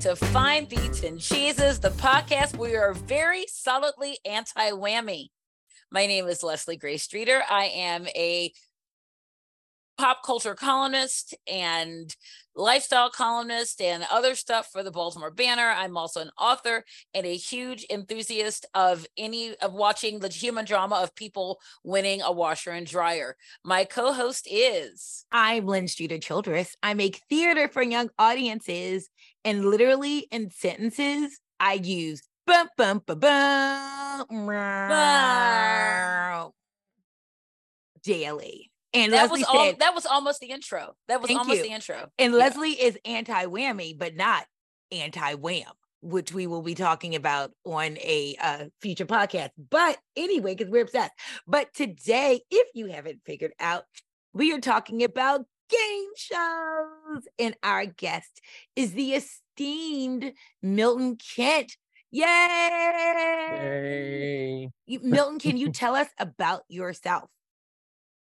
to 0.00 0.16
Fine 0.16 0.64
Beats 0.64 1.02
and 1.02 1.20
Cheeses, 1.20 1.78
the 1.78 1.90
podcast 1.90 2.56
we 2.56 2.74
are 2.74 2.94
very 2.94 3.44
solidly 3.48 4.16
anti 4.24 4.70
whammy. 4.70 5.26
My 5.92 6.06
name 6.06 6.26
is 6.26 6.42
Leslie 6.42 6.78
Gray 6.78 6.96
Streeter. 6.96 7.42
I 7.50 7.66
am 7.66 8.06
a 8.16 8.50
pop 9.98 10.22
culture 10.24 10.54
columnist 10.54 11.34
and 11.46 12.16
lifestyle 12.56 13.10
columnist 13.10 13.82
and 13.82 14.06
other 14.10 14.34
stuff 14.34 14.70
for 14.72 14.82
the 14.82 14.90
Baltimore 14.90 15.30
Banner. 15.30 15.68
I'm 15.68 15.98
also 15.98 16.22
an 16.22 16.30
author 16.38 16.84
and 17.12 17.26
a 17.26 17.36
huge 17.36 17.84
enthusiast 17.90 18.64
of 18.74 19.06
any 19.18 19.54
of 19.56 19.74
watching 19.74 20.18
the 20.18 20.28
human 20.28 20.64
drama 20.64 20.96
of 20.96 21.14
people 21.14 21.60
winning 21.84 22.22
a 22.22 22.32
washer 22.32 22.70
and 22.70 22.86
dryer. 22.86 23.36
My 23.62 23.84
co-host 23.84 24.48
is 24.50 25.26
I'm 25.30 25.66
Lynn 25.66 25.88
Streeter 25.88 26.18
Childress. 26.18 26.74
I 26.82 26.94
make 26.94 27.20
theater 27.28 27.68
for 27.68 27.82
young 27.82 28.08
audiences 28.18 29.10
and 29.44 29.64
literally 29.64 30.26
in 30.30 30.50
sentences 30.50 31.40
I 31.58 31.74
use 31.74 32.22
bum 32.46 32.68
bum 32.76 33.02
bum 33.06 33.20
bum 33.20 34.26
daily. 38.02 38.70
And 38.92 39.12
that 39.12 39.30
Leslie 39.30 39.40
was 39.40 39.48
all, 39.48 39.66
said, 39.66 39.78
that 39.78 39.94
was 39.94 40.04
almost 40.06 40.40
the 40.40 40.48
intro. 40.48 40.96
That 41.08 41.22
was 41.22 41.30
almost 41.30 41.58
you. 41.58 41.62
the 41.62 41.70
intro. 41.70 42.08
and 42.18 42.32
Yeah. 42.32 42.38
Leslie 42.38 42.70
is 42.70 42.98
anti 43.04 43.46
whammy, 43.46 43.96
but 43.96 44.16
not 44.16 44.46
anti 44.90 45.34
wham, 45.34 45.72
which 46.00 46.32
we 46.32 46.48
will 46.48 46.62
be 46.62 46.74
talking 46.74 47.14
about 47.14 47.52
on 47.64 47.98
a 47.98 48.36
uh, 48.40 48.64
future 48.80 49.06
podcast. 49.06 49.50
But 49.56 49.98
anyway, 50.16 50.56
because 50.56 50.70
we're 50.72 50.82
obsessed. 50.82 51.12
But 51.46 51.72
today, 51.72 52.40
if 52.50 52.68
you 52.74 52.86
haven't 52.86 53.20
figured 53.24 53.52
out, 53.60 53.84
we 54.32 54.52
are 54.52 54.60
talking 54.60 55.04
about 55.04 55.44
game 55.70 56.10
shows, 56.16 57.28
and 57.38 57.56
our 57.62 57.86
guest 57.86 58.40
is 58.76 58.92
the 58.92 59.14
esteemed 59.14 60.32
Milton 60.62 61.16
Kent. 61.16 61.76
Yay! 63.30 64.68
You- 64.86 65.00
Milton, 65.02 65.38
can 65.38 65.56
you 65.56 65.70
tell 65.72 65.94
us 65.94 66.08
about 66.18 66.62
yourself? 66.68 67.30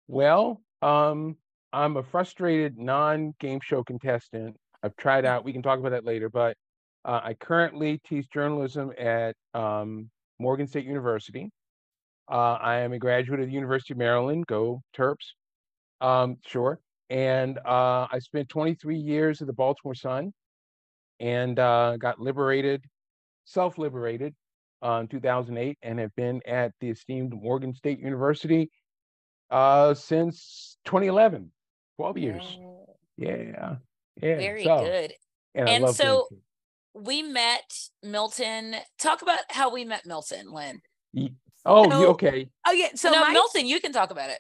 Well, 0.08 0.62
um, 0.82 1.36
I'm 1.74 1.98
a 1.98 2.04
frustrated 2.04 2.78
non-game 2.78 3.60
show 3.62 3.84
contestant. 3.84 4.56
I've 4.82 4.96
tried 4.96 5.26
out. 5.26 5.44
We 5.44 5.52
can 5.52 5.62
talk 5.62 5.80
about 5.80 5.92
that 5.92 6.06
later, 6.06 6.30
but 6.30 6.56
uh, 7.04 7.20
I 7.24 7.34
currently 7.34 8.00
teach 8.08 8.30
journalism 8.32 8.94
at 8.98 9.36
um, 9.54 10.10
Morgan 10.40 10.68
State 10.68 10.86
University. 10.86 11.50
Uh, 12.32 12.54
I 12.54 12.78
am 12.78 12.94
a 12.94 13.00
graduate 13.00 13.40
of 13.40 13.48
the 13.48 13.52
University 13.54 13.94
of 13.94 13.98
Maryland. 13.98 14.48
Go 14.48 14.82
Terps! 14.98 15.34
Um, 16.02 16.38
sure. 16.46 16.80
And 17.10 17.60
uh, 17.60 18.08
I 18.12 18.20
spent 18.20 18.50
23 18.50 18.98
years 18.98 19.42
at 19.42 19.48
the 19.48 19.54
Baltimore 19.54 19.96
Sun, 19.96 20.34
and 21.20 21.60
uh, 21.60 21.98
got 21.98 22.20
liberated, 22.20 22.84
self-liberated, 23.46 24.34
uh, 24.84 25.00
in 25.02 25.08
2008, 25.08 25.78
and 25.82 26.00
have 26.00 26.16
been 26.16 26.42
at 26.46 26.74
the 26.80 26.90
esteemed 26.90 27.34
Morgan 27.34 27.74
State 27.74 28.00
University 28.00 28.70
uh 29.52 29.94
since 29.94 30.78
2011 30.86 31.52
12 31.98 32.18
years 32.18 32.58
yeah 33.16 33.36
yeah 33.36 33.76
Very 34.20 34.64
so, 34.64 34.80
good. 34.80 35.14
and, 35.54 35.70
And 35.70 35.90
so- 35.96 36.28
We 36.96 37.22
met 37.22 37.90
Milton. 38.02 38.76
Talk 38.98 39.22
about 39.22 39.40
how 39.50 39.72
we 39.72 39.86
met 39.86 40.06
Milton, 40.06 40.52
Lynn. 40.52 40.82
Ye- 41.14 41.36
oh 41.66 41.90
So- 41.90 42.08
okay 42.12 42.50
Oh 42.66 42.72
yeah, 42.72 42.88
so 42.96 43.12
no, 43.12 43.22
my 43.22 43.34
Milton, 43.34 43.68
you 43.68 43.80
can 43.80 43.92
talk 43.92 44.10
about 44.12 44.32
it. 44.32 44.40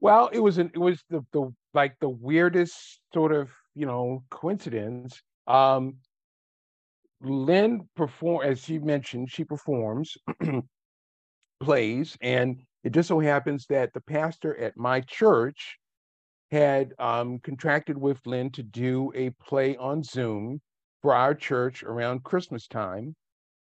Well 0.00 0.28
it 0.28 0.40
was 0.40 0.58
an 0.58 0.70
it 0.74 0.78
was 0.78 1.02
the 1.08 1.24
the 1.32 1.52
like 1.74 1.98
the 2.00 2.08
weirdest 2.08 3.00
sort 3.12 3.32
of 3.32 3.50
you 3.74 3.86
know 3.86 4.24
coincidence 4.30 5.22
um 5.46 5.98
lynn 7.20 7.88
perform 7.96 8.44
as 8.46 8.60
she 8.64 8.78
mentioned 8.78 9.30
she 9.30 9.44
performs 9.44 10.16
plays 11.60 12.16
and 12.20 12.62
it 12.84 12.90
just 12.92 13.08
so 13.08 13.18
happens 13.20 13.66
that 13.66 13.92
the 13.92 14.00
pastor 14.00 14.56
at 14.58 14.76
my 14.76 15.00
church 15.00 15.78
had 16.50 16.94
um, 16.98 17.38
contracted 17.40 17.98
with 17.98 18.20
lynn 18.26 18.50
to 18.52 18.62
do 18.62 19.12
a 19.14 19.30
play 19.46 19.76
on 19.78 20.02
zoom 20.02 20.60
for 21.02 21.14
our 21.14 21.34
church 21.34 21.82
around 21.84 22.24
christmas 22.24 22.68
time 22.68 23.14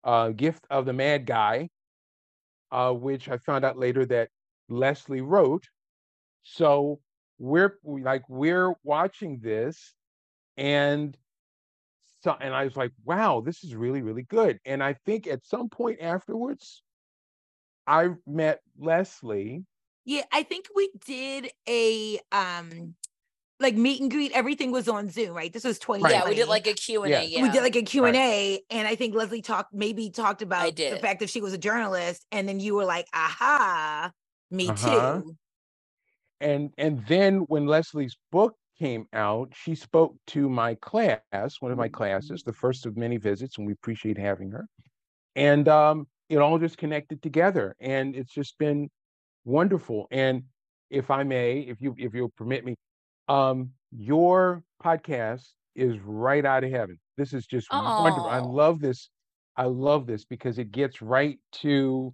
uh, 0.05 0.29
gift 0.29 0.65
of 0.71 0.85
the 0.85 0.93
magi 0.93 1.67
uh, 2.71 2.91
which 2.93 3.29
i 3.29 3.37
found 3.37 3.65
out 3.65 3.77
later 3.77 4.05
that 4.05 4.29
leslie 4.69 5.21
wrote 5.21 5.63
so 6.43 6.99
we're 7.37 7.77
we- 7.83 8.03
like 8.03 8.23
we're 8.29 8.73
watching 8.83 9.39
this 9.39 9.93
and 10.57 11.17
so 12.21 12.35
and 12.39 12.53
I 12.53 12.65
was 12.65 12.75
like, 12.75 12.91
wow, 13.05 13.41
this 13.41 13.63
is 13.63 13.75
really, 13.75 14.01
really 14.01 14.23
good. 14.23 14.59
And 14.65 14.83
I 14.83 14.93
think 14.93 15.25
at 15.25 15.45
some 15.45 15.69
point 15.69 16.01
afterwards, 16.01 16.83
I 17.87 18.09
met 18.27 18.61
Leslie. 18.77 19.63
Yeah, 20.05 20.23
I 20.31 20.43
think 20.43 20.67
we 20.75 20.89
did 21.05 21.51
a 21.67 22.19
um 22.31 22.95
like 23.61 23.75
meet 23.75 24.01
and 24.01 24.11
greet. 24.11 24.31
Everything 24.33 24.71
was 24.71 24.87
on 24.89 25.09
Zoom, 25.09 25.33
right? 25.33 25.51
This 25.51 25.63
was 25.63 25.79
2020. 25.79 26.13
Yeah, 26.15 26.29
we 26.29 26.35
did 26.35 26.47
like 26.49 26.67
a 26.67 26.73
Q 26.73 27.03
and 27.03 27.13
A. 27.13 27.17
Yeah. 27.23 27.37
Yeah, 27.37 27.43
we 27.43 27.49
did 27.49 27.61
like 27.63 27.75
a 27.75 27.83
Q&A 27.83 28.61
and 28.69 28.87
I 28.87 28.95
think 28.95 29.15
Leslie 29.15 29.41
talked 29.41 29.73
maybe 29.73 30.09
talked 30.09 30.41
about 30.41 30.75
the 30.75 30.97
fact 30.97 31.19
that 31.21 31.29
she 31.29 31.41
was 31.41 31.53
a 31.53 31.57
journalist 31.57 32.25
and 32.31 32.47
then 32.49 32.59
you 32.59 32.75
were 32.75 32.85
like, 32.85 33.07
"Aha, 33.13 34.11
me 34.51 34.69
Uh-huh. 34.69 35.21
too." 35.21 35.37
And 36.41 36.71
and 36.77 37.05
then 37.07 37.39
when 37.47 37.65
Leslie's 37.65 38.17
book 38.31 38.55
came 38.77 39.07
out, 39.13 39.51
she 39.53 39.75
spoke 39.75 40.15
to 40.27 40.49
my 40.49 40.75
class, 40.75 41.21
one 41.59 41.71
of 41.71 41.77
my 41.77 41.89
classes, 41.89 42.43
the 42.43 42.53
first 42.53 42.85
of 42.85 42.95
many 42.95 43.17
visits, 43.17 43.57
and 43.57 43.67
we 43.67 43.73
appreciate 43.73 44.17
having 44.17 44.51
her. 44.51 44.65
And 45.35 45.67
um, 45.67 46.07
it 46.29 46.37
all 46.37 46.57
just 46.57 46.77
connected 46.77 47.21
together, 47.21 47.75
and 47.79 48.15
it's 48.15 48.33
just 48.33 48.57
been 48.57 48.89
wonderful. 49.45 50.07
And 50.11 50.43
if 50.89 51.11
I 51.11 51.23
may, 51.23 51.59
if 51.59 51.81
you 51.81 51.95
if 51.97 52.13
you'll 52.13 52.33
permit 52.37 52.63
me, 52.65 52.75
um, 53.27 53.71
your 53.91 54.63
podcast 54.83 55.47
is 55.75 55.97
right 56.03 56.45
out 56.45 56.63
of 56.63 56.71
heaven. 56.71 56.99
This 57.17 57.33
is 57.33 57.45
just 57.45 57.67
wonderful. 57.71 58.27
I 58.27 58.39
love 58.39 58.79
this. 58.79 59.09
I 59.57 59.65
love 59.65 60.07
this 60.07 60.23
because 60.23 60.57
it 60.57 60.71
gets 60.71 61.01
right 61.01 61.37
to 61.61 62.13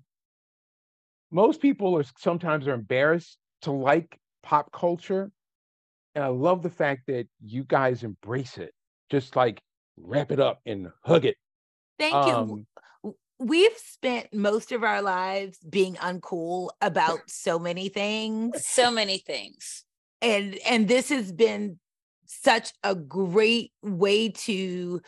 most 1.31 1.61
people 1.61 1.97
are 1.97 2.05
sometimes 2.17 2.67
are 2.67 2.73
embarrassed 2.73 3.37
to 3.65 3.71
like 3.71 4.17
pop 4.41 4.71
culture. 4.71 5.31
And 6.15 6.23
I 6.23 6.27
love 6.27 6.63
the 6.63 6.69
fact 6.69 7.07
that 7.07 7.27
you 7.43 7.63
guys 7.65 8.03
embrace 8.03 8.57
it. 8.57 8.73
Just 9.11 9.35
like 9.35 9.61
wrap 9.97 10.31
it 10.31 10.39
up 10.39 10.61
and 10.65 10.87
hug 11.03 11.25
it. 11.25 11.35
Thank 11.99 12.13
you. 12.13 12.33
Um, 12.33 12.65
W- 13.03 13.17
We've 13.37 13.77
spent 13.77 14.33
most 14.33 14.71
of 14.71 14.83
our 14.83 15.01
lives 15.01 15.57
being 15.69 15.95
uncool 15.95 16.69
about 16.81 17.19
so 17.27 17.59
many 17.59 17.89
things. 17.89 18.65
so 18.65 18.89
many 18.89 19.17
things. 19.17 19.83
and 20.21 20.57
and 20.65 20.87
this 20.87 21.09
has 21.09 21.31
been 21.33 21.77
such 22.25 22.71
a 22.83 22.95
great 22.95 23.71
way 23.83 24.29
to 24.29 25.01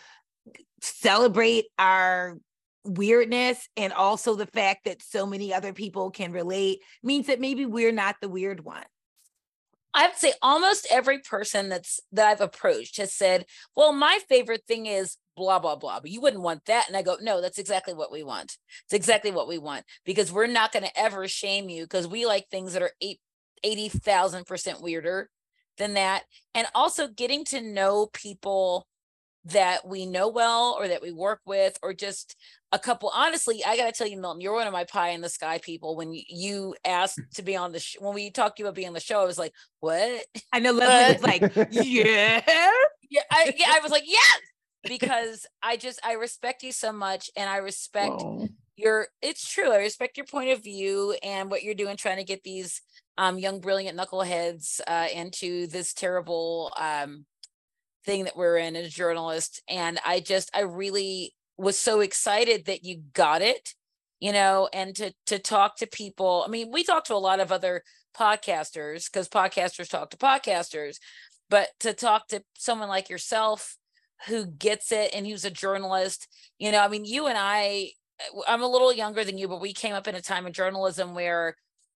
celebrate 0.82 1.66
our 1.80 2.38
weirdness 2.88 3.68
and 3.76 3.94
also 3.94 4.36
the 4.36 4.46
fact 4.48 4.86
that 4.86 5.02
so 5.02 5.26
many 5.26 5.54
other 5.54 5.74
people 5.74 6.10
can 6.10 6.32
relate 6.32 6.80
means 7.04 7.28
that 7.28 7.40
maybe 7.40 7.66
we're 7.66 7.92
not 7.92 8.16
the 8.22 8.30
weird 8.30 8.64
one 8.64 8.86
I 9.98 10.06
would 10.08 10.18
say 10.18 10.34
almost 10.44 10.86
every 10.92 11.20
person 11.20 11.70
that's 11.70 12.00
that 12.12 12.28
I've 12.28 12.42
approached 12.42 12.98
has 12.98 13.16
said, 13.16 13.48
"Well, 13.76 13.94
my 13.94 14.20
favorite 14.30 14.64
thing 14.68 14.86
is 14.86 15.18
blah 15.36 15.58
blah 15.58 15.76
blah," 15.76 16.00
but 16.00 16.12
you 16.12 16.22
wouldn't 16.22 16.44
want 16.44 16.66
that. 16.66 16.88
And 16.88 16.96
I 16.96 17.02
go, 17.02 17.18
"No, 17.20 17.42
that's 17.42 17.58
exactly 17.58 17.96
what 17.96 18.12
we 18.12 18.22
want. 18.22 18.58
It's 18.84 18.94
exactly 18.94 19.32
what 19.32 19.48
we 19.48 19.58
want 19.58 19.86
because 20.06 20.32
we're 20.32 20.46
not 20.46 20.72
going 20.72 20.84
to 20.84 21.00
ever 21.00 21.28
shame 21.28 21.68
you 21.68 21.84
because 21.84 22.08
we 22.08 22.28
like 22.28 22.48
things 22.50 22.74
that 22.74 22.84
are 22.84 22.92
eight, 23.02 23.20
80,000 23.64 24.46
percent 24.46 24.82
weirder 24.82 25.32
than 25.78 25.96
that, 25.96 26.26
and 26.54 26.68
also 26.76 27.08
getting 27.08 27.44
to 27.46 27.60
know 27.62 28.06
people 28.14 28.88
that 29.52 29.88
we 29.88 30.06
know 30.06 30.28
well 30.28 30.76
or 30.78 30.88
that 30.88 31.02
we 31.02 31.12
work 31.12 31.40
with 31.46 31.78
or 31.82 31.94
just 31.94 32.36
a 32.74 32.80
couple 32.80 33.10
honestly 33.14 33.64
i 33.66 33.78
gotta 33.78 33.92
tell 33.92 34.08
you 34.08 34.20
milton 34.20 34.42
you're 34.42 34.54
one 34.54 34.68
of 34.68 34.74
my 34.74 34.84
pie 34.84 35.10
in 35.10 35.22
the 35.22 35.30
sky 35.30 35.60
people. 35.60 35.96
When 35.96 36.14
you, 36.14 36.76
asked 36.86 37.20
to 37.36 37.44
be 37.44 37.56
on 37.56 37.72
the 37.72 37.80
sh- 37.80 37.96
when 38.00 38.14
we 38.14 38.30
talked 38.30 38.58
to 38.58 38.64
you 38.64 38.68
about 38.68 38.76
being 38.76 38.88
on 38.88 38.94
the 38.94 39.00
show 39.00 39.22
i 39.22 39.26
was 39.26 39.38
like 39.38 39.54
what? 39.80 40.26
I 40.52 40.60
know 40.60 40.72
leslie 40.72 41.14
was 41.14 41.24
like 41.24 41.72
yeah? 41.72 42.42
Yeah 43.10 43.22
I, 43.32 43.54
yeah 43.58 43.74
I 43.74 43.80
was 43.82 43.92
like 43.92 44.04
yes! 44.06 44.40
Because 44.84 45.46
i 45.64 45.78
just 45.78 46.00
i 46.06 46.14
respect 46.14 46.64
you 46.64 46.72
so 46.72 46.92
much 46.92 47.30
and 47.36 47.50
i 47.50 47.58
respect 47.58 48.10
well, 48.10 48.50
your 48.76 49.08
it's 49.22 49.50
true 49.50 49.72
i 49.72 49.78
respect 49.78 50.18
your 50.18 50.26
point 50.26 50.52
of 50.52 50.64
view 50.64 51.16
and 51.24 51.50
what 51.50 51.64
you're 51.64 51.74
doing 51.74 51.98
trying 51.98 52.18
to 52.18 52.24
get 52.24 52.44
these 52.44 52.82
um 53.18 53.40
young 53.40 53.60
brilliant 53.60 53.98
knuckleheads 53.98 54.80
uh 54.88 55.08
into 55.14 55.68
this 55.68 55.94
terrible 55.94 56.72
um 56.80 57.26
thing 58.08 58.24
that 58.24 58.38
we're 58.38 58.58
in 58.58 58.76
as 58.76 58.92
journalists. 58.92 59.62
and 59.70 60.00
i 60.06 60.20
just 60.20 60.50
i 60.56 60.62
really 60.62 61.36
was 61.58 61.78
so 61.78 62.00
excited 62.00 62.66
that 62.66 62.84
you 62.84 63.02
got 63.14 63.42
it 63.42 63.74
you 64.20 64.32
know 64.32 64.70
and 64.74 64.96
to 64.96 65.14
to 65.26 65.38
talk 65.38 65.78
to 65.78 65.86
people 65.86 66.44
i 66.46 66.50
mean 66.50 66.72
we 66.72 66.84
talk 66.84 67.04
to 67.04 67.14
a 67.14 67.16
lot 67.16 67.40
of 67.40 67.52
other 67.52 67.84
podcasters 68.18 69.12
because 69.12 69.30
podcasters 69.30 69.90
talk 69.90 70.10
to 70.10 70.18
podcasters 70.18 70.98
but 71.50 71.70
to 71.80 71.94
talk 71.94 72.28
to 72.28 72.42
someone 72.58 72.90
like 72.90 73.10
yourself 73.10 73.78
who 74.26 74.46
gets 74.46 74.92
it 74.92 75.14
and 75.14 75.28
who's 75.28 75.46
a 75.46 75.52
journalist. 75.52 76.28
You 76.58 76.72
know, 76.72 76.80
I 76.80 76.88
mean, 76.88 77.06
you 77.06 77.28
and 77.28 77.38
I, 77.38 77.92
uh, 78.20 78.42
I'm 78.48 78.64
a 78.64 78.68
little 78.68 78.92
younger 78.92 79.24
than 79.24 79.38
you, 79.38 79.48
but 79.48 79.62
we 79.62 79.74
came 79.74 79.94
up 79.94 80.08
in 80.08 80.16
a 80.16 80.22
time 80.22 80.46
of 80.46 80.54
journalism 80.54 81.14
where 81.14 81.56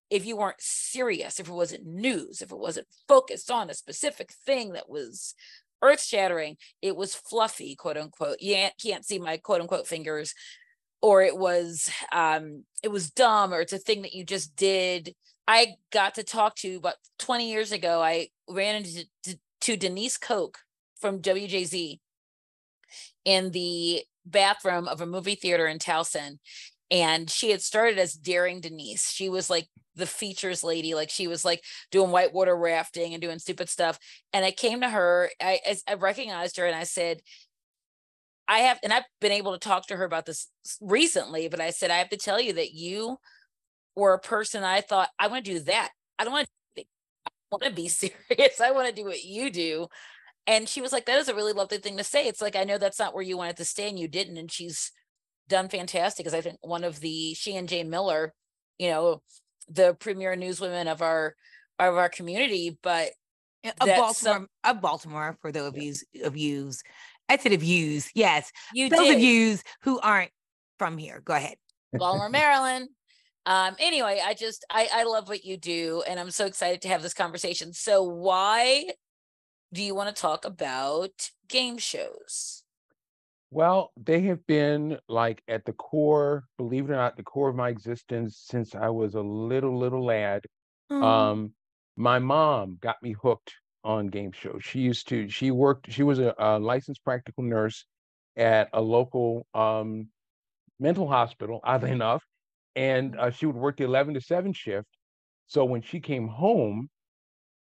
if 0.10 0.26
you 0.26 0.36
weren't 0.36 0.60
serious, 0.62 1.40
if 1.40 1.48
it 1.48 1.54
wasn't 1.54 1.86
news, 1.86 2.42
if 2.42 2.52
it 2.52 2.58
wasn't 2.58 2.88
focused 3.08 3.50
on 3.50 3.70
a 3.70 3.74
specific 3.74 4.32
thing 4.46 4.74
that 4.74 4.90
was 4.90 5.34
earth 5.82 6.04
shattering, 6.04 6.58
it 6.82 6.96
was 6.96 7.16
fluffy, 7.16 7.76
quote 7.76 7.98
unquote. 7.98 8.38
You 8.42 8.68
can't 8.82 9.06
see 9.06 9.20
my 9.20 9.38
quote 9.38 9.62
unquote 9.62 9.88
fingers, 9.88 10.34
or 11.02 11.24
it 11.24 11.38
was 11.38 11.90
um 12.12 12.64
it 12.84 12.90
was 12.90 13.12
dumb, 13.12 13.54
or 13.54 13.62
it's 13.62 13.74
a 13.74 13.78
thing 13.78 14.02
that 14.04 14.14
you 14.14 14.24
just 14.24 14.56
did. 14.56 15.16
I 15.48 15.76
got 15.92 16.16
to 16.16 16.24
talk 16.24 16.56
to 16.58 16.78
about 16.78 16.96
20 17.20 17.50
years 17.50 17.72
ago. 17.72 18.02
I 18.02 18.30
ran 18.48 18.76
into 18.76 19.06
to, 19.62 19.78
Denise 19.78 20.18
Koch 20.18 20.58
from 21.00 21.22
WJZ 21.22 22.00
in 23.26 23.52
the 23.52 24.04
bathroom 24.26 24.88
of 24.88 25.02
a 25.02 25.06
movie 25.06 25.36
theater 25.36 25.68
in 25.68 25.78
Towson. 25.78 26.40
And 26.92 27.30
she 27.30 27.52
had 27.52 27.62
started 27.62 27.98
as 27.98 28.14
Daring 28.14 28.62
Denise. 28.62 29.10
She 29.10 29.30
was 29.30 29.50
like 29.50 29.68
the 29.96 30.06
features 30.06 30.64
lady 30.64 30.94
like 30.94 31.10
she 31.10 31.28
was 31.28 31.44
like 31.44 31.62
doing 31.92 32.12
whitewater 32.12 32.56
rafting 32.56 33.14
and 33.14 33.22
doing 33.22 33.40
stupid 33.40 33.68
stuff 33.68 34.00
and 34.32 34.46
i 34.46 34.50
came 34.50 34.80
to 34.80 34.90
her 34.90 35.30
i 35.42 35.60
i 35.86 35.94
recognized 35.96 36.56
her 36.56 36.66
and 36.66 36.76
i 36.76 36.84
said 36.84 37.20
i 38.48 38.60
have 38.60 38.80
and 38.84 38.94
i've 38.94 39.04
been 39.20 39.32
able 39.34 39.52
to 39.52 39.60
talk 39.60 39.86
to 39.88 39.96
her 39.96 40.06
about 40.06 40.26
this 40.26 40.48
recently 40.80 41.50
but 41.50 41.60
i 41.60 41.70
said 41.72 41.92
i 41.92 41.98
have 41.98 42.10
to 42.10 42.18
tell 42.18 42.40
you 42.40 42.54
that 42.54 42.72
you 42.72 43.18
were 43.96 44.14
a 44.14 44.20
person 44.20 44.64
i 44.64 44.82
thought 44.82 45.10
i 45.20 45.28
want 45.28 45.44
to 45.44 45.52
do 45.52 45.60
that. 45.60 45.92
I 46.18 46.24
don't 46.24 46.34
want 46.34 46.48
to 46.78 46.84
want 47.52 47.64
to 47.64 47.72
be 47.72 47.88
serious. 47.90 48.62
I 48.62 48.72
want 48.72 48.88
to 48.88 48.96
do 48.96 49.06
what 49.06 49.24
you 49.24 49.50
do. 49.52 49.88
And 50.48 50.68
she 50.70 50.82
was 50.82 50.92
like 50.92 51.06
that 51.06 51.20
is 51.20 51.30
a 51.30 51.36
really 51.36 51.54
lovely 51.54 51.78
thing 51.80 51.98
to 51.98 52.04
say. 52.04 52.28
It's 52.28 52.42
like 52.42 52.56
i 52.56 52.64
know 52.64 52.78
that's 52.78 53.00
not 53.00 53.14
where 53.14 53.24
you 53.24 53.38
wanted 53.38 53.58
to 53.58 53.66
stay 53.66 53.90
and 53.90 54.00
you 54.00 54.08
didn't 54.08 54.38
and 54.38 54.52
she's 54.52 54.92
done 55.48 55.68
fantastic 55.68 56.24
because 56.24 56.38
i 56.38 56.42
think 56.42 56.58
one 56.62 56.84
of 56.84 57.00
the 57.00 57.34
she 57.34 57.56
and 57.56 57.68
jay 57.68 57.84
miller 57.84 58.34
you 58.78 58.90
know 58.90 59.22
the 59.70 59.94
premier 59.96 60.36
newswomen 60.36 60.92
of 60.92 61.02
our 61.02 61.36
of 61.90 61.98
our 61.98 62.10
community, 62.10 62.78
but 62.82 63.12
of 63.64 63.88
Baltimore, 63.88 64.14
some, 64.14 64.48
of 64.64 64.82
Baltimore 64.82 65.38
for 65.42 65.52
those 65.52 65.68
of 65.68 65.78
you 65.78 65.94
of 66.24 66.38
yous, 66.38 66.82
I 67.30 67.38
said 67.38 67.54
of 67.54 67.64
yous, 67.64 68.10
yes, 68.16 68.52
you 68.74 68.90
those 68.90 69.08
did. 69.08 69.16
of 69.16 69.22
yous 69.22 69.64
who 69.84 70.00
aren't 70.00 70.32
from 70.78 70.98
here. 70.98 71.22
Go 71.24 71.34
ahead, 71.34 71.56
Baltimore, 71.94 72.30
Maryland. 72.30 72.90
Um, 73.46 73.76
anyway, 73.80 74.22
I 74.24 74.34
just 74.34 74.66
I 74.70 74.90
I 74.94 75.04
love 75.04 75.28
what 75.28 75.44
you 75.44 75.58
do, 75.58 76.04
and 76.08 76.20
I'm 76.20 76.32
so 76.32 76.46
excited 76.46 76.82
to 76.84 76.88
have 76.90 77.02
this 77.02 77.14
conversation. 77.14 77.74
So, 77.74 78.04
why 78.04 78.86
do 79.74 79.84
you 79.84 79.96
want 79.96 80.16
to 80.16 80.22
talk 80.22 80.46
about 80.46 81.30
game 81.48 81.78
shows? 81.78 82.61
Well, 83.54 83.92
they 83.98 84.22
have 84.22 84.48
been 84.48 84.98
like 85.10 85.44
at 85.50 85.66
the 85.66 85.74
core, 85.74 86.46
believe 86.58 86.90
it 86.90 86.94
or 86.94 86.96
not, 86.96 87.18
the 87.18 87.24
core 87.24 87.50
of 87.50 87.56
my 87.56 87.68
existence 87.68 88.42
since 88.48 88.74
I 88.74 88.88
was 88.88 89.14
a 89.14 89.22
little, 89.22 89.78
little 89.78 90.06
lad. 90.06 90.46
Mm. 90.90 91.04
Um, 91.04 91.54
my 91.98 92.18
mom 92.18 92.78
got 92.80 92.96
me 93.04 93.14
hooked 93.22 93.54
on 93.84 94.08
game 94.08 94.32
shows. 94.32 94.64
She 94.64 94.80
used 94.80 95.10
to, 95.10 95.28
she 95.28 95.52
worked, 95.52 95.92
she 95.92 96.04
was 96.04 96.20
a, 96.20 96.34
a 96.38 96.60
licensed 96.60 97.04
practical 97.04 97.44
nurse 97.44 97.86
at 98.38 98.70
a 98.72 98.80
local 98.80 99.46
um, 99.54 100.08
mental 100.80 101.08
hospital, 101.10 101.60
oddly 101.66 101.92
enough. 101.92 102.24
And 102.78 103.20
uh, 103.20 103.32
she 103.32 103.48
would 103.48 103.58
work 103.58 103.76
the 103.76 103.84
11 103.84 104.14
to 104.14 104.22
7 104.22 104.54
shift. 104.54 104.88
So 105.48 105.66
when 105.66 105.82
she 105.82 106.00
came 106.00 106.30
home, 106.30 106.90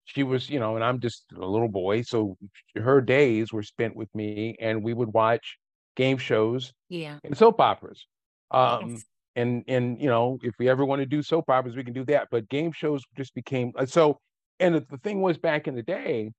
she 0.04 0.24
was, 0.24 0.50
you 0.50 0.60
know, 0.60 0.76
and 0.76 0.84
I'm 0.84 1.00
just 1.00 1.24
a 1.34 1.46
little 1.46 1.70
boy. 1.70 2.02
So 2.02 2.38
her 2.76 3.00
days 3.00 3.54
were 3.54 3.64
spent 3.64 3.96
with 3.96 4.14
me, 4.14 4.58
and 4.60 4.84
we 4.84 4.94
would 4.94 5.14
watch 5.14 5.58
game 5.98 6.18
shows, 6.18 6.72
yeah, 6.88 7.18
and 7.26 7.38
soap 7.38 7.60
operas. 7.60 8.08
Um, 8.52 8.92
yes. 8.92 9.04
and 9.36 9.64
and 9.68 10.00
you 10.00 10.08
know, 10.08 10.40
if 10.42 10.54
we 10.58 10.70
ever 10.70 10.86
want 10.86 11.02
to 11.02 11.06
do 11.06 11.22
soap 11.22 11.50
operas, 11.50 11.76
we 11.76 11.84
can 11.84 11.94
do 11.94 12.06
that. 12.06 12.30
But 12.32 12.48
game 12.48 12.72
shows 12.72 13.04
just 13.18 13.36
became 13.36 13.74
uh, 13.76 13.86
so. 13.86 14.20
And 14.60 14.74
the, 14.74 14.86
the 14.90 14.98
thing 14.98 15.22
was 15.22 15.38
back 15.38 15.68
in 15.68 15.76
the 15.76 15.84
day, 15.84 16.32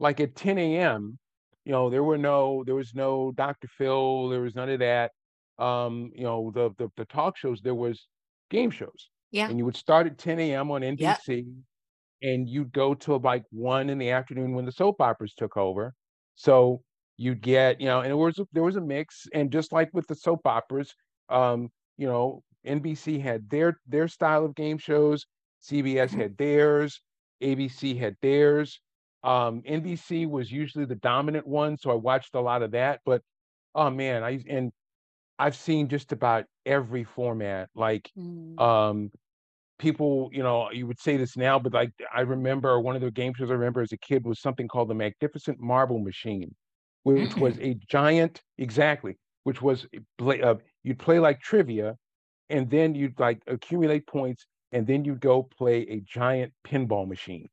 like 0.00 0.18
at 0.18 0.34
10 0.34 0.58
a.m., 0.58 1.16
you 1.64 1.70
know, 1.70 1.88
there 1.88 2.02
were 2.02 2.18
no, 2.18 2.64
there 2.66 2.74
was 2.74 2.94
no 2.94 3.30
Dr. 3.36 3.68
Phil, 3.68 4.28
there 4.28 4.40
was 4.40 4.56
none 4.56 4.70
of 4.70 4.80
that. 4.80 5.12
Um, 5.60 6.10
you 6.16 6.24
know, 6.24 6.50
the 6.52 6.70
the, 6.78 6.88
the 6.96 7.04
talk 7.04 7.36
shows, 7.36 7.60
there 7.60 7.74
was 7.74 8.08
game 8.50 8.70
shows. 8.70 9.10
Yeah. 9.30 9.48
And 9.48 9.58
you 9.58 9.64
would 9.64 9.76
start 9.76 10.06
at 10.06 10.18
10 10.18 10.40
a.m. 10.40 10.70
on 10.70 10.80
NBC. 10.80 10.98
Yep. 10.98 11.44
And 12.22 12.48
you'd 12.48 12.72
go 12.72 12.94
till 12.94 13.18
like 13.18 13.44
one 13.50 13.90
in 13.90 13.98
the 13.98 14.10
afternoon 14.10 14.54
when 14.54 14.64
the 14.64 14.72
soap 14.72 15.00
operas 15.00 15.34
took 15.34 15.56
over. 15.56 15.94
So 16.36 16.82
you'd 17.16 17.40
get 17.40 17.80
you 17.80 17.86
know 17.86 18.00
and 18.00 18.10
it 18.10 18.14
was 18.14 18.40
there 18.52 18.62
was 18.62 18.76
a 18.76 18.80
mix 18.80 19.26
and 19.32 19.50
just 19.50 19.72
like 19.72 19.88
with 19.92 20.06
the 20.08 20.14
soap 20.14 20.40
operas 20.46 20.94
um 21.28 21.68
you 21.96 22.06
know 22.06 22.42
nbc 22.66 23.20
had 23.22 23.48
their 23.50 23.78
their 23.86 24.08
style 24.08 24.44
of 24.44 24.54
game 24.54 24.78
shows 24.78 25.26
cbs 25.62 26.08
mm-hmm. 26.08 26.20
had 26.20 26.36
theirs 26.36 27.00
abc 27.42 27.98
had 27.98 28.16
theirs 28.20 28.80
um 29.22 29.62
nbc 29.62 30.28
was 30.28 30.50
usually 30.50 30.84
the 30.84 30.94
dominant 30.96 31.46
one 31.46 31.76
so 31.78 31.90
i 31.90 31.94
watched 31.94 32.34
a 32.34 32.40
lot 32.40 32.62
of 32.62 32.72
that 32.72 33.00
but 33.04 33.22
oh 33.74 33.90
man 33.90 34.22
i 34.24 34.38
and 34.48 34.72
i've 35.38 35.56
seen 35.56 35.88
just 35.88 36.12
about 36.12 36.44
every 36.66 37.04
format 37.04 37.68
like 37.74 38.10
mm. 38.18 38.58
um 38.60 39.10
people 39.78 40.30
you 40.32 40.42
know 40.42 40.70
you 40.70 40.86
would 40.86 41.00
say 41.00 41.16
this 41.16 41.36
now 41.36 41.58
but 41.58 41.72
like 41.72 41.90
i 42.14 42.20
remember 42.20 42.80
one 42.80 42.94
of 42.94 43.02
the 43.02 43.10
game 43.10 43.32
shows 43.36 43.50
i 43.50 43.54
remember 43.54 43.82
as 43.82 43.92
a 43.92 43.98
kid 43.98 44.24
was 44.24 44.40
something 44.40 44.68
called 44.68 44.88
the 44.88 44.94
magnificent 44.94 45.58
marble 45.60 45.98
machine 45.98 46.54
which 47.04 47.36
was 47.36 47.58
a 47.60 47.74
giant 47.88 48.42
exactly 48.58 49.16
which 49.44 49.62
was 49.62 49.86
play, 50.18 50.42
uh, 50.42 50.56
you'd 50.82 50.98
play 50.98 51.18
like 51.18 51.40
trivia 51.40 51.96
and 52.50 52.68
then 52.68 52.94
you'd 52.94 53.18
like 53.20 53.40
accumulate 53.46 54.06
points 54.06 54.46
and 54.72 54.86
then 54.86 55.04
you'd 55.04 55.20
go 55.20 55.42
play 55.42 55.82
a 55.82 56.00
giant 56.00 56.52
pinball 56.66 57.06
machine. 57.06 57.48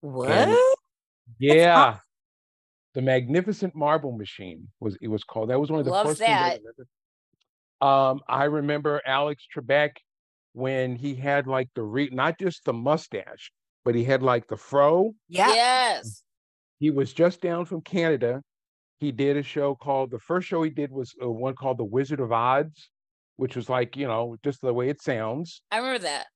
What? 0.00 0.30
And, 0.30 0.56
yeah. 1.38 1.98
the 2.94 3.02
magnificent 3.02 3.76
marble 3.76 4.12
machine 4.12 4.68
was 4.80 4.96
it 5.00 5.08
was 5.08 5.22
called. 5.22 5.50
That 5.50 5.60
was 5.60 5.70
one 5.70 5.78
of 5.78 5.86
the 5.86 5.92
Love 5.92 6.06
first 6.06 6.18
that. 6.20 6.60
things 6.60 6.66
I 6.78 6.82
um 7.82 8.20
i 8.28 8.44
remember 8.44 9.00
alex 9.06 9.46
trebek 9.56 9.92
when 10.52 10.94
he 10.96 11.14
had 11.14 11.46
like 11.46 11.66
the 11.74 11.82
re 11.82 12.10
not 12.12 12.38
just 12.38 12.62
the 12.66 12.74
mustache 12.74 13.50
but 13.86 13.94
he 13.94 14.04
had 14.04 14.22
like 14.22 14.46
the 14.48 14.56
fro. 14.56 15.14
Yeah 15.28 15.48
yes 15.48 16.22
he 16.80 16.90
was 16.90 17.12
just 17.12 17.40
down 17.40 17.66
from 17.66 17.82
Canada. 17.82 18.42
He 18.98 19.12
did 19.12 19.36
a 19.36 19.42
show 19.42 19.74
called 19.74 20.10
the 20.10 20.18
first 20.18 20.48
show 20.48 20.62
he 20.62 20.70
did 20.70 20.90
was 20.90 21.14
uh, 21.22 21.30
one 21.30 21.54
called 21.54 21.78
The 21.78 21.84
Wizard 21.84 22.20
of 22.20 22.32
Odds, 22.32 22.90
which 23.36 23.54
was 23.54 23.68
like 23.68 23.96
you 23.96 24.08
know 24.08 24.36
just 24.42 24.60
the 24.62 24.74
way 24.74 24.88
it 24.88 25.00
sounds. 25.00 25.62
I 25.70 25.76
remember 25.76 26.00
that. 26.00 26.26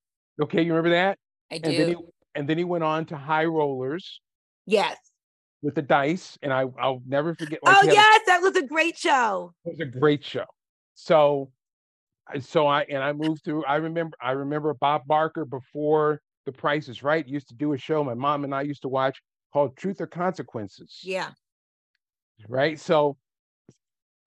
Okay, 0.40 0.62
you 0.62 0.72
remember 0.72 0.90
that? 0.90 1.18
I 1.50 1.58
do. 1.58 1.70
And 1.70 1.78
then 1.78 1.88
he, 1.88 1.96
and 2.34 2.48
then 2.48 2.58
he 2.58 2.64
went 2.64 2.84
on 2.84 3.06
to 3.06 3.16
High 3.16 3.46
Rollers. 3.46 4.20
Yes. 4.66 4.96
With 5.62 5.74
the 5.74 5.82
dice, 5.82 6.38
and 6.42 6.52
I 6.52 6.66
I'll 6.78 7.02
never 7.06 7.34
forget. 7.34 7.60
Like 7.62 7.76
oh 7.78 7.86
yes, 7.86 8.20
a, 8.22 8.26
that 8.26 8.42
was 8.42 8.54
a 8.56 8.66
great 8.66 8.98
show. 8.98 9.54
It 9.64 9.78
was 9.78 9.80
a 9.80 9.98
great 9.98 10.22
show. 10.22 10.44
So, 10.94 11.50
so 12.40 12.66
I 12.66 12.82
and 12.82 13.02
I 13.02 13.12
moved 13.14 13.44
through. 13.44 13.64
I 13.64 13.76
remember 13.76 14.14
I 14.22 14.32
remember 14.32 14.74
Bob 14.74 15.06
Barker 15.06 15.46
before 15.46 16.20
The 16.44 16.52
Price 16.52 16.88
is 16.88 17.02
Right 17.02 17.26
used 17.26 17.48
to 17.48 17.54
do 17.54 17.72
a 17.72 17.78
show. 17.78 18.04
My 18.04 18.12
mom 18.12 18.44
and 18.44 18.54
I 18.54 18.60
used 18.60 18.82
to 18.82 18.88
watch 18.88 19.18
called 19.54 19.76
Truth 19.76 20.00
or 20.00 20.06
Consequences. 20.06 20.98
Yeah. 21.02 21.30
Right. 22.48 22.78
So 22.78 23.16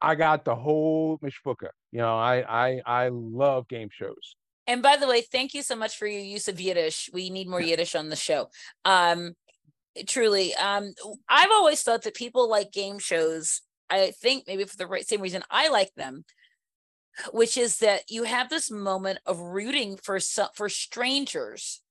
I 0.01 0.15
got 0.15 0.45
the 0.45 0.55
whole 0.55 1.19
mishpucha. 1.19 1.69
You 1.91 1.99
know, 1.99 2.17
I 2.17 2.65
I 2.67 2.81
I 2.85 3.09
love 3.09 3.67
game 3.67 3.89
shows. 3.91 4.35
And 4.65 4.81
by 4.81 4.95
the 4.95 5.07
way, 5.07 5.21
thank 5.21 5.53
you 5.53 5.61
so 5.61 5.75
much 5.75 5.97
for 5.97 6.07
your 6.07 6.21
use 6.21 6.47
of 6.47 6.59
Yiddish. 6.59 7.09
We 7.13 7.29
need 7.29 7.47
more 7.47 7.61
Yiddish 7.61 7.95
on 7.95 8.09
the 8.09 8.15
show. 8.15 8.49
Um, 8.83 9.33
truly, 10.07 10.53
um, 10.55 10.93
I've 11.29 11.51
always 11.51 11.83
thought 11.83 12.03
that 12.03 12.15
people 12.15 12.49
like 12.49 12.71
game 12.71 12.99
shows. 12.99 13.61
I 13.89 14.11
think 14.11 14.43
maybe 14.45 14.65
for 14.65 14.75
the 14.75 14.87
right, 14.87 15.07
same 15.07 15.21
reason 15.21 15.43
I 15.49 15.69
like 15.69 15.93
them, 15.95 16.25
which 17.31 17.57
is 17.57 17.77
that 17.77 18.03
you 18.09 18.23
have 18.23 18.49
this 18.49 18.69
moment 18.69 19.19
of 19.25 19.39
rooting 19.39 19.97
for 20.03 20.19
some, 20.19 20.49
for 20.53 20.67
strangers 20.67 21.81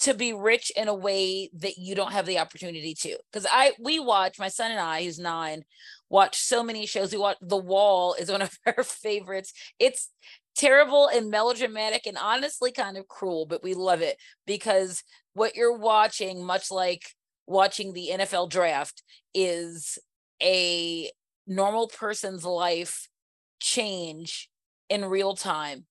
to 0.00 0.14
be 0.14 0.32
rich 0.32 0.72
in 0.76 0.88
a 0.88 0.94
way 0.94 1.50
that 1.54 1.78
you 1.78 1.94
don't 1.94 2.12
have 2.12 2.26
the 2.26 2.38
opportunity 2.38 2.94
to. 2.94 3.16
Because 3.32 3.46
I 3.50 3.72
we 3.80 3.98
watch 3.98 4.38
my 4.38 4.48
son 4.48 4.70
and 4.70 4.80
I, 4.80 5.04
who's 5.04 5.18
nine, 5.18 5.64
watch 6.08 6.36
so 6.38 6.62
many 6.62 6.86
shows. 6.86 7.12
We 7.12 7.18
watch 7.18 7.36
The 7.40 7.56
Wall 7.56 8.14
is 8.14 8.30
one 8.30 8.42
of 8.42 8.58
our 8.66 8.82
favorites. 8.82 9.52
It's 9.78 10.10
terrible 10.56 11.08
and 11.08 11.30
melodramatic 11.30 12.06
and 12.06 12.16
honestly 12.16 12.72
kind 12.72 12.96
of 12.96 13.08
cruel, 13.08 13.46
but 13.46 13.62
we 13.62 13.74
love 13.74 14.02
it 14.02 14.16
because 14.46 15.02
what 15.34 15.56
you're 15.56 15.76
watching, 15.76 16.44
much 16.44 16.70
like 16.70 17.02
watching 17.46 17.92
the 17.92 18.10
NFL 18.12 18.50
draft, 18.50 19.02
is 19.32 19.98
a 20.42 21.10
normal 21.46 21.88
person's 21.88 22.44
life 22.44 23.08
change 23.60 24.48
in 24.88 25.04
real 25.04 25.34
time 25.34 25.86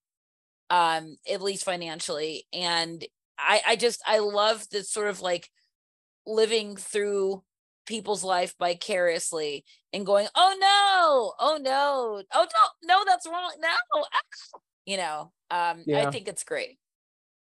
um 0.69 1.17
at 1.31 1.41
least 1.41 1.63
financially 1.63 2.45
and 2.53 3.05
I 3.43 3.61
I 3.67 3.75
just 3.75 4.01
I 4.05 4.19
love 4.19 4.67
this 4.69 4.91
sort 4.91 5.07
of 5.07 5.21
like 5.21 5.49
living 6.25 6.75
through 6.75 7.43
people's 7.85 8.23
life 8.23 8.55
vicariously 8.59 9.65
and 9.91 10.05
going, 10.05 10.27
oh 10.35 10.55
no, 10.59 11.33
oh 11.39 11.57
no, 11.61 12.23
oh 12.33 12.47
no, 12.53 12.87
no, 12.87 13.03
that's 13.05 13.27
wrong. 13.27 13.51
No, 13.59 14.03
you 14.85 14.97
know, 14.97 15.31
um, 15.51 15.83
Yeah. 15.85 16.07
I 16.07 16.11
think 16.11 16.27
it's 16.27 16.43
great. 16.43 16.77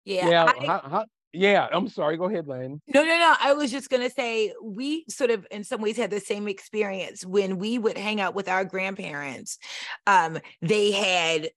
Yeah. 0.05 0.29
Yeah, 0.29 0.45
I- 0.45 0.67
how, 0.67 0.81
how, 0.89 1.05
yeah. 1.33 1.69
I'm 1.73 1.89
sorry. 1.89 2.17
Go 2.17 2.25
ahead, 2.25 2.47
Len. 2.47 2.81
No, 2.87 3.03
no, 3.03 3.19
no. 3.19 3.35
I 3.41 3.53
was 3.55 3.71
just 3.71 3.91
going 3.91 4.03
to 4.03 4.15
say 4.15 4.53
we 4.63 5.05
sort 5.09 5.31
of, 5.31 5.47
in 5.51 5.65
some 5.65 5.83
ways, 5.83 5.97
had 5.97 6.11
the 6.11 6.21
same 6.21 6.49
experience 6.49 7.27
when 7.27 7.59
we 7.59 7.79
would 7.79 7.99
hang 7.99 8.21
out 8.21 8.35
with 8.35 8.49
our 8.49 8.65
grandparents. 8.65 9.59
Um, 10.07 10.39
they 10.63 10.93
had 10.93 11.51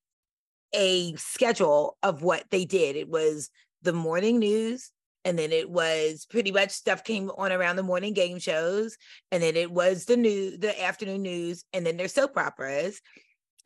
a 0.73 1.15
schedule 1.15 1.97
of 2.03 2.21
what 2.21 2.43
they 2.49 2.65
did. 2.65 2.95
It 2.95 3.07
was 3.09 3.49
the 3.81 3.93
morning 3.93 4.39
news, 4.39 4.91
and 5.25 5.37
then 5.37 5.51
it 5.51 5.69
was 5.69 6.25
pretty 6.29 6.51
much 6.51 6.71
stuff 6.71 7.03
came 7.03 7.29
on 7.31 7.51
around 7.51 7.75
the 7.75 7.83
morning 7.83 8.13
game 8.13 8.39
shows, 8.39 8.97
and 9.31 9.43
then 9.43 9.55
it 9.55 9.71
was 9.71 10.05
the 10.05 10.17
new 10.17 10.57
the 10.57 10.81
afternoon 10.81 11.21
news, 11.21 11.63
and 11.73 11.85
then 11.85 11.97
their 11.97 12.07
soap 12.07 12.37
operas. 12.37 13.01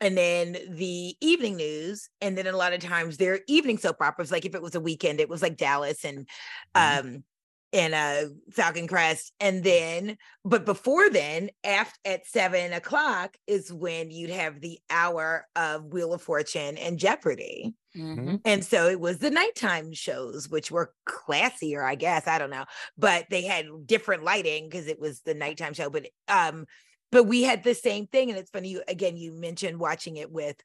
And 0.00 0.18
then 0.18 0.56
the 0.70 1.16
evening 1.20 1.56
news, 1.56 2.10
and 2.20 2.36
then 2.36 2.46
a 2.48 2.56
lot 2.56 2.72
of 2.72 2.80
times 2.80 3.16
their 3.16 3.40
evening 3.46 3.78
soap 3.78 4.02
operas, 4.02 4.32
like 4.32 4.44
if 4.44 4.54
it 4.54 4.60
was 4.62 4.74
a 4.74 4.80
weekend, 4.80 5.20
it 5.20 5.28
was 5.28 5.40
like 5.40 5.56
Dallas 5.56 6.04
and 6.04 6.28
Mhm. 6.76 6.98
um 6.98 7.24
and 7.72 7.94
uh 7.94 8.28
Falcon 8.52 8.86
Crest. 8.88 9.32
And 9.40 9.64
then, 9.64 10.16
but 10.44 10.64
before 10.64 11.10
then, 11.10 11.50
after 11.62 11.98
at 12.04 12.26
seven 12.26 12.72
o'clock 12.72 13.36
is 13.46 13.72
when 13.72 14.10
you'd 14.10 14.30
have 14.30 14.60
the 14.60 14.78
hour 14.90 15.46
of 15.56 15.86
Wheel 15.86 16.12
of 16.12 16.22
Fortune 16.22 16.76
and 16.76 16.98
Jeopardy. 16.98 17.74
Mhm. 17.96 18.40
And 18.44 18.64
so 18.64 18.88
it 18.88 18.98
was 18.98 19.18
the 19.18 19.30
nighttime 19.30 19.92
shows, 19.92 20.48
which 20.48 20.70
were 20.70 20.94
classier, 21.08 21.84
I 21.84 21.94
guess. 21.94 22.26
I 22.26 22.38
don't 22.38 22.50
know. 22.50 22.64
But 22.98 23.26
they 23.30 23.42
had 23.42 23.66
different 23.86 24.24
lighting 24.24 24.68
because 24.68 24.88
it 24.88 24.98
was 24.98 25.20
the 25.22 25.34
nighttime 25.34 25.74
show. 25.74 25.90
But 25.90 26.08
um, 26.26 26.66
but 27.12 27.24
we 27.24 27.42
had 27.44 27.62
the 27.62 27.74
same 27.74 28.06
thing. 28.08 28.30
And 28.30 28.38
it's 28.38 28.50
funny, 28.50 28.70
you 28.70 28.82
again, 28.88 29.16
you 29.16 29.32
mentioned 29.32 29.78
watching 29.78 30.16
it 30.16 30.32
with 30.32 30.56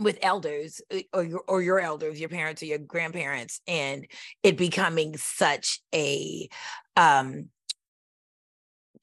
with 0.00 0.18
elders 0.22 0.80
uh, 0.92 1.00
or 1.12 1.22
your 1.22 1.44
or 1.46 1.62
your 1.62 1.80
elders, 1.80 2.18
your 2.18 2.28
parents 2.28 2.62
or 2.62 2.66
your 2.66 2.78
grandparents, 2.78 3.60
and 3.66 4.06
it 4.42 4.56
becoming 4.56 5.16
such 5.16 5.80
a 5.94 6.48
um 6.96 7.48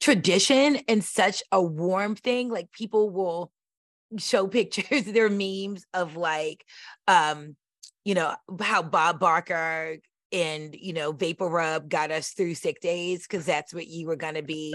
tradition 0.00 0.76
and 0.88 1.04
such 1.04 1.42
a 1.52 1.62
warm 1.62 2.14
thing. 2.16 2.48
Like 2.48 2.72
people 2.72 3.10
will 3.10 3.52
show 4.18 4.46
pictures, 4.48 5.04
their 5.04 5.30
memes 5.30 5.84
of 5.94 6.16
like 6.16 6.64
um, 7.08 7.56
you 8.04 8.14
know, 8.14 8.34
how 8.60 8.82
Bob 8.82 9.20
Barker 9.20 9.98
and 10.32 10.74
you 10.78 10.92
know 10.92 11.12
Vapor 11.12 11.48
Rub 11.48 11.88
got 11.88 12.10
us 12.10 12.30
through 12.30 12.54
sick 12.54 12.80
days 12.80 13.26
because 13.26 13.44
that's 13.44 13.74
what 13.74 13.86
you 13.86 14.06
were 14.06 14.16
gonna 14.16 14.42
be 14.42 14.74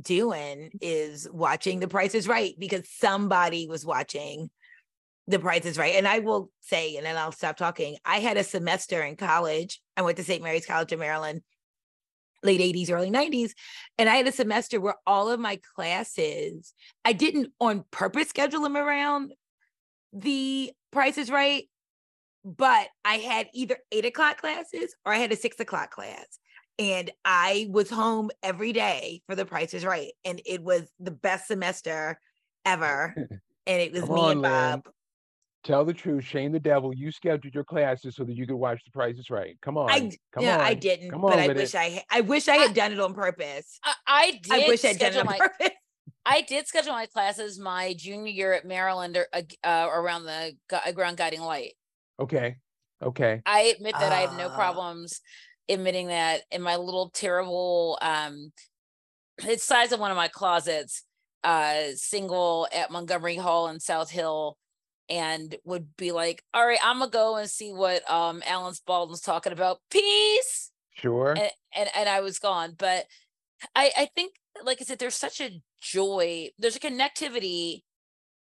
doing 0.00 0.70
is 0.80 1.28
watching 1.30 1.80
The 1.80 1.88
Price 1.88 2.14
is 2.14 2.28
Right 2.28 2.54
because 2.58 2.88
somebody 2.90 3.66
was 3.68 3.86
watching 3.86 4.50
The 5.28 5.38
Price 5.38 5.64
is 5.64 5.78
Right. 5.78 5.94
And 5.94 6.08
I 6.08 6.18
will 6.18 6.50
say, 6.60 6.96
and 6.96 7.06
then 7.06 7.16
I'll 7.16 7.32
stop 7.32 7.56
talking. 7.56 7.96
I 8.04 8.18
had 8.18 8.36
a 8.36 8.44
semester 8.44 9.02
in 9.02 9.16
college. 9.16 9.80
I 9.96 10.02
went 10.02 10.16
to 10.16 10.24
St. 10.24 10.42
Mary's 10.42 10.66
College 10.66 10.92
in 10.92 10.98
Maryland, 10.98 11.42
late 12.44 12.60
80s, 12.60 12.90
early 12.90 13.10
90s. 13.10 13.52
And 13.98 14.08
I 14.08 14.16
had 14.16 14.28
a 14.28 14.32
semester 14.32 14.80
where 14.80 14.96
all 15.06 15.30
of 15.30 15.40
my 15.40 15.58
classes, 15.74 16.74
I 17.04 17.12
didn't 17.12 17.52
on 17.60 17.84
purpose 17.90 18.28
schedule 18.28 18.62
them 18.62 18.76
around 18.76 19.32
The 20.12 20.72
Price 20.92 21.18
is 21.18 21.30
Right, 21.30 21.64
but 22.44 22.88
I 23.04 23.14
had 23.14 23.48
either 23.52 23.78
eight 23.90 24.04
o'clock 24.04 24.40
classes 24.40 24.94
or 25.04 25.12
I 25.12 25.18
had 25.18 25.32
a 25.32 25.36
six 25.36 25.58
o'clock 25.58 25.90
class 25.90 26.38
and 26.78 27.10
I 27.24 27.68
was 27.70 27.90
home 27.90 28.30
every 28.42 28.72
day 28.72 29.22
for 29.26 29.34
the 29.34 29.44
Price 29.44 29.74
is 29.74 29.84
Right, 29.84 30.12
and 30.24 30.40
it 30.44 30.62
was 30.62 30.82
the 30.98 31.10
best 31.10 31.46
semester 31.48 32.18
ever. 32.64 33.14
And 33.66 33.80
it 33.80 33.92
was 33.92 34.02
Come 34.02 34.14
me 34.14 34.20
on, 34.20 34.42
and. 34.42 34.82
Bob. 34.82 34.93
Tell 35.64 35.84
the 35.84 35.94
truth. 35.94 36.24
Shame 36.24 36.52
the 36.52 36.60
devil. 36.60 36.94
You 36.94 37.10
scheduled 37.10 37.54
your 37.54 37.64
classes 37.64 38.14
so 38.16 38.24
that 38.24 38.36
you 38.36 38.46
could 38.46 38.56
watch 38.56 38.84
The 38.84 38.90
Price 38.90 39.16
is 39.18 39.30
Right. 39.30 39.56
Come 39.62 39.78
on. 39.78 39.90
I 39.90 40.00
d- 40.00 40.18
Come 40.32 40.44
yeah, 40.44 40.56
on. 40.58 40.60
I 40.60 40.74
didn't, 40.74 41.10
Come 41.10 41.22
but 41.22 41.32
on 41.32 41.38
I 41.38 41.48
wish 41.48 41.74
it. 41.74 41.78
I 41.78 42.04
I 42.10 42.20
wish 42.20 42.48
I 42.48 42.56
had 42.56 42.74
done 42.74 42.92
it 42.92 43.00
on 43.00 43.14
purpose. 43.14 43.78
I, 43.82 43.94
I 44.06 44.30
did 44.42 44.52
I 44.52 44.68
wish 44.68 44.84
I'd 44.84 44.98
done 44.98 45.08
it 45.08 45.14
schedule 45.14 45.20
on 45.20 45.26
my 45.26 45.38
purpose. 45.38 45.70
I 46.26 46.40
did 46.42 46.66
schedule 46.66 46.92
my 46.92 47.06
classes 47.06 47.58
my 47.58 47.94
junior 47.94 48.30
year 48.30 48.52
at 48.52 48.64
Maryland 48.66 49.16
or, 49.16 49.26
uh, 49.32 49.42
uh, 49.62 49.88
around 49.90 50.24
the 50.24 50.52
gu- 50.68 50.92
ground 50.92 51.16
guiding 51.16 51.40
light. 51.40 51.72
Okay. 52.20 52.56
Okay. 53.02 53.42
I 53.46 53.72
admit 53.76 53.94
that 53.98 54.12
I 54.12 54.20
have 54.20 54.36
no 54.36 54.48
Ah. 54.48 54.54
problems 54.54 55.20
admitting 55.68 56.08
that 56.08 56.42
in 56.50 56.60
my 56.60 56.76
little 56.76 57.08
terrible 57.08 57.98
um 58.02 58.52
it's 59.38 59.64
size 59.64 59.92
of 59.92 59.98
one 60.00 60.10
of 60.10 60.16
my 60.16 60.28
closets, 60.28 61.04
uh 61.42 61.84
single 61.94 62.68
at 62.72 62.90
Montgomery 62.90 63.36
Hall 63.36 63.68
in 63.68 63.80
South 63.80 64.10
Hill 64.10 64.58
and 65.08 65.54
would 65.64 65.96
be 65.96 66.12
like, 66.12 66.42
all 66.52 66.66
right, 66.66 66.78
I'm 66.82 66.98
gonna 66.98 67.10
go 67.10 67.36
and 67.36 67.48
see 67.48 67.72
what 67.72 68.08
um 68.10 68.42
Alan 68.46 68.74
Spaulding's 68.74 69.20
talking 69.20 69.52
about. 69.52 69.78
Peace. 69.90 70.70
Sure. 70.96 71.30
And, 71.30 71.50
and 71.74 71.90
and 71.94 72.08
I 72.08 72.20
was 72.20 72.38
gone. 72.38 72.74
But 72.76 73.06
I 73.74 73.90
I 73.96 74.08
think 74.14 74.34
like 74.64 74.78
I 74.80 74.84
said, 74.84 74.98
there's 74.98 75.16
such 75.16 75.40
a 75.40 75.60
joy, 75.80 76.50
there's 76.58 76.76
a 76.76 76.80
connectivity 76.80 77.82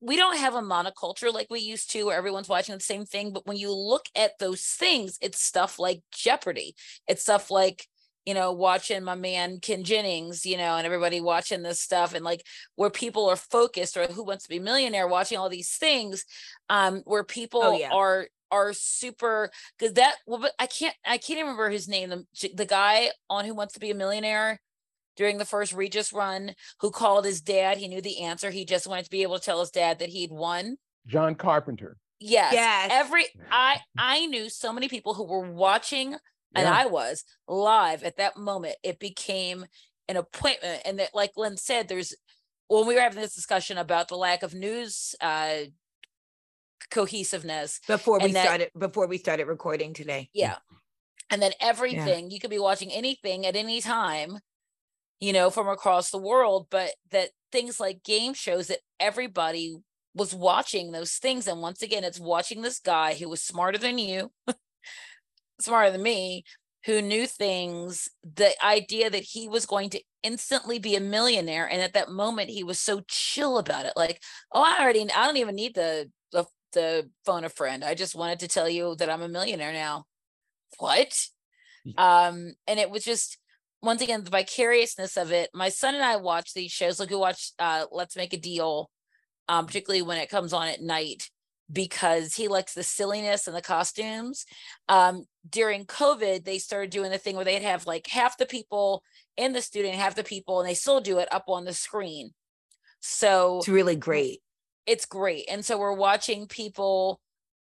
we 0.01 0.17
don't 0.17 0.37
have 0.37 0.55
a 0.55 0.61
monoculture 0.61 1.33
like 1.33 1.47
we 1.49 1.59
used 1.59 1.89
to 1.91 2.03
where 2.03 2.17
everyone's 2.17 2.49
watching 2.49 2.75
the 2.75 2.81
same 2.81 3.05
thing 3.05 3.31
but 3.31 3.47
when 3.47 3.57
you 3.57 3.71
look 3.71 4.05
at 4.15 4.37
those 4.39 4.61
things 4.61 5.17
it's 5.21 5.41
stuff 5.41 5.79
like 5.79 6.01
jeopardy 6.11 6.75
it's 7.07 7.23
stuff 7.23 7.49
like 7.49 7.87
you 8.25 8.33
know 8.33 8.51
watching 8.51 9.03
my 9.03 9.15
man 9.15 9.59
ken 9.59 9.83
jennings 9.83 10.45
you 10.45 10.57
know 10.57 10.75
and 10.75 10.85
everybody 10.85 11.21
watching 11.21 11.61
this 11.61 11.79
stuff 11.79 12.13
and 12.13 12.25
like 12.25 12.43
where 12.75 12.89
people 12.89 13.29
are 13.29 13.35
focused 13.35 13.97
or 13.97 14.07
who 14.07 14.23
wants 14.23 14.43
to 14.43 14.49
be 14.49 14.57
a 14.57 14.61
millionaire 14.61 15.07
watching 15.07 15.37
all 15.37 15.49
these 15.49 15.75
things 15.77 16.25
um 16.69 17.01
where 17.05 17.23
people 17.23 17.77
yeah. 17.77 17.89
are 17.91 18.27
are 18.51 18.73
super 18.73 19.49
because 19.77 19.93
that 19.93 20.15
well 20.25 20.39
but 20.39 20.51
i 20.59 20.67
can't 20.67 20.95
i 21.05 21.17
can't 21.17 21.39
even 21.39 21.45
remember 21.45 21.69
his 21.69 21.87
name 21.87 22.09
the, 22.09 22.49
the 22.53 22.65
guy 22.65 23.09
on 23.29 23.45
who 23.45 23.53
wants 23.53 23.73
to 23.73 23.79
be 23.79 23.91
a 23.91 23.95
millionaire 23.95 24.59
during 25.15 25.37
the 25.37 25.45
first 25.45 25.73
Regis 25.73 26.13
run 26.13 26.53
who 26.81 26.91
called 26.91 27.25
his 27.25 27.41
dad. 27.41 27.77
He 27.77 27.87
knew 27.87 28.01
the 28.01 28.21
answer. 28.21 28.51
He 28.51 28.65
just 28.65 28.87
wanted 28.87 29.05
to 29.05 29.09
be 29.09 29.23
able 29.23 29.39
to 29.39 29.43
tell 29.43 29.59
his 29.59 29.71
dad 29.71 29.99
that 29.99 30.09
he'd 30.09 30.31
won. 30.31 30.77
John 31.07 31.35
Carpenter. 31.35 31.97
Yes. 32.19 32.53
Yes. 32.53 32.89
Every 32.91 33.25
I 33.51 33.79
I 33.97 34.25
knew 34.25 34.49
so 34.49 34.71
many 34.71 34.87
people 34.87 35.13
who 35.13 35.25
were 35.25 35.51
watching 35.51 36.15
and 36.53 36.67
I 36.67 36.85
was 36.85 37.23
live 37.47 38.03
at 38.03 38.17
that 38.17 38.37
moment. 38.37 38.75
It 38.83 38.99
became 38.99 39.65
an 40.07 40.17
appointment. 40.17 40.81
And 40.85 40.99
that 40.99 41.09
like 41.13 41.31
Lynn 41.35 41.57
said, 41.57 41.87
there's 41.87 42.13
when 42.67 42.87
we 42.87 42.95
were 42.95 43.01
having 43.01 43.21
this 43.21 43.35
discussion 43.35 43.77
about 43.77 44.07
the 44.07 44.17
lack 44.17 44.43
of 44.43 44.53
news 44.53 45.15
uh 45.21 45.65
cohesiveness. 46.91 47.79
Before 47.87 48.19
we 48.19 48.31
that- 48.31 48.45
started 48.45 48.69
before 48.77 49.07
we 49.07 49.17
started 49.17 49.45
recording 49.45 49.93
today. 49.93 50.29
Yeah. 50.33 50.57
And 51.29 51.41
then 51.41 51.53
everything 51.59 52.29
you 52.29 52.39
could 52.39 52.51
be 52.51 52.59
watching 52.59 52.91
anything 52.91 53.47
at 53.47 53.55
any 53.55 53.81
time, 53.81 54.37
you 55.19 55.33
know, 55.33 55.49
from 55.49 55.67
across 55.67 56.11
the 56.11 56.19
world, 56.19 56.67
but 56.69 56.91
that 57.09 57.29
things 57.51 57.79
like 57.79 58.03
game 58.03 58.35
shows 58.35 58.67
that 58.67 58.81
everybody 58.99 59.75
was 60.13 60.35
watching 60.35 60.91
those 60.91 61.13
things. 61.13 61.47
And 61.47 61.61
once 61.61 61.81
again, 61.81 62.03
it's 62.03 62.19
watching 62.19 62.61
this 62.61 62.79
guy 62.79 63.15
who 63.15 63.27
was 63.27 63.41
smarter 63.41 63.79
than 63.79 63.97
you, 63.97 64.31
smarter 65.59 65.91
than 65.91 66.03
me, 66.03 66.43
who 66.85 67.01
knew 67.01 67.25
things, 67.25 68.09
the 68.23 68.51
idea 68.63 69.09
that 69.09 69.23
he 69.23 69.47
was 69.47 69.65
going 69.65 69.89
to 69.89 70.01
instantly 70.21 70.79
be 70.79 70.95
a 70.95 70.99
millionaire. 70.99 71.67
And 71.67 71.81
at 71.81 71.93
that 71.93 72.11
moment, 72.11 72.49
he 72.49 72.63
was 72.63 72.79
so 72.79 73.01
chill 73.07 73.57
about 73.57 73.85
it. 73.85 73.93
Like, 73.95 74.21
oh, 74.51 74.61
I 74.61 74.83
already, 74.83 75.01
I 75.01 75.25
don't 75.25 75.37
even 75.37 75.55
need 75.55 75.73
the, 75.75 76.11
the, 76.31 76.45
the 76.73 77.09
phone 77.25 77.43
a 77.43 77.49
friend. 77.49 77.83
I 77.83 77.95
just 77.95 78.15
wanted 78.15 78.39
to 78.39 78.47
tell 78.47 78.69
you 78.69 78.95
that 78.97 79.09
I'm 79.09 79.23
a 79.23 79.27
millionaire 79.27 79.73
now. 79.73 80.05
What? 80.77 81.17
Um, 81.97 82.53
and 82.67 82.79
it 82.79 82.89
was 82.89 83.03
just 83.03 83.37
once 83.81 84.01
again 84.01 84.23
the 84.23 84.31
vicariousness 84.31 85.17
of 85.17 85.31
it. 85.31 85.49
My 85.53 85.69
son 85.69 85.95
and 85.95 86.03
I 86.03 86.15
watch 86.17 86.53
these 86.53 86.71
shows. 86.71 86.99
Like 86.99 87.11
we 87.11 87.15
watch 87.15 87.51
uh 87.59 87.85
Let's 87.91 88.15
Make 88.15 88.33
a 88.33 88.37
Deal, 88.37 88.89
um, 89.47 89.67
particularly 89.67 90.01
when 90.01 90.17
it 90.17 90.29
comes 90.29 90.53
on 90.53 90.67
at 90.67 90.81
night, 90.81 91.29
because 91.71 92.35
he 92.35 92.47
likes 92.47 92.73
the 92.73 92.83
silliness 92.83 93.47
and 93.47 93.55
the 93.55 93.61
costumes. 93.61 94.45
Um, 94.87 95.25
during 95.49 95.85
COVID, 95.85 96.43
they 96.45 96.57
started 96.59 96.89
doing 96.91 97.11
the 97.11 97.17
thing 97.17 97.35
where 97.35 97.45
they'd 97.45 97.61
have 97.61 97.87
like 97.87 98.07
half 98.07 98.37
the 98.37 98.45
people 98.45 99.03
in 99.37 99.51
the 99.53 99.61
studio, 99.61 99.91
and 99.91 99.99
half 99.99 100.15
the 100.15 100.23
people, 100.23 100.59
and 100.61 100.69
they 100.69 100.73
still 100.75 101.01
do 101.01 101.17
it 101.19 101.27
up 101.31 101.45
on 101.47 101.65
the 101.65 101.73
screen. 101.73 102.31
So 103.01 103.57
It's 103.59 103.67
really 103.67 103.95
great. 103.95 104.39
it's 104.85 105.05
great. 105.05 105.45
And 105.49 105.63
so 105.65 105.77
we're 105.77 105.93
watching 105.93 106.47
people, 106.47 107.19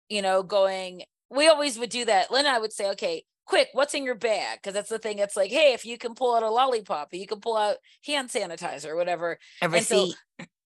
you 0.10 0.22
know, 0.22 0.44
going, 0.44 1.04
we 1.30 1.48
always 1.48 1.80
would 1.80 1.90
do 1.90 2.06
that. 2.06 2.30
Lynn 2.32 2.46
and 2.46 2.56
I 2.56 2.60
would 2.60 2.72
say, 2.74 2.90
okay, 2.92 3.24
quick, 3.46 3.70
what's 3.74 3.94
in 3.94 4.04
your 4.04 4.16
bag? 4.16 4.60
Because 4.62 4.74
that's 4.74 4.90
the 4.90 5.00
thing. 5.00 5.20
It's 5.20 5.36
like, 5.36 5.52
hey, 5.52 5.74
if 5.74 5.86
you 5.86 5.98
can 5.98 6.14
pull 6.14 6.36
out 6.36 6.44
a 6.44 6.50
lollipop, 6.50 7.10
you 7.14 7.26
can 7.28 7.40
pull 7.40 7.58
out 7.58 7.78
hand 8.06 8.30
sanitizer 8.30 8.90
or 8.90 8.96
whatever, 8.96 9.40
A 9.62 9.66
And 9.66 9.74
so- 9.84 10.04
receipt. 10.06 10.16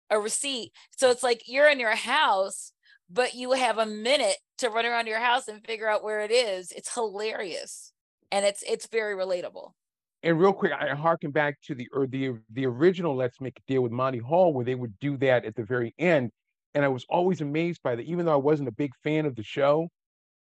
a 0.09 0.19
receipt. 0.19 0.71
So 0.97 1.09
it's 1.09 1.23
like 1.23 1.43
you're 1.47 1.69
in 1.69 1.79
your 1.79 1.95
house, 1.95 2.71
but 3.09 3.35
you 3.35 3.53
have 3.53 3.77
a 3.77 3.85
minute 3.85 4.37
to 4.59 4.69
run 4.69 4.85
around 4.85 5.07
your 5.07 5.19
house 5.19 5.47
and 5.47 5.65
figure 5.65 5.89
out 5.89 6.03
where 6.03 6.21
it 6.21 6.31
is. 6.31 6.71
It's 6.71 6.93
hilarious. 6.93 7.91
And 8.31 8.45
it's 8.45 8.63
it's 8.63 8.87
very 8.87 9.15
relatable. 9.15 9.71
and 10.23 10.39
real 10.39 10.53
quick, 10.53 10.71
I 10.71 10.95
harken 10.95 11.31
back 11.31 11.61
to 11.63 11.75
the 11.75 11.87
or 11.93 12.07
the 12.07 12.33
the 12.49 12.65
original 12.65 13.15
Let's 13.15 13.39
Make 13.41 13.57
a 13.59 13.61
Deal 13.71 13.81
with 13.81 13.91
Monty 13.91 14.17
Hall, 14.19 14.53
where 14.53 14.65
they 14.65 14.75
would 14.75 14.97
do 14.99 15.17
that 15.17 15.45
at 15.45 15.55
the 15.55 15.63
very 15.63 15.93
end, 15.99 16.31
and 16.73 16.83
I 16.83 16.87
was 16.87 17.05
always 17.09 17.41
amazed 17.41 17.81
by 17.83 17.95
that. 17.95 18.03
Even 18.05 18.25
though 18.25 18.33
I 18.33 18.37
wasn't 18.37 18.69
a 18.69 18.71
big 18.71 18.91
fan 19.03 19.25
of 19.25 19.35
the 19.35 19.43
show, 19.43 19.89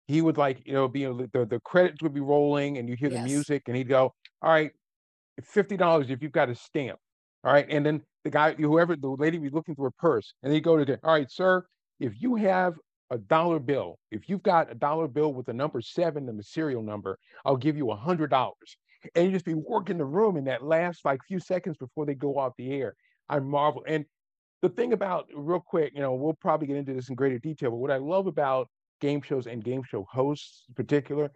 he 0.08 0.22
would 0.22 0.38
like 0.38 0.66
you 0.66 0.74
know 0.74 0.88
be 0.88 1.06
the 1.06 1.46
the 1.50 1.60
credits 1.66 2.02
would 2.04 2.14
be 2.14 2.22
rolling, 2.22 2.78
and 2.78 2.88
you 2.90 2.96
hear 2.96 3.10
yes. 3.10 3.20
the 3.22 3.26
music, 3.28 3.64
and 3.68 3.76
he'd 3.78 3.90
go, 3.90 4.14
"All 4.42 4.52
right, 4.52 4.72
fifty 5.44 5.78
dollars 5.78 6.10
if 6.10 6.22
you've 6.24 6.32
got 6.32 6.50
a 6.50 6.56
stamp." 6.56 7.00
All 7.44 7.54
right, 7.54 7.66
and 7.70 7.86
then 7.86 8.02
the 8.24 8.32
guy, 8.32 8.54
whoever 8.56 8.96
the 8.96 9.10
lady 9.10 9.38
be 9.38 9.50
looking 9.50 9.76
through 9.76 9.86
her 9.86 9.92
purse, 10.00 10.34
and 10.44 10.52
they 10.52 10.60
go 10.62 10.78
to 10.78 10.86
the, 10.86 11.00
all 11.04 11.14
right, 11.14 11.32
sir, 11.32 11.66
if 12.00 12.22
you 12.22 12.36
have 12.36 12.76
a 13.12 13.18
dollar 13.18 13.60
bill, 13.60 13.98
if 14.12 14.28
you've 14.28 14.44
got 14.44 14.72
a 14.72 14.76
dollar 14.76 15.08
bill 15.08 15.34
with 15.34 15.46
the 15.46 15.54
number 15.54 15.82
seven 15.82 16.28
and 16.30 16.40
the 16.40 16.44
serial 16.44 16.82
number, 16.82 17.18
I'll 17.46 17.58
give 17.58 17.78
you 17.78 17.92
a 17.92 17.96
hundred 17.96 18.30
dollars 18.30 18.78
and 19.14 19.26
you 19.26 19.32
just 19.32 19.46
be 19.46 19.54
working 19.54 19.98
the 19.98 20.06
room 20.06 20.38
in 20.38 20.46
that 20.46 20.64
last 20.64 21.06
like 21.06 21.22
few 21.28 21.40
seconds 21.40 21.78
before 21.78 22.06
they 22.06 22.16
go 22.16 22.38
off 22.38 22.54
the 22.58 22.74
air. 22.74 22.96
I 23.30 23.40
marvel. 23.40 23.84
And 23.88 24.06
the 24.62 24.70
thing 24.70 24.94
about 24.94 25.28
real 25.36 25.60
quick, 25.60 25.94
you 25.94 26.02
know, 26.02 26.14
we'll 26.14 26.34
probably 26.34 26.68
get 26.68 26.78
into 26.78 26.94
this 26.94 27.10
in 27.10 27.16
greater 27.16 27.40
detail, 27.40 27.72
but 27.72 27.78
what 27.78 27.92
I 27.92 27.98
love 27.98 28.28
about 28.28 28.68
game 29.02 29.22
shows 29.22 29.46
and 29.48 29.64
game 29.64 29.84
show 29.84 30.08
hosts 30.10 30.64
in 30.70 30.76
particular 30.76 31.32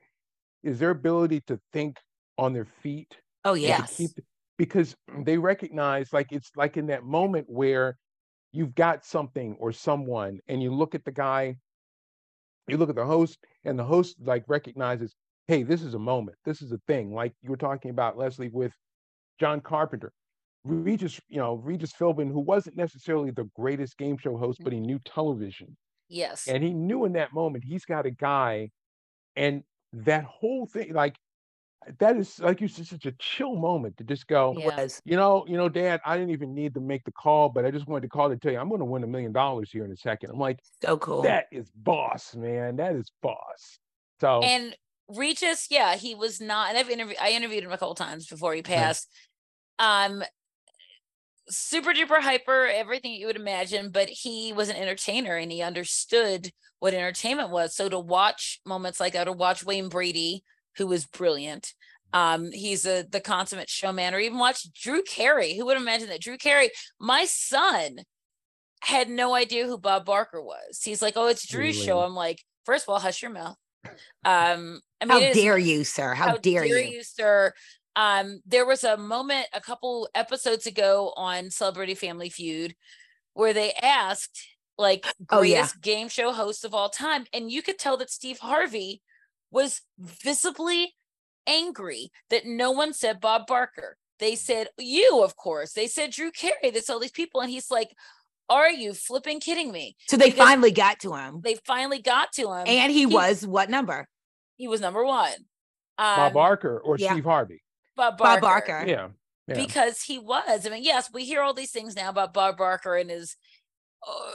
is 0.63 0.79
their 0.79 0.91
ability 0.91 1.41
to 1.47 1.59
think 1.73 1.97
on 2.37 2.53
their 2.53 2.67
feet. 2.81 3.15
Oh 3.45 3.53
yes. 3.53 3.97
Keep, 3.97 4.11
because 4.57 4.95
they 5.23 5.37
recognize 5.37 6.11
like 6.11 6.31
it's 6.31 6.51
like 6.55 6.77
in 6.77 6.87
that 6.87 7.03
moment 7.03 7.45
where 7.47 7.97
you've 8.51 8.75
got 8.75 9.05
something 9.05 9.55
or 9.59 9.71
someone 9.71 10.39
and 10.47 10.61
you 10.61 10.73
look 10.73 10.95
at 10.95 11.05
the 11.05 11.11
guy 11.11 11.55
you 12.67 12.77
look 12.77 12.89
at 12.89 12.95
the 12.95 13.05
host 13.05 13.39
and 13.65 13.77
the 13.77 13.83
host 13.83 14.15
like 14.23 14.43
recognizes 14.47 15.15
hey, 15.49 15.63
this 15.63 15.81
is 15.81 15.95
a 15.95 15.99
moment. 15.99 16.37
This 16.45 16.61
is 16.61 16.71
a 16.71 16.77
thing. 16.87 17.11
Like 17.11 17.33
you 17.41 17.49
were 17.49 17.57
talking 17.57 17.89
about, 17.89 18.19
Leslie, 18.19 18.51
with 18.53 18.71
John 19.39 19.61
Carpenter. 19.61 20.13
Regis, 20.63 21.19
you 21.27 21.37
know, 21.37 21.55
Regis 21.55 21.91
Philbin, 21.91 22.31
who 22.31 22.39
wasn't 22.39 22.77
necessarily 22.77 23.31
the 23.31 23.49
greatest 23.55 23.97
game 23.97 24.15
show 24.17 24.37
host, 24.37 24.59
but 24.63 24.73
he 24.73 24.77
mm-hmm. 24.77 24.85
knew 24.85 24.99
television. 24.99 25.75
Yes. 26.07 26.47
And 26.47 26.63
he 26.63 26.71
knew 26.71 27.05
in 27.05 27.13
that 27.13 27.33
moment 27.33 27.63
he's 27.63 27.83
got 27.83 28.05
a 28.05 28.11
guy, 28.11 28.69
and 29.35 29.63
that 29.91 30.23
whole 30.25 30.67
thing, 30.67 30.93
like 30.93 31.15
that 31.99 32.17
is 32.17 32.39
like 32.39 32.61
you 32.61 32.67
said, 32.67 32.87
such 32.87 33.05
a 33.05 33.11
chill 33.13 33.55
moment 33.55 33.97
to 33.97 34.03
just 34.03 34.27
go, 34.27 34.53
yes. 34.57 35.01
you 35.05 35.15
know, 35.15 35.45
you 35.47 35.57
know, 35.57 35.69
Dad, 35.69 36.01
I 36.05 36.17
didn't 36.17 36.31
even 36.31 36.53
need 36.53 36.73
to 36.73 36.79
make 36.79 37.03
the 37.05 37.11
call, 37.11 37.49
but 37.49 37.65
I 37.65 37.71
just 37.71 37.87
wanted 37.87 38.01
to 38.01 38.09
call 38.09 38.29
to 38.29 38.37
tell 38.37 38.51
you 38.51 38.59
I'm 38.59 38.69
going 38.69 38.79
to 38.79 38.85
win 38.85 39.03
a 39.03 39.07
million 39.07 39.31
dollars 39.31 39.71
here 39.71 39.85
in 39.85 39.91
a 39.91 39.97
second. 39.97 40.31
I'm 40.31 40.39
like, 40.39 40.59
so 40.81 40.97
cool. 40.97 41.21
That 41.21 41.45
is 41.51 41.69
boss, 41.75 42.35
man. 42.35 42.75
That 42.75 42.95
is 42.95 43.11
boss. 43.21 43.79
So 44.19 44.41
and 44.41 44.75
Regis, 45.07 45.67
yeah, 45.69 45.95
he 45.95 46.15
was 46.15 46.39
not, 46.39 46.69
and 46.69 46.77
I've 46.77 46.89
interviewed 46.89 47.17
I 47.21 47.31
interviewed 47.31 47.63
him 47.63 47.71
a 47.71 47.77
couple 47.77 47.95
times 47.95 48.27
before 48.27 48.53
he 48.53 48.61
passed. 48.61 49.09
Um 49.79 50.23
super 51.49 51.93
duper 51.93 52.21
hyper, 52.21 52.67
everything 52.67 53.13
you 53.13 53.25
would 53.25 53.35
imagine, 53.35 53.89
but 53.89 54.09
he 54.09 54.53
was 54.53 54.69
an 54.69 54.75
entertainer 54.75 55.35
and 55.35 55.51
he 55.51 55.61
understood 55.61 56.51
what 56.79 56.93
entertainment 56.93 57.49
was. 57.49 57.75
So 57.75 57.89
to 57.89 57.99
watch 57.99 58.61
moments 58.65 58.99
like 58.99 59.13
that, 59.13 59.23
to 59.23 59.31
watch 59.31 59.65
Wayne 59.65 59.89
Brady, 59.89 60.43
who 60.77 60.87
was 60.87 61.05
brilliant. 61.05 61.73
Um, 62.11 62.51
he's 62.51 62.85
a 62.85 63.03
the 63.03 63.19
consummate 63.19 63.69
showman, 63.69 64.13
or 64.13 64.19
even 64.19 64.39
watch 64.39 64.71
Drew 64.73 65.03
Carey. 65.03 65.55
Who 65.55 65.65
would 65.67 65.77
imagine 65.77 66.09
that 66.09 66.21
Drew 66.21 66.37
Carey, 66.37 66.71
my 66.99 67.25
son, 67.25 67.97
had 68.81 69.09
no 69.09 69.33
idea 69.33 69.67
who 69.67 69.77
Bob 69.77 70.05
Barker 70.05 70.41
was. 70.41 70.81
He's 70.83 71.01
like, 71.01 71.13
Oh, 71.15 71.27
it's 71.27 71.47
Drew's 71.47 71.75
really? 71.75 71.85
show. 71.85 71.99
I'm 71.99 72.15
like, 72.15 72.41
first 72.65 72.85
of 72.85 72.89
all, 72.93 72.99
hush 72.99 73.21
your 73.21 73.31
mouth. 73.31 73.57
Um, 74.25 74.81
I 75.01 75.05
mean, 75.05 75.23
how 75.23 75.33
dare 75.33 75.57
you, 75.57 75.83
sir? 75.83 76.13
How, 76.13 76.29
how 76.29 76.37
dare, 76.37 76.65
dare, 76.65 76.79
you? 76.79 76.97
you, 76.97 77.03
sir? 77.03 77.53
Um, 77.95 78.41
there 78.45 78.65
was 78.65 78.83
a 78.83 78.97
moment 78.97 79.47
a 79.53 79.61
couple 79.61 80.09
episodes 80.15 80.65
ago 80.67 81.13
on 81.15 81.49
Celebrity 81.49 81.95
Family 81.95 82.29
Feud 82.29 82.75
where 83.33 83.53
they 83.53 83.73
asked 83.81 84.39
like 84.77 85.05
greatest 85.25 85.31
oh, 85.31 85.41
yeah. 85.41 85.67
game 85.81 86.07
show 86.07 86.31
host 86.31 86.63
of 86.63 86.73
all 86.73 86.89
time, 86.89 87.25
and 87.33 87.51
you 87.51 87.61
could 87.61 87.77
tell 87.77 87.97
that 87.97 88.09
Steve 88.09 88.39
Harvey 88.39 89.01
was 89.51 89.81
visibly 89.97 90.93
angry 91.47 92.11
that 92.29 92.45
no 92.45 92.71
one 92.71 92.93
said 92.93 93.19
Bob 93.19 93.47
Barker. 93.47 93.97
They 94.19 94.35
said 94.35 94.67
you, 94.77 95.23
of 95.23 95.35
course. 95.35 95.73
They 95.73 95.87
said 95.87 96.11
Drew 96.11 96.31
Carey. 96.31 96.71
That's 96.71 96.89
all 96.89 96.99
these 96.99 97.11
people, 97.11 97.41
and 97.41 97.49
he's 97.49 97.71
like, 97.71 97.89
are 98.49 98.71
you 98.71 98.93
flipping 98.93 99.39
kidding 99.39 99.71
me? 99.71 99.95
So 100.07 100.17
they 100.17 100.31
because 100.31 100.47
finally 100.47 100.71
got 100.71 100.99
to 101.01 101.13
him. 101.13 101.41
They 101.43 101.55
finally 101.65 102.01
got 102.01 102.33
to 102.33 102.51
him. 102.51 102.63
And 102.67 102.91
he, 102.91 102.99
he 102.99 103.05
was 103.05 103.45
what 103.45 103.69
number? 103.69 104.07
He 104.57 104.67
was 104.67 104.81
number 104.81 105.05
one. 105.05 105.31
Um, 105.97 106.15
Bob 106.15 106.33
Barker 106.33 106.79
or 106.79 106.97
yeah. 106.97 107.11
Steve 107.11 107.25
Harvey? 107.25 107.61
Bob 107.95 108.17
Barker. 108.17 108.41
Bob 108.41 108.41
Barker. 108.41 108.85
Yeah. 108.87 109.09
yeah. 109.47 109.55
Because 109.55 110.01
he 110.01 110.17
was. 110.17 110.65
I 110.65 110.69
mean, 110.69 110.83
yes, 110.83 111.09
we 111.13 111.25
hear 111.25 111.41
all 111.41 111.53
these 111.53 111.71
things 111.71 111.95
now 111.95 112.09
about 112.09 112.33
Bob 112.33 112.57
Barker 112.57 112.95
and 112.95 113.09
his 113.09 113.35
uh, 114.07 114.31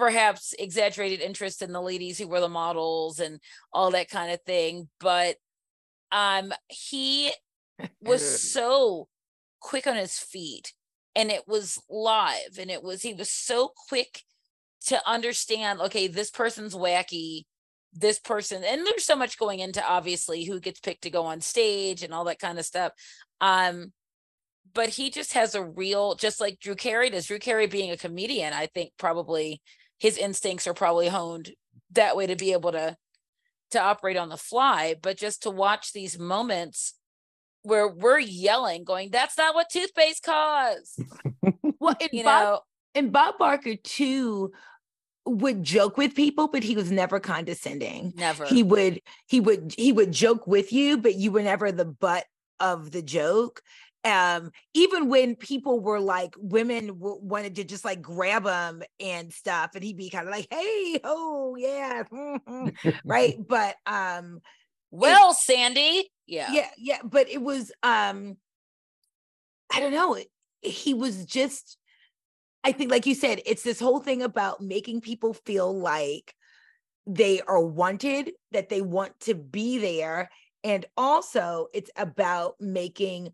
perhaps 0.00 0.54
exaggerated 0.58 1.20
interest 1.20 1.60
in 1.60 1.72
the 1.72 1.80
ladies 1.80 2.18
who 2.18 2.26
were 2.26 2.40
the 2.40 2.48
models 2.48 3.20
and 3.20 3.38
all 3.72 3.90
that 3.90 4.08
kind 4.08 4.32
of 4.32 4.40
thing. 4.46 4.88
But 4.98 5.36
um, 6.10 6.52
he 6.68 7.30
was 8.02 8.42
so 8.52 9.08
quick 9.60 9.86
on 9.86 9.96
his 9.96 10.18
feet 10.18 10.72
and 11.14 11.30
it 11.30 11.42
was 11.46 11.78
live 11.90 12.58
and 12.58 12.70
it 12.70 12.82
was 12.82 13.02
he 13.02 13.12
was 13.12 13.30
so 13.30 13.72
quick 13.88 14.22
to 14.86 14.98
understand 15.06 15.80
okay 15.80 16.06
this 16.06 16.30
person's 16.30 16.74
wacky 16.74 17.42
this 17.92 18.18
person 18.18 18.64
and 18.64 18.86
there's 18.86 19.04
so 19.04 19.16
much 19.16 19.38
going 19.38 19.58
into 19.58 19.86
obviously 19.86 20.44
who 20.44 20.58
gets 20.60 20.80
picked 20.80 21.02
to 21.02 21.10
go 21.10 21.24
on 21.26 21.42
stage 21.42 22.02
and 22.02 22.14
all 22.14 22.24
that 22.24 22.38
kind 22.38 22.58
of 22.58 22.64
stuff 22.64 22.92
um 23.42 23.92
but 24.72 24.88
he 24.88 25.10
just 25.10 25.34
has 25.34 25.54
a 25.54 25.62
real 25.62 26.14
just 26.14 26.40
like 26.40 26.58
drew 26.58 26.74
carey 26.74 27.10
does 27.10 27.26
drew 27.26 27.38
carey 27.38 27.66
being 27.66 27.90
a 27.90 27.98
comedian 27.98 28.54
i 28.54 28.66
think 28.66 28.92
probably 28.96 29.60
his 30.00 30.18
instincts 30.18 30.66
are 30.66 30.74
probably 30.74 31.08
honed 31.08 31.52
that 31.92 32.16
way 32.16 32.26
to 32.26 32.34
be 32.34 32.52
able 32.52 32.72
to 32.72 32.96
to 33.70 33.80
operate 33.80 34.16
on 34.16 34.28
the 34.28 34.36
fly 34.36 34.96
but 35.00 35.16
just 35.16 35.44
to 35.44 35.50
watch 35.50 35.92
these 35.92 36.18
moments 36.18 36.94
where 37.62 37.88
we're 37.88 38.18
yelling, 38.18 38.84
going, 38.84 39.10
"That's 39.10 39.36
not 39.36 39.54
what 39.54 39.70
toothpaste 39.70 40.22
costs." 40.22 40.98
well, 41.78 41.96
and 42.00 42.10
you 42.12 42.24
Bob, 42.24 42.42
know, 42.42 42.60
and 42.94 43.12
Bob 43.12 43.38
Barker 43.38 43.76
too 43.76 44.52
would 45.26 45.62
joke 45.62 45.96
with 45.96 46.14
people, 46.14 46.48
but 46.48 46.62
he 46.62 46.74
was 46.74 46.90
never 46.90 47.20
condescending. 47.20 48.12
Never. 48.16 48.46
He 48.46 48.62
would 48.62 49.00
he 49.26 49.40
would 49.40 49.74
he 49.76 49.92
would 49.92 50.12
joke 50.12 50.46
with 50.46 50.72
you, 50.72 50.98
but 50.98 51.14
you 51.14 51.30
were 51.30 51.42
never 51.42 51.70
the 51.70 51.84
butt 51.84 52.24
of 52.58 52.90
the 52.90 53.02
joke. 53.02 53.62
Um, 54.02 54.50
even 54.72 55.08
when 55.08 55.36
people 55.36 55.80
were 55.80 56.00
like 56.00 56.34
women 56.38 56.86
w- 56.86 57.20
wanted 57.20 57.56
to 57.56 57.64
just 57.64 57.84
like 57.84 58.00
grab 58.00 58.46
him 58.46 58.82
and 58.98 59.32
stuff, 59.32 59.72
and 59.74 59.84
he'd 59.84 59.98
be 59.98 60.08
kind 60.08 60.26
of 60.26 60.32
like, 60.32 60.46
"Hey, 60.50 61.00
oh 61.04 61.54
yeah," 61.56 62.04
right. 63.04 63.36
But 63.48 63.76
um, 63.86 64.40
well, 64.90 65.32
it, 65.32 65.36
Sandy, 65.36 66.10
yeah, 66.26 66.52
yeah, 66.52 66.68
yeah. 66.78 66.98
But 67.04 67.28
it 67.28 67.42
was, 67.42 67.72
um, 67.82 68.38
I 69.72 69.80
don't 69.80 69.92
know. 69.92 70.18
He 70.62 70.94
was 70.94 71.26
just, 71.26 71.76
I 72.64 72.72
think, 72.72 72.90
like 72.90 73.06
you 73.06 73.14
said, 73.14 73.42
it's 73.44 73.62
this 73.62 73.80
whole 73.80 74.00
thing 74.00 74.22
about 74.22 74.62
making 74.62 75.02
people 75.02 75.34
feel 75.34 75.78
like 75.78 76.34
they 77.06 77.42
are 77.42 77.60
wanted, 77.62 78.32
that 78.52 78.70
they 78.70 78.80
want 78.80 79.18
to 79.20 79.34
be 79.34 79.78
there, 79.78 80.30
and 80.64 80.86
also 80.96 81.66
it's 81.74 81.90
about 81.96 82.54
making 82.60 83.32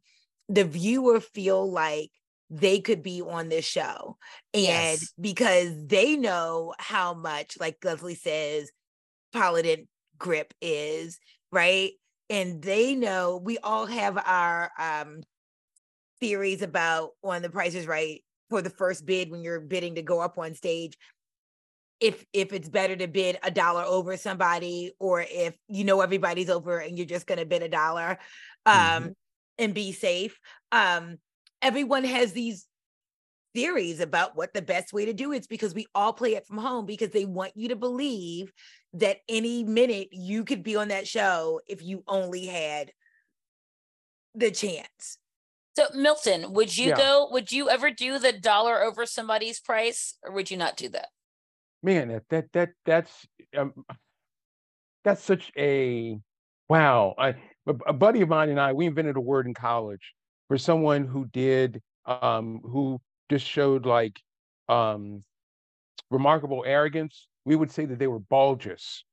the 0.49 0.65
viewer 0.65 1.21
feel 1.21 1.71
like 1.71 2.11
they 2.49 2.81
could 2.81 3.03
be 3.03 3.21
on 3.23 3.49
this 3.49 3.65
show 3.65 4.17
and 4.55 4.63
yes. 4.63 5.13
because 5.21 5.73
they 5.87 6.17
know 6.17 6.73
how 6.79 7.13
much 7.13 7.57
like 7.59 7.77
leslie 7.85 8.15
says 8.15 8.71
paladin 9.33 9.89
grip 10.19 10.55
is 10.61 11.19
right? 11.53 11.93
And 12.29 12.63
they 12.63 12.95
know 12.95 13.41
we 13.43 13.59
all 13.59 13.87
have 13.87 14.19
our 14.19 14.71
um 14.79 15.23
theories 16.21 16.63
about 16.63 17.11
on 17.23 17.43
the 17.43 17.51
prices 17.51 17.87
right 17.87 18.23
for 18.51 18.63
the 18.63 18.71
first 18.71 19.05
bid 19.05 19.31
when 19.31 19.43
you're 19.43 19.61
bidding 19.61 19.97
to 19.97 20.03
go 20.03 20.21
up 20.21 20.39
on 20.39 20.55
stage 20.55 20.97
if 22.01 22.25
if 22.33 22.53
it's 22.53 22.69
better 22.69 22.97
to 22.97 23.07
bid 23.07 23.39
a 23.43 23.51
dollar 23.51 23.83
over 23.83 24.17
somebody 24.17 24.93
or 24.99 25.25
if 25.29 25.57
you 25.69 25.85
know 25.85 26.01
everybody's 26.01 26.51
over 26.51 26.79
and 26.79 26.97
you're 26.97 27.07
just 27.07 27.27
going 27.27 27.39
to 27.39 27.45
bid 27.45 27.63
a 27.63 27.69
dollar 27.69 28.19
um 28.65 28.75
mm-hmm. 28.75 29.09
And 29.59 29.75
be 29.75 29.93
safe 29.93 30.39
um 30.73 31.17
everyone 31.63 32.05
has 32.05 32.33
these 32.33 32.67
theories 33.55 34.01
about 34.01 34.37
what 34.37 34.53
the 34.53 34.61
best 34.61 34.93
way 34.93 35.07
to 35.07 35.15
do 35.15 35.33
it 35.33 35.39
is 35.39 35.47
because 35.47 35.75
we 35.75 35.87
all 35.95 36.13
play 36.13 36.35
it 36.35 36.47
from 36.47 36.59
home 36.59 36.85
because 36.85 37.09
they 37.09 37.25
want 37.25 37.53
you 37.55 37.69
to 37.69 37.77
believe 37.77 38.53
that 38.93 39.17
any 39.31 39.65
minute 39.65 40.09
you 40.13 40.45
could 40.45 40.63
be 40.63 40.77
on 40.77 40.89
that 40.89 41.09
show 41.09 41.59
if 41.67 41.83
you 41.83 42.05
only 42.07 42.45
had 42.45 42.91
the 44.35 44.51
chance. 44.51 45.17
So 45.75 45.87
Milton, 45.95 46.53
would 46.53 46.77
you 46.77 46.89
yeah. 46.89 46.97
go? 46.97 47.29
Would 47.33 47.51
you 47.51 47.71
ever 47.71 47.91
do 47.91 48.19
the 48.19 48.33
dollar 48.33 48.83
over 48.83 49.07
somebody's 49.07 49.61
price, 49.61 50.19
or 50.23 50.33
would 50.33 50.51
you 50.51 50.57
not 50.57 50.77
do 50.77 50.91
that? 50.91 51.09
Man, 51.83 52.09
that 52.09 52.25
that, 52.29 52.53
that 52.53 52.69
that's 52.85 53.27
um, 53.57 53.73
that's 55.05 55.23
such 55.23 55.51
a 55.57 56.19
wow. 56.69 57.15
I 57.19 57.35
a, 57.67 57.75
a 57.89 57.93
buddy 57.93 58.21
of 58.23 58.29
mine 58.29 58.49
and 58.49 58.61
I, 58.61 58.73
we 58.73 58.87
invented 58.87 59.17
a 59.17 59.21
word 59.21 59.47
in 59.47 59.55
college 59.55 60.15
for 60.49 60.59
someone 60.59 61.07
who 61.07 61.27
did, 61.27 61.83
um, 62.07 62.61
who 62.63 63.01
just 63.31 63.47
showed 63.47 63.87
like 63.87 64.21
um, 64.69 65.25
remarkable 66.11 66.63
arrogance. 66.67 67.29
We 67.45 67.57
would 67.57 67.71
say 67.71 67.85
that 67.87 67.99
they 67.99 68.07
were 68.07 68.19
bulges, 68.19 69.05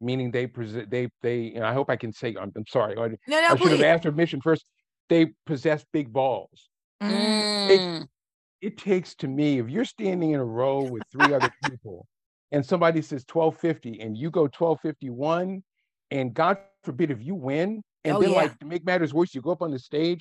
meaning 0.00 0.30
they 0.30 0.46
present, 0.46 0.90
they, 0.90 1.08
they, 1.22 1.52
and 1.54 1.64
I 1.64 1.72
hope 1.72 1.90
I 1.90 1.96
can 1.96 2.12
say, 2.12 2.34
I'm, 2.40 2.52
I'm 2.56 2.66
sorry. 2.66 2.96
I, 2.98 3.08
No, 3.08 3.40
no, 3.40 3.48
I 3.48 3.56
should 3.56 3.72
have 3.72 3.82
asked 3.82 4.04
permission 4.04 4.40
first. 4.40 4.64
They 5.08 5.32
possess 5.46 5.84
big 5.92 6.12
balls. 6.12 6.68
Mm. 7.02 7.46
Mm. 7.68 8.06
It 8.60 8.78
takes 8.78 9.14
to 9.16 9.28
me, 9.28 9.58
if 9.58 9.68
you're 9.68 9.84
standing 9.84 10.32
in 10.32 10.40
a 10.40 10.44
row 10.44 10.82
with 10.82 11.04
three 11.12 11.32
other 11.32 11.50
people 11.62 12.06
and 12.52 12.64
somebody 12.64 13.02
says 13.02 13.24
1250 13.30 14.00
and 14.00 14.16
you 14.16 14.30
go 14.30 14.42
1251, 14.42 15.62
and 16.10 16.34
God 16.34 16.58
forbid 16.86 17.10
if 17.10 17.22
you 17.22 17.34
win, 17.34 17.82
and 18.04 18.16
Oh, 18.16 18.20
then 18.22 18.30
yeah. 18.30 18.36
like 18.36 18.58
to 18.60 18.66
make 18.66 18.86
matters 18.86 19.12
worse, 19.14 19.34
you 19.34 19.42
go 19.42 19.50
up 19.52 19.62
on 19.62 19.70
the 19.72 19.78
stage 19.78 20.20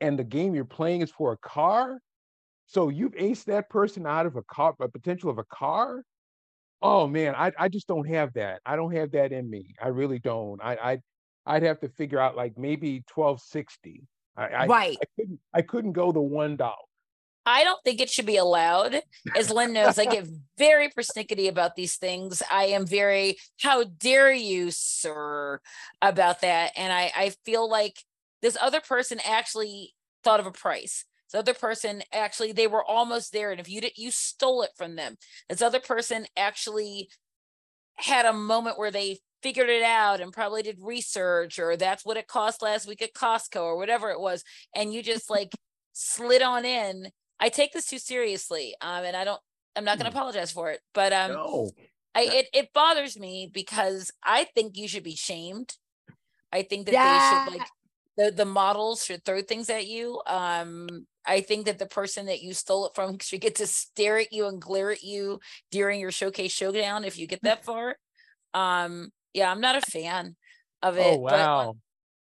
and 0.00 0.18
the 0.18 0.24
game 0.24 0.54
you're 0.54 0.64
playing 0.64 1.02
is 1.02 1.10
for 1.10 1.32
a 1.32 1.38
car. 1.38 1.98
So 2.66 2.88
you've 2.90 3.12
aced 3.14 3.46
that 3.46 3.68
person 3.70 4.06
out 4.06 4.26
of 4.26 4.36
a 4.36 4.42
car, 4.44 4.74
a 4.80 4.88
potential 4.88 5.30
of 5.30 5.38
a 5.38 5.44
car. 5.44 6.04
Oh 6.82 7.06
man, 7.06 7.34
I, 7.36 7.52
I 7.58 7.68
just 7.68 7.86
don't 7.88 8.08
have 8.08 8.32
that. 8.34 8.60
I 8.66 8.76
don't 8.76 8.92
have 8.94 9.12
that 9.12 9.32
in 9.32 9.48
me. 9.50 9.74
I 9.82 9.88
really 9.88 10.18
don't. 10.18 10.60
I 10.62 10.74
I 10.92 10.98
I'd 11.46 11.62
have 11.64 11.80
to 11.80 11.88
figure 11.88 12.18
out 12.20 12.36
like 12.36 12.58
maybe 12.58 13.02
1260. 13.14 14.06
I, 14.36 14.46
I 14.48 14.66
right. 14.66 14.98
I 15.02 15.06
couldn't 15.18 15.40
I 15.54 15.62
couldn't 15.62 15.92
go 15.92 16.12
the 16.12 16.20
one 16.20 16.56
dollar. 16.56 16.76
I 17.44 17.64
don't 17.64 17.82
think 17.84 18.00
it 18.00 18.10
should 18.10 18.26
be 18.26 18.36
allowed. 18.36 19.02
As 19.36 19.50
Lynn 19.50 19.72
knows, 19.72 19.98
I 19.98 20.04
get 20.04 20.28
very 20.58 20.88
persnickety 20.90 21.48
about 21.48 21.74
these 21.74 21.96
things. 21.96 22.42
I 22.50 22.66
am 22.66 22.86
very, 22.86 23.38
how 23.60 23.84
dare 23.84 24.32
you, 24.32 24.70
sir, 24.70 25.60
about 26.00 26.42
that. 26.42 26.72
And 26.76 26.92
I, 26.92 27.10
I 27.16 27.32
feel 27.44 27.68
like 27.68 27.96
this 28.42 28.56
other 28.60 28.80
person 28.80 29.18
actually 29.26 29.94
thought 30.22 30.40
of 30.40 30.46
a 30.46 30.52
price. 30.52 31.04
This 31.32 31.38
other 31.38 31.54
person 31.54 32.02
actually, 32.12 32.52
they 32.52 32.66
were 32.66 32.84
almost 32.84 33.32
there. 33.32 33.50
And 33.50 33.60
if 33.60 33.68
you 33.68 33.80
did, 33.80 33.92
you 33.96 34.10
stole 34.10 34.62
it 34.62 34.70
from 34.76 34.94
them. 34.94 35.16
This 35.48 35.62
other 35.62 35.80
person 35.80 36.26
actually 36.36 37.08
had 37.96 38.24
a 38.26 38.32
moment 38.32 38.78
where 38.78 38.90
they 38.90 39.18
figured 39.42 39.68
it 39.68 39.82
out 39.82 40.20
and 40.20 40.32
probably 40.32 40.62
did 40.62 40.78
research 40.80 41.58
or 41.58 41.76
that's 41.76 42.04
what 42.04 42.16
it 42.16 42.28
cost 42.28 42.62
last 42.62 42.86
week 42.86 43.02
at 43.02 43.14
Costco 43.14 43.60
or 43.60 43.76
whatever 43.76 44.10
it 44.10 44.20
was. 44.20 44.44
And 44.74 44.92
you 44.92 45.02
just 45.02 45.28
like 45.28 45.52
slid 45.92 46.42
on 46.42 46.64
in. 46.64 47.08
I 47.42 47.48
take 47.48 47.72
this 47.72 47.86
too 47.86 47.98
seriously. 47.98 48.74
Um, 48.80 49.04
and 49.04 49.16
I 49.16 49.24
don't, 49.24 49.40
I'm 49.74 49.84
not 49.84 49.98
going 49.98 50.10
to 50.10 50.12
Hmm. 50.12 50.18
apologize 50.18 50.52
for 50.52 50.70
it, 50.70 50.80
but 50.94 51.12
um, 51.12 51.32
No. 51.32 51.70
I, 52.14 52.22
it, 52.22 52.46
it 52.54 52.72
bothers 52.72 53.18
me 53.18 53.50
because 53.52 54.12
I 54.24 54.44
think 54.44 54.76
you 54.76 54.86
should 54.86 55.02
be 55.02 55.16
shamed. 55.16 55.76
I 56.52 56.62
think 56.62 56.86
that 56.86 56.94
Yeah. 56.94 57.02
they 57.02 57.18
should 57.18 57.46
like 57.52 57.68
the, 58.16 58.30
the 58.30 58.44
models 58.44 59.04
should 59.04 59.24
throw 59.24 59.42
things 59.42 59.70
at 59.70 59.86
you. 59.88 60.20
Um, 60.26 61.06
I 61.26 61.40
think 61.40 61.66
that 61.66 61.78
the 61.78 61.86
person 61.86 62.26
that 62.26 62.42
you 62.42 62.52
stole 62.54 62.86
it 62.86 62.94
from 62.94 63.18
should 63.20 63.40
get 63.40 63.56
to 63.56 63.66
stare 63.66 64.18
at 64.18 64.32
you 64.32 64.46
and 64.46 64.60
glare 64.60 64.92
at 64.92 65.02
you 65.02 65.40
during 65.72 65.98
your 65.98 66.12
showcase 66.12 66.52
showdown 66.52 67.04
if 67.04 67.18
you 67.18 67.26
get 67.26 67.42
that 67.42 67.64
far. 67.64 67.96
Um, 68.54 69.10
yeah, 69.34 69.50
I'm 69.50 69.60
not 69.60 69.76
a 69.76 69.80
fan 69.80 70.36
of 70.82 70.96
it. 70.98 71.14
Oh 71.14 71.18
but, 71.26 71.40
uh, 71.40 71.64
wow. 71.64 71.76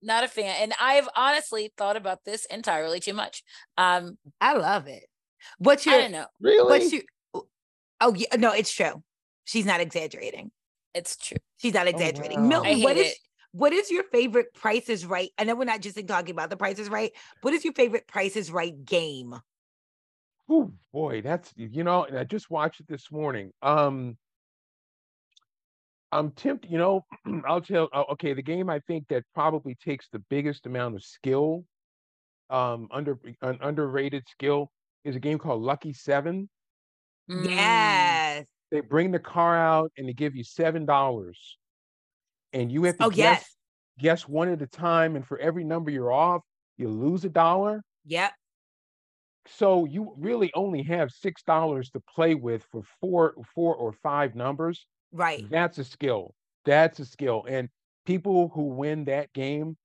Not 0.04 0.24
a 0.24 0.28
fan. 0.28 0.54
And 0.60 0.72
I've 0.80 1.08
honestly 1.16 1.72
thought 1.76 1.96
about 1.96 2.24
this 2.24 2.46
entirely 2.46 3.00
too 3.00 3.14
much. 3.14 3.42
Um, 3.76 4.18
I 4.40 4.54
love 4.54 4.86
it. 4.86 5.04
What's 5.58 5.86
I 5.86 5.98
don't 5.98 6.12
know. 6.12 6.26
Really? 6.40 6.64
what's 6.64 6.92
your 6.92 7.02
oh 8.00 8.14
yeah, 8.14 8.36
no, 8.36 8.52
it's 8.52 8.72
true. 8.72 9.02
She's 9.44 9.66
not 9.66 9.80
exaggerating. 9.80 10.50
It's 10.94 11.16
true. 11.16 11.38
She's 11.58 11.74
not 11.74 11.86
exaggerating. 11.86 12.42
wow. 12.42 12.48
Milton, 12.48 12.70
I 12.70 12.74
hate 12.74 12.96
it. 12.96 13.16
what 13.52 13.72
is 13.72 13.90
your 13.90 14.04
favorite 14.04 14.54
prices 14.54 15.04
right? 15.04 15.30
I 15.38 15.44
know 15.44 15.54
we're 15.54 15.64
not 15.64 15.80
just 15.80 15.98
talking 16.06 16.30
about 16.30 16.50
the 16.50 16.56
prices 16.56 16.88
right. 16.88 17.12
What 17.42 17.54
is 17.54 17.64
your 17.64 17.74
favorite 17.74 18.06
prices 18.06 18.50
right 18.50 18.84
game? 18.84 19.34
Oh 20.48 20.72
boy, 20.92 21.22
that's 21.22 21.52
you 21.56 21.84
know, 21.84 22.04
and 22.04 22.18
I 22.18 22.24
just 22.24 22.50
watched 22.50 22.80
it 22.80 22.88
this 22.88 23.10
morning. 23.10 23.52
Um 23.62 24.16
I'm 26.14 26.30
tempted, 26.32 26.70
you 26.70 26.78
know, 26.78 27.04
I'll 27.46 27.60
tell 27.60 27.88
oh, 27.92 28.04
okay, 28.12 28.34
the 28.34 28.42
game 28.42 28.70
I 28.70 28.80
think 28.80 29.08
that 29.08 29.24
probably 29.34 29.74
takes 29.74 30.08
the 30.10 30.20
biggest 30.20 30.66
amount 30.66 30.94
of 30.96 31.04
skill, 31.04 31.64
um, 32.50 32.88
under 32.92 33.18
an 33.42 33.58
underrated 33.62 34.24
skill 34.28 34.70
is 35.04 35.16
a 35.16 35.20
game 35.20 35.38
called 35.38 35.62
Lucky 35.62 35.92
Seven. 35.92 36.48
Mm, 37.30 37.44
Yes. 37.48 38.46
They 38.70 38.80
bring 38.80 39.10
the 39.12 39.18
car 39.20 39.56
out 39.56 39.92
and 39.96 40.08
they 40.08 40.12
give 40.12 40.34
you 40.36 40.44
seven 40.44 40.84
dollars. 40.86 41.58
And 42.52 42.70
you 42.72 42.84
have 42.84 42.98
to 42.98 43.04
Oh 43.04 43.10
guess, 43.10 43.40
yes. 43.40 43.56
guess 43.98 44.28
one 44.28 44.48
at 44.48 44.62
a 44.62 44.66
time, 44.66 45.16
and 45.16 45.26
for 45.26 45.38
every 45.38 45.64
number 45.64 45.90
you're 45.90 46.12
off, 46.12 46.42
you 46.76 46.88
lose 46.88 47.24
a 47.24 47.30
dollar. 47.30 47.82
Yep. 48.04 48.34
So 49.46 49.84
you 49.84 50.14
really 50.18 50.52
only 50.54 50.82
have 50.84 51.10
six 51.10 51.42
dollars 51.42 51.90
to 51.90 52.00
play 52.00 52.34
with 52.34 52.64
for 52.64 52.82
four, 53.00 53.34
four 53.54 53.74
or 53.74 53.92
five 53.92 54.34
numbers. 54.34 54.86
Right. 55.14 55.46
That's 55.50 55.78
a 55.78 55.84
skill. 55.84 56.34
That's 56.64 56.98
a 57.00 57.04
skill. 57.06 57.44
And 57.48 57.68
people 58.06 58.48
who 58.48 58.64
win 58.64 59.04
that 59.06 59.32
game, 59.32 59.76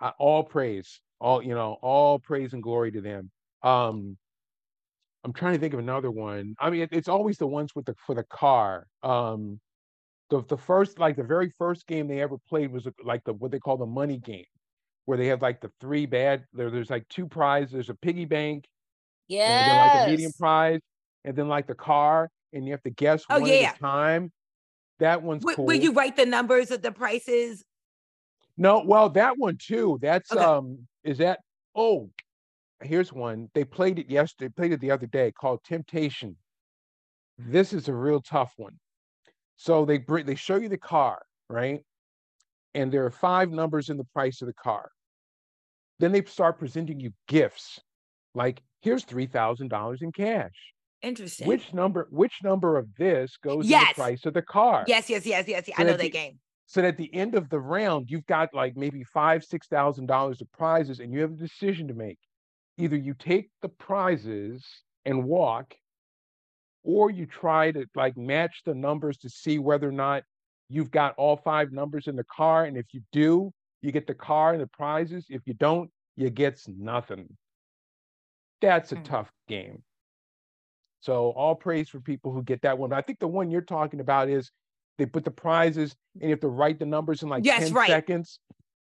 uh, 0.00 0.12
all 0.18 0.44
praise, 0.44 1.00
all 1.20 1.42
you 1.42 1.54
know, 1.54 1.74
all 1.82 2.18
praise 2.18 2.52
and 2.52 2.62
glory 2.62 2.92
to 2.92 3.00
them. 3.00 3.30
Um, 3.62 4.18
I'm 5.24 5.32
trying 5.32 5.54
to 5.54 5.58
think 5.60 5.74
of 5.74 5.80
another 5.80 6.10
one. 6.10 6.54
I 6.60 6.70
mean, 6.70 6.82
it, 6.82 6.90
it's 6.92 7.08
always 7.08 7.38
the 7.38 7.46
ones 7.46 7.74
with 7.74 7.86
the 7.86 7.94
for 8.06 8.14
the 8.14 8.24
car. 8.24 8.86
Um, 9.02 9.60
the 10.30 10.42
the 10.44 10.58
first, 10.58 10.98
like 10.98 11.16
the 11.16 11.24
very 11.24 11.50
first 11.58 11.86
game 11.86 12.08
they 12.08 12.22
ever 12.22 12.38
played 12.48 12.72
was 12.72 12.88
like 13.04 13.24
the 13.24 13.34
what 13.34 13.52
they 13.52 13.60
call 13.60 13.76
the 13.78 13.86
money 13.86 14.18
game, 14.18 14.46
where 15.06 15.18
they 15.18 15.28
have 15.28 15.42
like 15.42 15.60
the 15.60 15.72
three 15.80 16.06
bad. 16.06 16.46
There, 16.52 16.70
there's 16.70 16.90
like 16.90 17.08
two 17.08 17.28
prizes. 17.28 17.72
There's 17.72 17.90
a 17.90 17.94
piggy 17.96 18.26
bank, 18.26 18.66
Yeah. 19.28 19.74
like 19.78 19.94
a 19.94 20.00
medium 20.00 20.32
prize, 20.34 20.80
and 21.24 21.36
then 21.36 21.48
like 21.48 21.66
the 21.66 21.74
car, 21.74 22.30
and 22.52 22.66
you 22.66 22.72
have 22.72 22.82
to 22.84 22.90
guess 22.90 23.26
Oh, 23.30 23.40
one 23.40 23.50
yeah. 23.50 23.70
at 23.70 23.76
a 23.76 23.80
time. 23.80 24.32
That 24.98 25.22
one's 25.22 25.44
Will, 25.44 25.54
cool. 25.56 25.66
will 25.66 25.76
you 25.76 25.92
write 25.92 26.16
the 26.16 26.26
numbers 26.26 26.70
of 26.70 26.82
the 26.82 26.92
prices? 26.92 27.64
No, 28.56 28.82
well, 28.84 29.08
that 29.10 29.38
one 29.38 29.56
too. 29.56 29.98
That's 30.02 30.32
Okay. 30.32 30.42
um, 30.42 30.86
is 31.04 31.18
that? 31.18 31.40
Oh, 31.74 32.10
here's 32.82 33.12
one. 33.12 33.48
They 33.54 33.64
played 33.64 33.98
it 33.98 34.10
yesterday. 34.10 34.52
Played 34.56 34.72
it 34.72 34.80
the 34.80 34.90
other 34.90 35.06
day. 35.06 35.30
Called 35.32 35.62
Temptation. 35.64 36.36
This 37.38 37.72
is 37.72 37.86
a 37.88 37.94
real 37.94 38.20
tough 38.20 38.52
one. 38.56 38.78
So 39.56 39.84
they 39.84 39.98
bring 39.98 40.26
they 40.26 40.34
show 40.34 40.56
you 40.56 40.68
the 40.68 40.78
car, 40.78 41.22
right? 41.48 41.80
And 42.74 42.90
there 42.92 43.04
are 43.04 43.10
five 43.10 43.50
numbers 43.50 43.90
in 43.90 43.96
the 43.96 44.04
price 44.12 44.42
of 44.42 44.46
the 44.48 44.54
car. 44.54 44.90
Then 46.00 46.12
they 46.12 46.22
start 46.24 46.58
presenting 46.58 47.00
you 47.00 47.12
gifts, 47.28 47.80
like 48.34 48.60
here's 48.82 49.04
three 49.04 49.26
thousand 49.26 49.68
dollars 49.68 50.02
in 50.02 50.10
cash. 50.12 50.74
Interesting. 51.02 51.46
Which 51.46 51.72
number? 51.72 52.08
Which 52.10 52.34
number 52.42 52.76
of 52.76 52.88
this 52.96 53.36
goes 53.36 53.64
in 53.64 53.70
Yes. 53.70 53.88
the 53.90 53.94
price 54.02 54.26
of 54.26 54.34
the 54.34 54.42
car? 54.42 54.84
yes, 54.88 55.08
yes, 55.08 55.24
yes, 55.26 55.46
yes. 55.46 55.64
yes. 55.68 55.76
I 55.78 55.84
know 55.84 55.92
that 55.92 56.00
the- 56.00 56.10
game. 56.10 56.38
So 56.66 56.82
at 56.84 56.98
the 56.98 57.12
end 57.14 57.34
of 57.34 57.48
the 57.48 57.58
round, 57.60 58.10
you've 58.10 58.26
got 58.26 58.52
like 58.52 58.76
maybe 58.76 59.02
five, 59.04 59.42
six 59.42 59.68
thousand 59.68 60.06
dollars 60.06 60.42
of 60.42 60.52
prizes, 60.52 61.00
and 61.00 61.12
you 61.12 61.20
have 61.20 61.32
a 61.32 61.36
decision 61.36 61.88
to 61.88 61.94
make. 61.94 62.18
Either 62.76 62.96
you 62.96 63.14
take 63.14 63.50
the 63.62 63.68
prizes 63.70 64.64
and 65.06 65.24
walk, 65.24 65.74
or 66.84 67.10
you 67.10 67.24
try 67.26 67.72
to 67.72 67.86
like 67.94 68.16
match 68.18 68.62
the 68.66 68.74
numbers 68.74 69.16
to 69.18 69.30
see 69.30 69.58
whether 69.58 69.88
or 69.88 69.92
not 69.92 70.24
you've 70.68 70.90
got 70.90 71.14
all 71.16 71.36
five 71.38 71.72
numbers 71.72 72.06
in 72.06 72.16
the 72.16 72.24
car. 72.24 72.66
And 72.66 72.76
if 72.76 72.86
you 72.92 73.00
do, 73.12 73.50
you 73.80 73.90
get 73.90 74.06
the 74.06 74.14
car 74.14 74.52
and 74.52 74.60
the 74.60 74.66
prizes. 74.66 75.24
If 75.30 75.40
you 75.46 75.54
don't, 75.54 75.90
you 76.16 76.28
gets 76.28 76.68
nothing. 76.68 77.34
That's 78.60 78.92
a 78.92 78.96
Hmm. 78.96 79.02
tough 79.04 79.30
game. 79.48 79.82
So 81.00 81.30
all 81.30 81.54
praise 81.54 81.88
for 81.88 82.00
people 82.00 82.32
who 82.32 82.42
get 82.42 82.62
that 82.62 82.78
one. 82.78 82.90
But 82.90 82.96
I 82.96 83.02
think 83.02 83.18
the 83.18 83.28
one 83.28 83.50
you're 83.50 83.60
talking 83.60 84.00
about 84.00 84.28
is 84.28 84.50
they 84.98 85.06
put 85.06 85.24
the 85.24 85.30
prizes 85.30 85.94
and 86.14 86.24
you 86.24 86.30
have 86.30 86.40
to 86.40 86.48
write 86.48 86.78
the 86.78 86.86
numbers 86.86 87.22
in 87.22 87.28
like 87.28 87.44
Yes, 87.44 87.64
10 87.64 87.72
right. 87.74 87.88
seconds. 87.88 88.40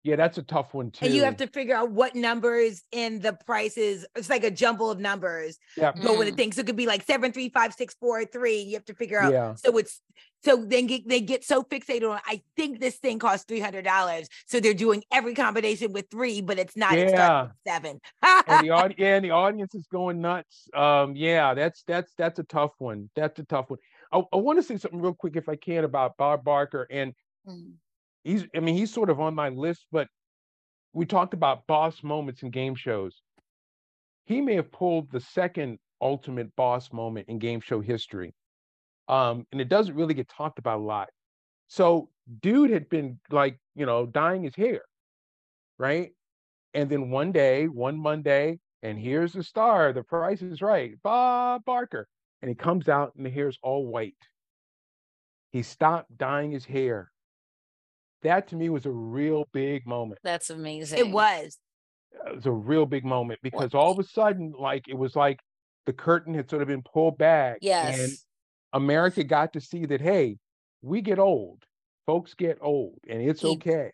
Yeah, 0.03 0.15
that's 0.15 0.39
a 0.39 0.43
tough 0.43 0.73
one 0.73 0.89
too. 0.89 1.05
And 1.05 1.13
you 1.13 1.23
have 1.23 1.37
to 1.37 1.47
figure 1.47 1.75
out 1.75 1.91
what 1.91 2.15
numbers 2.15 2.81
in 2.91 3.19
the 3.19 3.33
prices. 3.45 4.05
It's 4.15 4.29
like 4.31 4.43
a 4.43 4.49
jumble 4.49 4.89
of 4.89 4.99
numbers 4.99 5.59
yeah, 5.77 5.91
go 6.01 6.17
with 6.17 6.27
the 6.27 6.33
Mm. 6.33 6.37
thing. 6.37 6.51
So 6.53 6.61
it 6.61 6.67
could 6.67 6.75
be 6.75 6.87
like 6.87 7.03
seven, 7.03 7.31
three, 7.31 7.49
five, 7.49 7.73
six, 7.73 7.95
four, 7.99 8.25
three. 8.25 8.61
You 8.61 8.73
have 8.73 8.85
to 8.85 8.95
figure 8.95 9.19
out. 9.19 9.31
yeah. 9.31 9.53
So 9.55 9.77
it's 9.77 10.01
so 10.43 10.55
then 10.65 10.87
get, 10.87 11.07
they 11.07 11.21
get 11.21 11.43
so 11.43 11.61
fixated 11.61 12.09
on. 12.09 12.19
I 12.25 12.41
think 12.55 12.79
this 12.79 12.95
thing 12.95 13.19
costs 13.19 13.45
three 13.47 13.59
hundred 13.59 13.85
dollars, 13.85 14.27
so 14.47 14.59
they're 14.59 14.73
doing 14.73 15.03
every 15.11 15.35
combination 15.35 15.93
with 15.93 16.07
three, 16.09 16.41
but 16.41 16.57
it's 16.57 16.75
not. 16.75 16.97
It 16.97 17.09
starts 17.09 17.53
seven. 17.67 17.99
and 18.47 18.63
the 18.65 18.71
audi- 18.71 18.95
yeah, 18.97 19.17
and 19.17 19.25
the 19.25 19.29
audience 19.31 19.75
is 19.75 19.85
going 19.91 20.19
nuts. 20.19 20.67
Um, 20.73 21.15
yeah, 21.15 21.53
that's 21.53 21.83
that's 21.83 22.11
that's 22.17 22.39
a 22.39 22.43
tough 22.43 22.71
one. 22.79 23.11
That's 23.15 23.37
a 23.37 23.43
tough 23.43 23.69
one. 23.69 23.77
I, 24.11 24.23
I 24.33 24.37
want 24.37 24.57
to 24.57 24.63
say 24.63 24.77
something 24.77 24.99
real 24.99 25.13
quick, 25.13 25.35
if 25.35 25.47
I 25.47 25.55
can, 25.57 25.83
about 25.83 26.17
Bob 26.17 26.43
Barker. 26.43 26.87
And 26.89 27.13
Mm. 27.47 27.73
He's, 28.23 28.45
I 28.55 28.59
mean, 28.59 28.75
he's 28.75 28.93
sort 28.93 29.09
of 29.09 29.19
on 29.19 29.35
my 29.35 29.49
list, 29.49 29.85
but 29.91 30.07
we 30.93 31.05
talked 31.05 31.33
about 31.33 31.67
boss 31.67 32.03
moments 32.03 32.43
in 32.43 32.51
game 32.51 32.75
shows. 32.75 33.21
He 34.25 34.41
may 34.41 34.55
have 34.55 34.71
pulled 34.71 35.11
the 35.11 35.19
second 35.19 35.79
ultimate 36.01 36.55
boss 36.55 36.91
moment 36.91 37.29
in 37.29 37.39
game 37.39 37.61
show 37.61 37.79
history. 37.79 38.33
Um, 39.07 39.45
and 39.51 39.59
it 39.59 39.69
doesn't 39.69 39.95
really 39.95 40.13
get 40.13 40.29
talked 40.29 40.59
about 40.59 40.79
a 40.79 40.83
lot. 40.83 41.09
So, 41.67 42.09
dude 42.41 42.69
had 42.69 42.89
been 42.89 43.19
like, 43.29 43.57
you 43.75 43.85
know, 43.85 44.05
dyeing 44.05 44.43
his 44.43 44.55
hair, 44.55 44.81
right? 45.77 46.11
And 46.73 46.89
then 46.89 47.09
one 47.09 47.31
day, 47.31 47.67
one 47.67 47.97
Monday, 47.97 48.59
and 48.83 48.97
here's 48.97 49.33
the 49.33 49.43
star, 49.43 49.93
the 49.93 50.03
price 50.03 50.41
is 50.41 50.61
right, 50.61 50.93
Bob 51.03 51.63
Barker. 51.65 52.07
And 52.41 52.49
he 52.49 52.55
comes 52.55 52.89
out 52.89 53.13
and 53.15 53.25
the 53.25 53.29
hair's 53.29 53.59
all 53.61 53.85
white. 53.85 54.15
He 55.51 55.61
stopped 55.61 56.17
dyeing 56.17 56.51
his 56.51 56.65
hair. 56.65 57.11
That 58.23 58.47
to 58.49 58.55
me 58.55 58.69
was 58.69 58.85
a 58.85 58.91
real 58.91 59.47
big 59.51 59.85
moment. 59.87 60.19
That's 60.23 60.49
amazing. 60.49 60.99
It 60.99 61.09
was. 61.09 61.57
It 62.27 62.35
was 62.35 62.45
a 62.45 62.51
real 62.51 62.85
big 62.85 63.05
moment 63.05 63.39
because 63.41 63.73
all 63.73 63.91
of 63.91 63.99
a 63.99 64.03
sudden, 64.03 64.53
like 64.57 64.87
it 64.87 64.97
was 64.97 65.15
like 65.15 65.39
the 65.85 65.93
curtain 65.93 66.33
had 66.33 66.49
sort 66.49 66.61
of 66.61 66.67
been 66.67 66.83
pulled 66.83 67.17
back. 67.17 67.57
Yes. 67.61 67.99
And 67.99 68.11
America 68.73 69.23
got 69.23 69.53
to 69.53 69.61
see 69.61 69.85
that, 69.87 70.01
hey, 70.01 70.37
we 70.81 71.01
get 71.01 71.19
old. 71.19 71.63
Folks 72.05 72.33
get 72.33 72.57
old 72.61 72.99
and 73.07 73.21
it's 73.21 73.43
okay. 73.43 73.91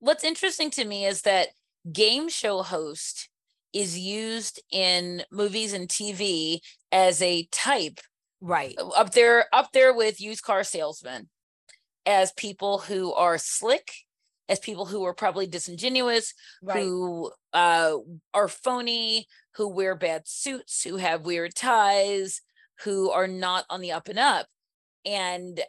What's 0.00 0.24
interesting 0.24 0.70
to 0.72 0.84
me 0.84 1.06
is 1.06 1.22
that 1.22 1.48
game 1.90 2.28
show 2.28 2.62
host 2.62 3.28
is 3.72 3.98
used 3.98 4.60
in 4.70 5.22
movies 5.30 5.72
and 5.72 5.88
TV 5.88 6.60
as 6.92 7.20
a 7.22 7.46
type 7.50 8.00
Right. 8.40 8.76
up 8.94 9.12
there 9.12 9.46
up 9.54 9.72
there 9.72 9.94
with 9.94 10.20
used 10.20 10.42
car 10.42 10.64
salesmen 10.64 11.30
as 12.06 12.32
people 12.32 12.78
who 12.78 13.12
are 13.14 13.38
slick 13.38 13.90
as 14.48 14.58
people 14.58 14.84
who 14.84 15.04
are 15.04 15.14
probably 15.14 15.46
disingenuous 15.46 16.34
Right. 16.62 16.82
who 16.82 17.30
uh, 17.52 17.96
are 18.34 18.48
phony 18.48 19.26
who 19.56 19.68
wear 19.68 19.94
bad 19.94 20.22
suits 20.26 20.82
who 20.82 20.96
have 20.96 21.24
weird 21.24 21.54
ties 21.54 22.40
who 22.82 23.10
are 23.10 23.28
not 23.28 23.64
on 23.70 23.80
the 23.80 23.92
up 23.92 24.08
and 24.08 24.18
up 24.18 24.46
and 25.04 25.60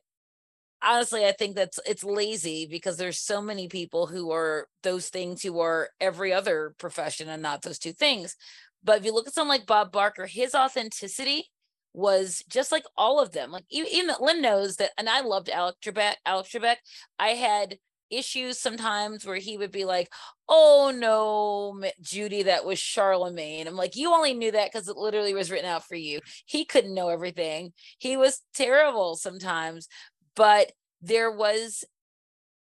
honestly 0.83 1.25
i 1.25 1.31
think 1.31 1.55
that's 1.55 1.79
it's 1.85 2.03
lazy 2.03 2.67
because 2.69 2.97
there's 2.97 3.19
so 3.19 3.41
many 3.41 3.67
people 3.67 4.07
who 4.07 4.31
are 4.31 4.67
those 4.83 5.09
things 5.09 5.41
who 5.41 5.59
are 5.59 5.89
every 6.01 6.33
other 6.33 6.73
profession 6.77 7.29
and 7.29 7.41
not 7.41 7.61
those 7.61 7.79
two 7.79 7.93
things 7.93 8.35
but 8.83 8.99
if 8.99 9.05
you 9.05 9.13
look 9.13 9.27
at 9.27 9.33
someone 9.33 9.57
like 9.57 9.65
bob 9.67 9.91
barker 9.91 10.25
his 10.25 10.53
authenticity 10.53 11.49
was 11.95 12.43
just 12.49 12.71
like 12.71 12.83
all 12.97 13.21
of 13.21 13.31
them 13.31 13.51
like 13.51 13.63
even 13.69 14.13
lynn 14.19 14.41
knows 14.41 14.75
that 14.75 14.91
and 14.97 15.07
i 15.07 15.21
loved 15.21 15.49
alex 15.49 15.77
trebek 15.81 16.15
alex 16.25 16.49
trebek. 16.51 16.75
I 17.17 17.29
had 17.29 17.77
issues 18.11 18.59
sometimes 18.59 19.25
where 19.25 19.37
he 19.37 19.57
would 19.57 19.71
be 19.71 19.85
like 19.85 20.11
oh 20.47 20.93
no 20.95 21.89
judy 22.01 22.43
that 22.43 22.65
was 22.65 22.77
charlemagne. 22.77 23.67
I'm 23.67 23.75
like 23.75 23.95
you 23.95 24.13
only 24.13 24.33
knew 24.33 24.51
that 24.51 24.71
because 24.71 24.87
it 24.87 24.97
literally 24.97 25.33
was 25.33 25.49
written 25.49 25.69
out 25.69 25.87
for 25.87 25.95
you. 25.95 26.19
He 26.45 26.65
couldn't 26.65 26.93
know 26.93 27.09
everything. 27.09 27.73
He 27.97 28.17
was 28.17 28.41
terrible 28.53 29.15
sometimes 29.15 29.87
but 30.35 30.71
there 31.01 31.31
was 31.31 31.83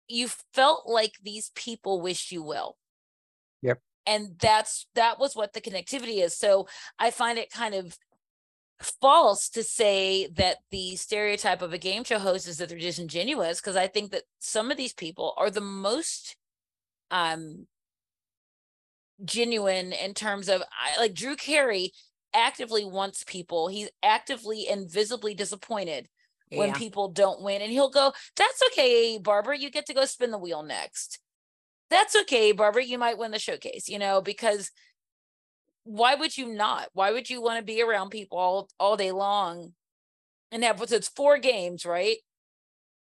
you 0.08 0.28
felt 0.54 0.90
like 0.90 1.14
these 1.24 1.52
people 1.56 2.02
wished 2.02 2.32
you 2.32 2.44
well. 2.44 2.78
Yep. 3.62 3.80
and 4.08 4.30
that's 4.40 4.88
that 4.96 5.20
was 5.20 5.36
what 5.36 5.54
the 5.54 5.62
connectivity 5.62 6.24
is. 6.24 6.36
So 6.36 6.68
i 6.98 7.12
find 7.12 7.38
it 7.38 7.52
kind 7.52 7.76
of 7.76 7.98
false 8.82 9.50
to 9.50 9.64
say 9.64 10.28
that 10.36 10.58
the 10.72 10.96
stereotype 10.96 11.62
of 11.62 11.74
a 11.74 11.78
game 11.78 12.04
show 12.04 12.20
host 12.20 12.48
is 12.48 12.58
that 12.58 12.70
they're 12.70 12.78
disingenuous 12.78 13.60
because 13.60 13.76
i 13.76 13.88
think 13.88 14.12
that 14.12 14.24
some 14.40 14.72
of 14.72 14.78
these 14.78 14.94
people 14.94 15.34
are 15.38 15.50
the 15.50 15.60
most 15.62 16.38
um 17.12 17.68
genuine 19.26 19.92
in 19.92 20.14
terms 20.14 20.48
of 20.48 20.62
I, 20.62 21.00
like 21.00 21.14
drew 21.14 21.36
carey 21.36 21.92
actively 22.34 22.86
wants 22.86 23.24
people 23.26 23.68
he's 23.68 23.90
actively 24.02 24.68
and 24.70 24.90
visibly 24.90 25.34
disappointed 25.34 26.08
when 26.52 26.70
Yeah. 26.70 26.78
people 26.78 27.10
don't 27.10 27.42
win 27.42 27.62
and 27.62 27.72
he'll 27.72 27.90
go 27.90 28.14
that's 28.38 28.62
okay 28.72 29.18
barbara 29.18 29.58
you 29.58 29.70
get 29.70 29.86
to 29.88 29.94
go 29.94 30.06
spin 30.06 30.32
the 30.32 30.38
wheel 30.38 30.64
next 30.64 31.20
that's 31.90 32.16
okay 32.16 32.54
barbara 32.54 32.84
you 32.84 32.98
might 32.98 33.18
win 33.18 33.32
the 33.32 33.40
showcase 33.40 33.90
you 33.90 34.00
know 34.00 34.22
because 34.22 34.72
why 35.90 36.14
would 36.14 36.38
you 36.38 36.48
not 36.54 36.88
why 36.94 37.12
would 37.12 37.32
you 37.32 37.42
want 37.42 37.58
to 37.58 37.66
be 37.66 37.82
around 37.82 38.12
people 38.12 38.38
all, 38.38 38.70
all 38.80 38.96
day 38.96 39.12
long 39.12 39.74
and 40.52 40.64
have 40.64 40.78
so 40.88 40.96
it's 40.96 41.10
four 41.10 41.40
games 41.40 41.84
right 41.84 42.18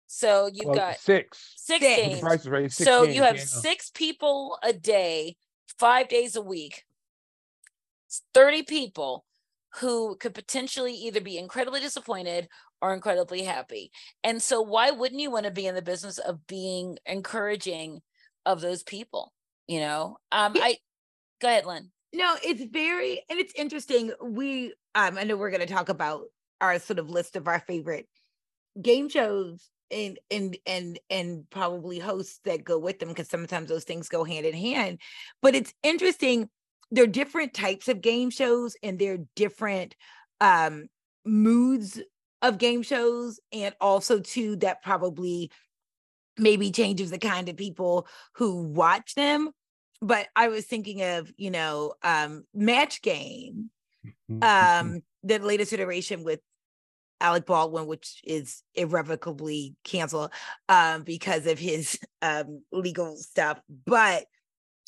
so 0.08 0.50
you've 0.54 0.66
Well, 0.66 0.76
got 0.76 1.00
six. 1.00 1.54
six 1.56 1.86
six. 1.86 1.96
Games 1.96 2.46
right. 2.48 2.70
Six 2.70 2.90
so 2.90 3.04
games, 3.06 3.16
you 3.16 3.24
have 3.24 3.38
yeah. 3.38 3.44
six 3.44 3.90
people 3.92 4.58
a 4.62 4.74
day 4.74 5.38
five 5.80 6.10
days 6.10 6.36
a 6.36 6.42
week 6.42 6.84
s- 8.12 8.24
30 8.34 8.64
people 8.64 9.24
who 9.76 10.18
could 10.18 10.34
potentially 10.34 10.94
either 10.94 11.22
be 11.22 11.38
incredibly 11.38 11.80
disappointed 11.80 12.50
or 12.82 12.94
incredibly 12.94 13.44
happy 13.44 13.90
and 14.22 14.42
so 14.42 14.62
why 14.62 14.92
wouldn't 14.92 15.22
you 15.22 15.32
want 15.32 15.46
to 15.46 15.52
be 15.52 15.66
in 15.66 15.76
the 15.76 15.82
business 15.82 16.18
of 16.18 16.46
being 16.46 16.98
encouraging 17.06 18.02
of 18.46 18.60
those 18.60 18.84
people 18.84 19.32
you 19.66 19.80
know 19.80 20.18
um 20.34 20.54
i 20.58 20.76
go 21.40 21.48
ahead 21.48 21.66
lynn 21.66 21.90
No, 22.16 22.38
it's 22.46 22.64
very 22.64 23.22
and 23.30 23.40
it's 23.40 23.54
interesting. 23.56 24.14
We 24.24 24.74
um 24.96 25.18
I 25.18 25.26
know 25.26 25.36
we're 25.36 25.52
gonna 25.52 25.66
talk 25.66 25.90
about 25.90 26.24
our 26.62 26.80
sort 26.80 26.98
of 26.98 27.10
list 27.10 27.36
of 27.36 27.48
our 27.48 27.60
favorite 27.60 28.08
game 28.82 29.10
shows 29.10 29.70
and 29.92 30.18
and 30.32 30.58
and 30.66 30.98
and 31.10 31.50
probably 31.50 32.00
hosts 32.00 32.40
that 32.46 32.64
go 32.64 32.80
with 32.80 33.00
them 33.00 33.10
because 33.10 33.30
sometimes 33.30 33.68
those 33.68 33.84
things 33.84 34.08
go 34.08 34.24
hand 34.24 34.46
in 34.46 34.54
hand. 34.54 35.00
But 35.42 35.56
it's 35.56 35.74
interesting. 35.84 36.50
There 36.90 37.04
are 37.04 37.08
different 37.08 37.54
types 37.54 37.90
of 37.90 38.02
game 38.02 38.30
shows 38.30 38.78
and 38.82 38.98
there 38.98 39.16
are 39.16 39.26
different 39.36 39.96
um 40.40 40.86
moods 41.26 42.00
of 42.42 42.60
game 42.60 42.82
shows 42.82 43.42
and 43.52 43.76
also 43.82 44.22
too 44.22 44.56
that 44.58 44.82
probably 44.82 45.52
maybe 46.38 46.72
changes 46.72 47.12
the 47.12 47.18
kind 47.18 47.50
of 47.50 47.58
people 47.58 48.08
who 48.36 48.62
watch 48.64 49.16
them 49.16 49.52
but 50.02 50.28
I 50.36 50.48
was 50.50 50.66
thinking 50.66 51.02
of, 51.02 51.32
you 51.38 51.52
know, 51.52 51.94
um, 52.04 52.44
Match 52.54 53.02
Game, 53.02 53.70
Mm-hmm. 54.30 54.48
um, 54.48 55.02
the 55.24 55.40
latest 55.40 55.74
iteration 55.74 56.24
with 56.24 56.40
Alec 57.22 57.46
Baldwin, 57.46 57.88
which 57.88 58.22
is 58.24 58.62
irrevocably 58.76 59.76
canceled 59.84 60.32
um, 60.70 61.04
because 61.04 61.48
of 61.48 61.58
his 61.58 62.00
um, 62.22 62.64
legal 62.72 63.16
stuff. 63.16 63.60
But 63.70 64.26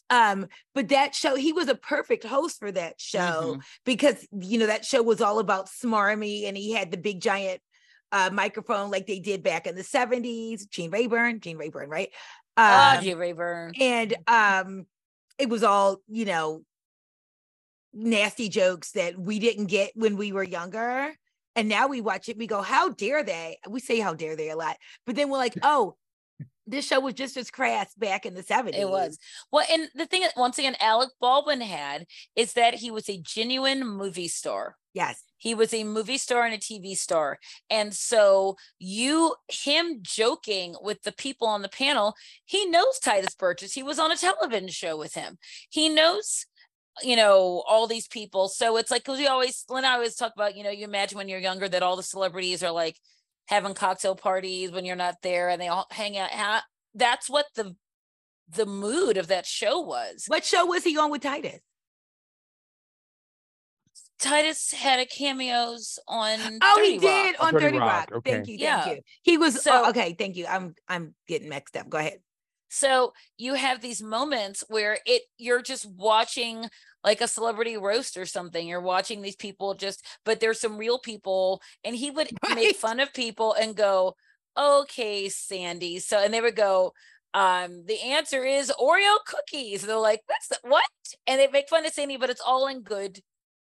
um, 0.09 0.47
but 0.73 0.87
that 0.89 1.13
show, 1.15 1.35
he 1.35 1.51
was 1.51 1.67
a 1.67 1.75
perfect 1.75 2.23
host 2.23 2.59
for 2.59 2.71
that 2.71 2.99
show 2.99 3.57
Mhm. 3.57 3.61
because 3.85 4.25
you 4.31 4.57
know 4.57 4.67
that 4.67 4.85
show 4.85 5.01
was 5.03 5.21
all 5.21 5.39
about 5.39 5.67
smarmy, 5.67 6.47
and 6.47 6.55
he 6.55 6.71
had 6.71 6.91
the 6.91 6.97
big 6.97 7.21
giant 7.21 7.61
uh, 8.11 8.29
microphone 8.31 8.89
like 8.89 9.05
they 9.05 9.19
did 9.19 9.43
back 9.43 9.67
in 9.67 9.75
the 9.75 9.83
seventies. 9.83 10.65
Gene 10.67 10.91
Rayburn, 10.91 11.41
Gene 11.41 11.57
Rayburn, 11.57 11.89
right? 11.89 12.09
oh 12.57 12.97
Um, 12.97 13.03
Jay 13.03 13.13
rayburn 13.13 13.73
and 13.79 14.15
um 14.27 14.85
it 15.37 15.49
was 15.49 15.63
all 15.63 16.01
you 16.07 16.25
know 16.25 16.63
nasty 17.93 18.49
jokes 18.49 18.91
that 18.91 19.17
we 19.17 19.39
didn't 19.39 19.67
get 19.67 19.91
when 19.95 20.17
we 20.17 20.31
were 20.31 20.43
younger 20.43 21.13
and 21.55 21.67
now 21.67 21.87
we 21.87 22.01
watch 22.01 22.29
it 22.29 22.37
we 22.37 22.47
go 22.47 22.61
how 22.61 22.89
dare 22.89 23.23
they 23.23 23.57
we 23.67 23.79
say 23.79 23.99
how 23.99 24.13
dare 24.13 24.35
they 24.35 24.49
a 24.49 24.55
lot 24.55 24.77
but 25.05 25.15
then 25.15 25.29
we're 25.29 25.37
like 25.37 25.57
oh 25.63 25.95
this 26.67 26.85
show 26.85 26.99
was 26.99 27.13
just 27.13 27.37
as 27.37 27.49
crass 27.49 27.95
back 27.95 28.25
in 28.25 28.33
the 28.33 28.43
70s 28.43 28.75
It 28.75 28.89
was. 28.89 29.17
Well, 29.51 29.65
and 29.71 29.87
the 29.95 30.05
thing 30.05 30.21
that 30.21 30.33
once 30.35 30.59
again 30.59 30.75
Alec 30.79 31.09
Baldwin 31.19 31.61
had 31.61 32.05
is 32.35 32.53
that 32.53 32.75
he 32.75 32.91
was 32.91 33.09
a 33.09 33.19
genuine 33.21 33.87
movie 33.87 34.27
star. 34.27 34.75
Yes 34.97 35.21
He 35.37 35.53
was 35.53 35.75
a 35.75 35.83
movie 35.83 36.17
star 36.17 36.43
and 36.43 36.55
a 36.55 36.57
TV 36.57 36.97
star. 36.97 37.37
And 37.69 37.93
so 37.93 38.55
you 38.79 39.35
him 39.47 39.99
joking 40.01 40.75
with 40.81 41.03
the 41.03 41.11
people 41.11 41.47
on 41.47 41.61
the 41.61 41.69
panel, 41.69 42.15
he 42.45 42.65
knows 42.65 42.99
Tituss 42.99 43.37
Burgess. 43.37 43.73
He 43.73 43.83
was 43.83 43.99
on 43.99 44.11
a 44.11 44.17
television 44.17 44.69
show 44.69 44.97
with 44.97 45.13
him. 45.13 45.37
He 45.69 45.87
knows 45.87 46.47
you 47.03 47.15
know 47.15 47.63
all 47.69 47.85
these 47.85 48.07
people 48.07 48.47
so 48.47 48.75
it's 48.77 48.89
like 48.89 49.03
because 49.03 49.19
we 49.19 49.27
always 49.27 49.63
Lynn 49.69 49.85
I 49.85 49.93
always 49.93 50.15
talk 50.15 50.33
about 50.35 50.57
you 50.57 50.63
know 50.63 50.71
you 50.71 50.83
imagine 50.83 51.19
when 51.19 51.29
you're 51.29 51.37
younger 51.37 51.69
that 51.69 51.83
all 51.83 51.95
the 51.95 52.01
celebrities 52.01 52.63
are 52.63 52.71
like 52.71 52.97
having 53.45 53.75
cocktail 53.75 54.15
parties 54.15 54.71
when 54.71 54.83
you're 54.83 54.95
not 54.95 55.21
there 55.21 55.49
and 55.49 55.61
they 55.61 55.67
all 55.67 55.85
hang 55.91 56.17
out 56.17 56.63
that's 56.95 57.29
what 57.29 57.45
the 57.53 57.75
the 58.49 58.65
mood 58.65 59.15
of 59.15 59.27
that 59.27 59.45
show 59.45 59.79
was 59.79 60.23
what 60.25 60.43
show 60.43 60.65
was 60.65 60.83
he 60.83 60.97
on 60.97 61.11
with 61.11 61.21
tituss 61.21 61.59
tituss 64.19 64.73
had 64.73 64.99
a 64.99 65.05
cameos 65.05 65.99
on 66.07 66.39
oh 66.61 66.81
he 66.83 66.97
30 66.99 67.05
Rock. 67.07 67.25
did 67.25 67.35
On 67.37 67.45
on 67.47 67.51
30 67.53 67.65
30 67.65 67.77
rock, 67.77 67.87
Rock, 67.91 68.11
okay. 68.17 68.31
thank 68.31 68.47
you 68.47 68.57
thank 68.57 68.85
Yeah. 68.85 68.91
you 68.93 69.01
he 69.21 69.37
was 69.37 69.61
So- 69.61 69.83
oh, 69.85 69.89
okay 69.89 70.15
thank 70.17 70.35
you 70.35 70.45
i'm 70.47 70.73
i'm 70.87 71.13
getting 71.27 71.49
mixed 71.49 71.77
up 71.77 71.89
go 71.89 71.97
ahead 71.99 72.19
So 72.69 73.13
you 73.37 73.53
have 73.53 73.79
these 73.81 74.01
moments 74.01 74.63
where 74.67 74.97
it 75.05 75.21
you're 75.37 75.61
just 75.61 75.85
watching 75.85 76.67
like 77.03 77.21
a 77.21 77.27
celebrity 77.27 77.77
roast 77.77 78.17
or 78.17 78.25
something. 78.25 78.67
You're 78.67 78.81
watching 78.81 79.21
these 79.21 79.37
people 79.37 79.73
just, 79.75 80.03
but 80.25 80.41
there's 80.41 80.59
some 80.59 80.77
real 80.77 80.99
people, 80.99 81.61
and 81.85 81.95
he 81.95 82.11
would 82.11 82.27
Right. 82.43 82.55
make 82.55 82.75
fun 82.75 82.99
of 82.99 83.13
people 83.13 83.53
and 83.53 83.73
go, 83.77 84.15
"Okay, 84.57 85.29
Sandy." 85.29 85.99
So 85.99 86.17
and 86.19 86.33
they 86.33 86.41
would 86.41 86.57
go, 86.57 86.91
um, 87.33 87.85
"The 87.85 88.01
answer 88.01 88.43
is 88.43 88.73
Oreo 88.77 89.15
cookies." 89.25 89.83
They're 89.83 89.95
like, 90.11 90.21
"What's 90.27 90.47
the, 90.49 90.57
what?" 90.63 90.83
And 91.27 91.39
they 91.39 91.47
make 91.47 91.69
fun 91.69 91.85
of 91.85 91.93
Sandy, 91.93 92.17
but 92.17 92.29
it's 92.29 92.41
all 92.45 92.67
in 92.67 92.81
good. 92.81 93.21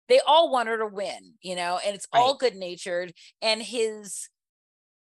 They 0.07 0.19
all 0.25 0.51
want 0.51 0.69
her 0.69 0.77
to 0.77 0.87
win, 0.87 1.35
you 1.41 1.55
know, 1.55 1.79
and 1.85 1.95
it's 1.95 2.07
all 2.11 2.35
good 2.35 2.55
natured. 2.55 3.13
And 3.41 3.61
his 3.61 4.29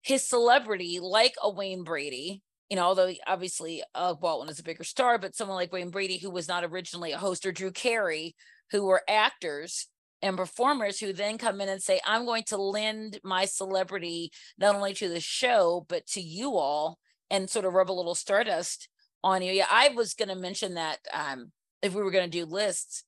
his 0.03 0.27
celebrity, 0.27 1.01
like 1.01 1.35
a 1.42 1.51
Wayne 1.51 1.83
Brady, 1.83 2.42
you 2.70 2.77
know, 2.77 2.83
although 2.83 3.12
obviously 3.27 3.83
Alec 3.94 4.20
Baldwin 4.20 4.49
is 4.49 4.59
a 4.59 4.64
bigger 4.64 4.85
star, 4.85 5.18
but 5.18 5.35
someone 5.35 5.57
like 5.57 5.72
Wayne 5.72 5.90
Brady, 5.90 6.18
who 6.18 6.31
was 6.31 6.49
not 6.49 6.64
originally 6.64 7.12
a 7.12 7.18
host, 7.18 7.44
or 7.44 7.53
Drew 7.53 7.72
Carey, 7.72 8.35
who 8.70 8.85
were 8.85 9.03
actors 9.09 9.88
and 10.22 10.37
performers 10.37 10.99
who 10.99 11.12
then 11.12 11.38
come 11.38 11.61
in 11.61 11.68
and 11.68 11.83
say, 11.83 12.01
I'm 12.05 12.25
going 12.25 12.44
to 12.44 12.57
lend 12.57 13.20
my 13.22 13.44
celebrity 13.44 14.31
not 14.59 14.75
only 14.75 14.94
to 14.94 15.09
the 15.09 15.20
show, 15.20 15.85
but 15.88 16.07
to 16.09 16.20
you 16.20 16.57
all 16.57 16.99
and 17.31 17.51
sort 17.51 17.64
of 17.64 17.75
rub 17.75 17.90
a 17.90 17.92
little 17.92 18.14
stardust 18.14 18.88
on 19.22 19.42
you. 19.42 19.53
Yeah, 19.53 19.66
I 19.70 19.90
was 19.90 20.14
going 20.14 20.29
to 20.29 20.35
mention 20.35 20.75
that 20.75 20.99
um, 21.12 21.53
if 21.83 21.94
we 21.94 22.03
were 22.03 22.11
going 22.11 22.31
to 22.31 22.38
do 22.38 22.46
lists, 22.46 23.05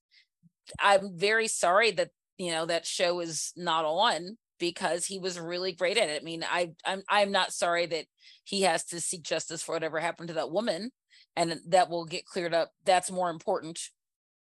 I'm 0.81 1.16
very 1.16 1.48
sorry 1.48 1.90
that, 1.92 2.11
you 2.37 2.50
know, 2.52 2.66
that 2.66 2.87
show 2.87 3.20
is 3.20 3.52
not 3.57 3.85
on 3.85 4.37
because 4.59 5.07
he 5.07 5.18
was 5.18 5.38
really 5.38 5.72
great 5.72 5.98
at 5.98 6.09
it. 6.09 6.20
I 6.20 6.24
mean, 6.24 6.44
I 6.48 6.70
I'm 6.85 7.02
I'm 7.09 7.31
not 7.33 7.52
sorry 7.52 7.87
that 7.87 8.07
he 8.44 8.62
has 8.62 8.85
to 8.87 9.00
seek 9.00 9.22
justice 9.22 9.62
for 9.62 9.74
whatever 9.74 10.00
happened 10.00 10.28
to 10.28 10.35
that 10.35 10.50
woman 10.50 10.90
and 11.37 11.61
that 11.68 11.88
will 11.88 12.04
get 12.04 12.26
cleared 12.26 12.54
up. 12.54 12.70
That's 12.85 13.11
more 13.11 13.31
important 13.31 13.81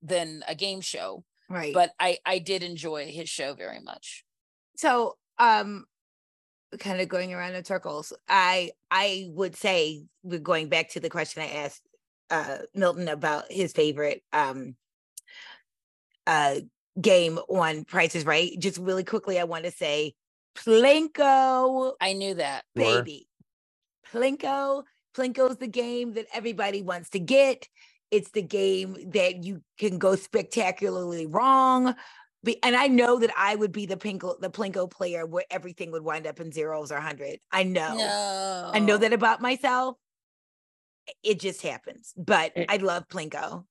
than 0.01 0.43
a 0.47 0.55
game 0.55 0.81
show. 0.81 1.23
Right. 1.49 1.73
But 1.73 1.91
I 1.99 2.19
I 2.25 2.39
did 2.39 2.63
enjoy 2.63 3.07
his 3.07 3.29
show 3.29 3.53
very 3.53 3.79
much. 3.79 4.23
So, 4.77 5.17
um 5.39 5.85
kind 6.79 6.99
of 6.99 7.07
going 7.07 7.33
around 7.33 7.55
in 7.55 7.63
circles. 7.63 8.13
I 8.27 8.71
I 8.91 9.29
would 9.31 9.55
say 9.55 10.05
we're 10.23 10.39
going 10.39 10.69
back 10.69 10.89
to 10.89 10.99
the 10.99 11.09
question 11.09 11.43
I 11.43 11.47
asked 11.47 11.81
uh 12.29 12.59
Milton 12.73 13.07
about 13.07 13.51
his 13.51 13.71
favorite 13.73 14.21
um 14.33 14.75
uh 16.27 16.55
game 17.01 17.37
on 17.49 17.83
prices 17.85 18.25
right 18.25 18.51
just 18.59 18.77
really 18.77 19.03
quickly 19.03 19.39
i 19.39 19.43
want 19.43 19.65
to 19.65 19.71
say 19.71 20.13
plinko 20.57 21.93
I 21.99 22.13
knew 22.13 22.35
that. 22.35 22.63
Sure. 22.77 23.01
baby 23.03 23.27
plinko 24.11 24.83
plinko's 25.15 25.57
the 25.57 25.67
game 25.67 26.13
that 26.13 26.25
everybody 26.33 26.81
wants 26.81 27.09
to 27.11 27.19
get 27.19 27.67
it's 28.11 28.31
the 28.31 28.41
game 28.41 28.95
that 29.11 29.43
you 29.43 29.61
can 29.77 29.97
go 29.97 30.15
spectacularly 30.15 31.25
wrong 31.25 31.95
and 32.63 32.75
i 32.75 32.87
know 32.87 33.19
that 33.19 33.31
i 33.37 33.55
would 33.55 33.71
be 33.71 33.85
the 33.85 33.97
pinko 33.97 34.39
the 34.39 34.49
plinko 34.49 34.89
player 34.89 35.25
where 35.25 35.43
everything 35.49 35.91
would 35.91 36.03
wind 36.03 36.27
up 36.27 36.39
in 36.39 36.51
zeros 36.51 36.91
or 36.91 36.95
100 36.95 37.39
i 37.51 37.63
know 37.63 37.95
No. 37.97 38.71
i 38.73 38.79
know 38.79 38.97
that 38.97 39.11
about 39.13 39.41
myself 39.41 39.97
it 41.23 41.39
just 41.39 41.61
happens 41.61 42.13
but 42.17 42.51
Eh. 42.55 42.65
i 42.69 42.77
love 42.77 43.07
plinko 43.09 43.65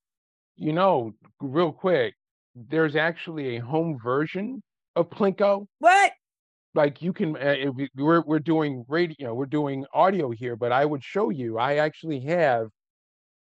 You 0.57 0.73
know, 0.73 1.13
real 1.41 1.71
quick, 1.73 2.15
there's 2.55 2.95
actually 2.95 3.57
a 3.57 3.61
home 3.61 3.97
version 3.99 4.63
of 4.95 5.09
Plinko. 5.09 5.67
what 5.79 6.13
Like 6.73 7.01
you 7.01 7.13
can, 7.13 7.35
uh, 7.37 7.55
if 7.57 7.75
we- 7.75 7.89
we're 7.95 8.21
we're 8.21 8.39
doing 8.39 8.85
radio, 8.89 9.33
we're 9.33 9.45
doing 9.45 9.85
audio 9.93 10.31
here, 10.31 10.55
but 10.57 10.71
I 10.71 10.85
would 10.85 11.03
show 11.03 11.29
you. 11.29 11.57
I 11.57 11.75
actually 11.77 12.19
have 12.21 12.69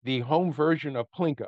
the 0.04 0.22
home 0.22 0.54
version 0.54 0.96
of 0.98 1.08
Plinko, 1.12 1.48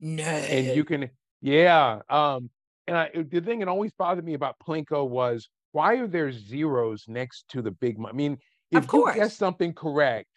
no 0.00 0.22
and 0.24 0.72
you 0.74 0.84
can, 0.84 1.10
yeah. 1.40 2.00
Um, 2.08 2.50
and 2.86 2.96
I, 2.96 3.10
the 3.14 3.40
thing 3.40 3.60
that 3.60 3.68
always 3.68 3.92
bothered 3.94 4.24
me 4.24 4.34
about 4.34 4.56
Plinko 4.66 5.08
was 5.08 5.48
why 5.72 5.96
are 5.96 6.06
there 6.08 6.32
zeros 6.32 7.04
next 7.08 7.48
to 7.50 7.62
the 7.62 7.70
big 7.70 7.98
money? 7.98 8.12
I 8.12 8.16
mean, 8.16 8.38
if 8.70 8.92
you 8.92 9.06
guess 9.12 9.36
something 9.36 9.74
correct, 9.74 10.28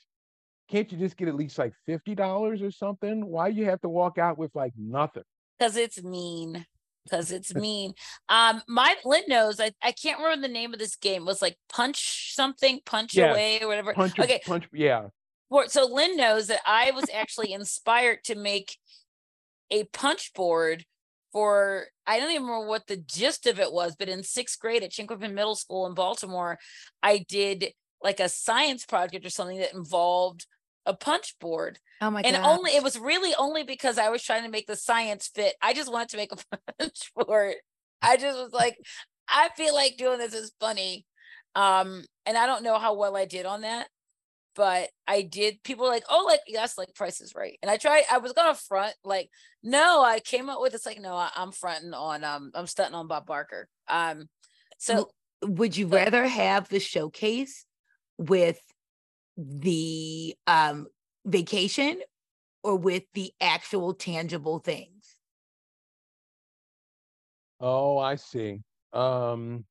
can't 0.69 0.91
you 0.91 0.97
just 0.97 1.17
get 1.17 1.27
at 1.29 1.35
least 1.35 1.57
like 1.59 1.73
fifty 1.85 2.15
dollars 2.15 2.61
or 2.61 2.71
something? 2.71 3.25
Why 3.27 3.49
you 3.49 3.65
have 3.65 3.81
to 3.81 3.89
walk 3.89 4.17
out 4.19 4.37
with 4.37 4.55
like 4.55 4.73
nothing? 4.77 5.23
Because 5.57 5.75
it's 5.77 6.01
mean 6.03 6.65
because 7.03 7.31
it's 7.31 7.53
mean. 7.55 7.93
Um 8.29 8.61
my 8.67 8.95
lynn 9.05 9.23
knows 9.27 9.59
I, 9.59 9.71
I 9.81 9.91
can't 9.91 10.19
remember 10.19 10.47
the 10.47 10.53
name 10.53 10.73
of 10.73 10.79
this 10.79 10.95
game 10.95 11.23
it 11.23 11.25
was 11.25 11.41
like 11.41 11.57
punch 11.69 12.33
something 12.33 12.79
punch 12.85 13.15
Yes, 13.15 13.31
away 13.31 13.59
or 13.61 13.67
whatever. 13.67 13.93
Punch, 13.93 14.17
okay. 14.19 14.41
punch, 14.45 14.65
yeah. 14.73 15.07
so 15.67 15.85
lynn 15.85 16.17
knows 16.17 16.47
that 16.47 16.61
i 16.65 16.91
was 16.91 17.05
actually 17.13 17.53
inspired 17.53 18.23
to 18.23 18.35
make 18.35 18.77
a 19.71 19.83
punch 19.85 20.33
board 20.33 20.85
for 21.31 21.85
i 22.07 22.19
don't 22.19 22.31
even 22.31 22.43
remember 22.43 22.67
what 22.67 22.87
the 22.87 22.97
gist 22.97 23.45
of 23.47 23.59
it 23.59 23.71
was 23.71 23.95
but 23.95 24.09
in 24.09 24.23
sixth 24.23 24.59
grade 24.59 24.83
at 24.83 24.91
chinquapin 24.91 25.33
middle 25.33 25.55
school 25.55 25.85
in 25.85 25.93
baltimore 25.93 26.57
i 27.01 27.17
did 27.27 27.73
like 28.01 28.19
a 28.19 28.29
science 28.29 28.85
project 28.85 29.25
or 29.25 29.29
something 29.29 29.57
that 29.59 29.73
involved 29.73 30.45
a 30.85 30.93
punch 30.93 31.35
board 31.39 31.79
oh 32.01 32.11
my 32.11 32.21
and 32.21 32.35
god 32.35 32.45
only 32.45 32.71
it 32.71 32.83
was 32.83 32.99
really 32.99 33.33
only 33.37 33.63
because 33.63 33.97
I 33.97 34.09
was 34.09 34.23
trying 34.23 34.43
to 34.43 34.49
make 34.49 34.67
the 34.67 34.75
science 34.75 35.29
fit. 35.33 35.55
I 35.61 35.73
just 35.73 35.91
wanted 35.91 36.09
to 36.09 36.17
make 36.17 36.31
a 36.31 36.57
punch 36.79 37.11
board. 37.15 37.55
I 38.01 38.17
just 38.17 38.37
was 38.37 38.51
like, 38.51 38.77
I 39.29 39.49
feel 39.55 39.73
like 39.73 39.97
doing 39.97 40.19
this 40.19 40.33
is 40.33 40.51
funny. 40.59 41.05
Um, 41.55 42.03
and 42.25 42.37
I 42.37 42.45
don't 42.45 42.63
know 42.63 42.77
how 42.77 42.95
well 42.95 43.15
I 43.15 43.25
did 43.25 43.45
on 43.45 43.61
that, 43.61 43.87
but 44.55 44.89
I 45.07 45.21
did. 45.21 45.63
People 45.63 45.85
were 45.85 45.91
like, 45.91 46.03
oh, 46.09 46.25
like 46.27 46.41
that's 46.53 46.77
like 46.77 46.93
Price 46.95 47.21
is 47.21 47.33
Right. 47.35 47.57
And 47.61 47.71
I 47.71 47.77
tried. 47.77 48.03
I 48.11 48.17
was 48.17 48.33
gonna 48.33 48.55
front 48.55 48.93
like, 49.03 49.29
no, 49.63 50.03
I 50.03 50.19
came 50.19 50.49
up 50.49 50.59
with 50.61 50.73
it's 50.73 50.85
like, 50.85 50.99
no, 50.99 51.15
I, 51.15 51.29
I'm 51.35 51.51
fronting 51.51 51.93
on 51.93 52.23
um, 52.23 52.51
I'm 52.53 52.67
stunting 52.67 52.95
on 52.95 53.07
Bob 53.07 53.25
Barker. 53.25 53.67
Um, 53.87 54.27
so 54.77 55.11
would 55.43 55.77
you 55.77 55.87
rather 55.87 56.27
have 56.27 56.69
the 56.69 56.79
showcase 56.79 57.65
with 58.17 58.59
the 59.37 60.35
um 60.47 60.87
vacation 61.25 62.01
or 62.63 62.77
with 62.77 63.05
the 63.13 63.33
actual 63.41 63.93
tangible 63.93 64.59
things 64.59 65.21
Oh, 67.59 67.97
I 67.97 68.15
see. 68.15 68.61
Um, 68.93 69.65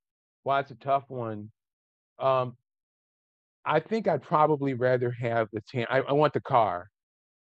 well, 0.45 0.59
it's 0.61 0.71
a 0.71 0.75
tough 0.77 1.09
one. 1.11 1.53
Um, 2.19 2.59
I 3.65 3.81
think 3.81 4.09
I'd 4.09 4.23
probably 4.23 4.75
rather 4.75 5.11
have 5.13 5.49
the 5.53 5.61
tan. 5.61 5.87
I, 5.89 5.99
I 6.01 6.13
want 6.13 6.33
the 6.33 6.41
car, 6.41 6.89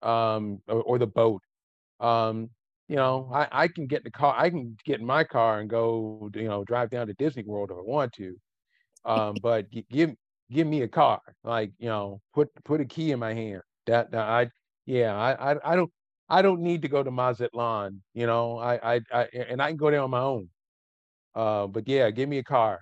um, 0.04 0.62
or, 0.68 0.84
or 0.84 1.00
the 1.00 1.08
boat. 1.08 1.44
Um, 2.00 2.52
you 2.90 2.98
know, 2.98 3.32
I, 3.34 3.50
I 3.66 3.70
can 3.70 3.88
get 3.88 4.00
in 4.00 4.04
the 4.06 4.12
car. 4.12 4.36
I 4.38 4.50
can 4.50 4.78
get 4.86 5.02
in 5.02 5.08
my 5.08 5.24
car 5.26 5.60
and 5.62 5.70
go, 5.70 6.32
you 6.36 6.46
know, 6.46 6.64
drive 6.66 6.92
down 6.92 7.08
to 7.08 7.14
Disney 7.16 7.44
World 7.46 7.72
if 7.72 7.78
I 7.78 7.82
want 7.82 8.14
to. 8.16 8.38
Um, 9.06 9.40
but 9.40 9.68
give 9.90 10.12
give 10.52 10.68
me 10.68 10.82
a 10.82 10.88
car. 10.88 11.22
Like, 11.44 11.72
you 11.78 11.90
know, 11.90 12.22
put 12.34 12.50
put 12.64 12.82
a 12.82 12.86
key 12.86 13.12
in 13.12 13.20
my 13.20 13.34
hand. 13.34 13.62
That, 13.88 14.12
that 14.12 14.28
I, 14.28 14.50
yeah, 14.86 15.16
I, 15.16 15.54
I 15.54 15.74
I 15.74 15.76
don't 15.76 15.92
I 16.30 16.42
don't 16.42 16.62
need 16.62 16.82
to 16.84 16.88
go 16.88 17.04
to 17.04 17.12
Mazatlan. 17.12 18.02
You 18.14 18.28
know, 18.28 18.58
I 18.58 18.96
I, 18.96 19.02
I 19.12 19.28
and 19.50 19.62
I 19.62 19.70
can 19.70 19.78
go 19.78 19.92
there 19.92 20.02
on 20.02 20.10
my 20.10 20.22
own. 20.22 20.50
Uh, 21.34 21.68
but 21.68 21.88
yeah, 21.88 22.10
give 22.12 22.30
me 22.30 22.38
a 22.38 22.44
car. 22.44 22.82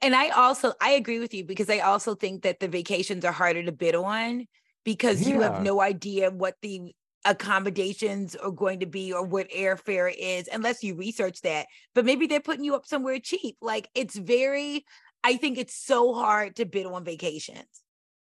And 0.00 0.14
i 0.14 0.28
also 0.28 0.72
i 0.80 0.90
agree 0.90 1.18
with 1.18 1.34
you 1.34 1.44
because 1.44 1.68
i 1.68 1.80
also 1.80 2.14
think 2.14 2.42
that 2.44 2.60
the 2.60 2.68
vacations 2.68 3.24
are 3.24 3.32
harder 3.32 3.64
to 3.64 3.72
bid 3.72 3.96
on 3.96 4.46
because 4.84 5.26
you 5.26 5.40
have 5.40 5.60
no 5.60 5.80
idea 5.80 6.30
what 6.30 6.54
the 6.62 6.94
accommodations 7.24 8.34
are 8.36 8.50
going 8.50 8.80
to 8.80 8.86
be 8.86 9.12
or 9.12 9.24
what 9.24 9.50
airfare 9.50 10.12
is 10.16 10.48
unless 10.52 10.82
you 10.82 10.94
research 10.94 11.40
that 11.42 11.66
but 11.94 12.04
maybe 12.04 12.26
they're 12.26 12.40
putting 12.40 12.64
you 12.64 12.74
up 12.74 12.86
somewhere 12.86 13.18
cheap 13.18 13.56
like 13.60 13.88
it's 13.94 14.16
very 14.16 14.84
i 15.24 15.36
think 15.36 15.58
it's 15.58 15.74
so 15.76 16.12
hard 16.14 16.56
to 16.56 16.64
bid 16.64 16.86
on 16.86 17.04
vacations 17.04 17.66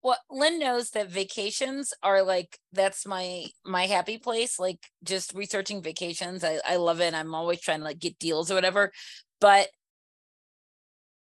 well 0.03 0.19
lynn 0.31 0.59
knows 0.59 0.91
that 0.91 1.11
vacations 1.11 1.93
are 2.03 2.23
like 2.23 2.59
that's 2.73 3.07
my 3.07 3.45
my 3.65 3.87
happy 3.87 4.19
place 4.19 4.59
like 4.59 4.79
just 5.05 5.35
researching 5.35 5.83
vacations 5.83 6.43
i, 6.45 6.59
I 6.67 6.77
love 6.77 7.01
it 7.01 7.15
i'm 7.15 7.35
always 7.35 7.61
trying 7.61 7.79
to 7.79 7.85
like 7.85 7.99
get 7.99 8.19
deals 8.19 8.51
or 8.51 8.55
whatever 8.55 8.93
but 9.41 9.69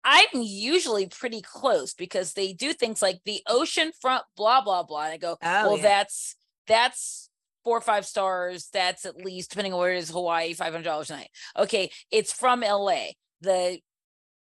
i'm 0.04 0.26
usually 0.34 1.06
pretty 1.06 1.40
close 1.40 1.94
because 1.94 2.32
they 2.34 2.52
do 2.52 2.72
things 2.72 3.00
like 3.02 3.20
the 3.24 3.40
ocean 3.48 3.92
front 4.00 4.24
blah 4.36 4.60
blah 4.62 4.82
blah 4.82 5.04
and 5.04 5.12
i 5.12 5.16
go 5.16 5.36
Oh, 5.42 5.68
well 5.68 5.76
yeah. 5.76 5.82
that's 5.82 6.36
that's 6.66 7.30
four 7.64 7.78
or 7.78 7.80
five 7.82 8.04
stars 8.04 8.68
that's 8.72 9.06
at 9.06 9.16
least 9.16 9.50
depending 9.50 9.72
on 9.72 9.78
where 9.78 9.92
it 9.92 9.98
is 9.98 10.10
hawaii 10.10 10.54
$500 10.54 11.10
a 11.10 11.12
night 11.12 11.30
okay 11.58 11.90
it's 12.10 12.32
from 12.32 12.60
la 12.60 12.98
the 13.40 13.78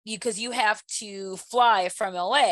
you 0.04 0.18
because 0.18 0.40
you 0.40 0.52
have 0.52 0.84
to 1.00 1.38
fly 1.38 1.90
from 1.90 2.14
la 2.14 2.44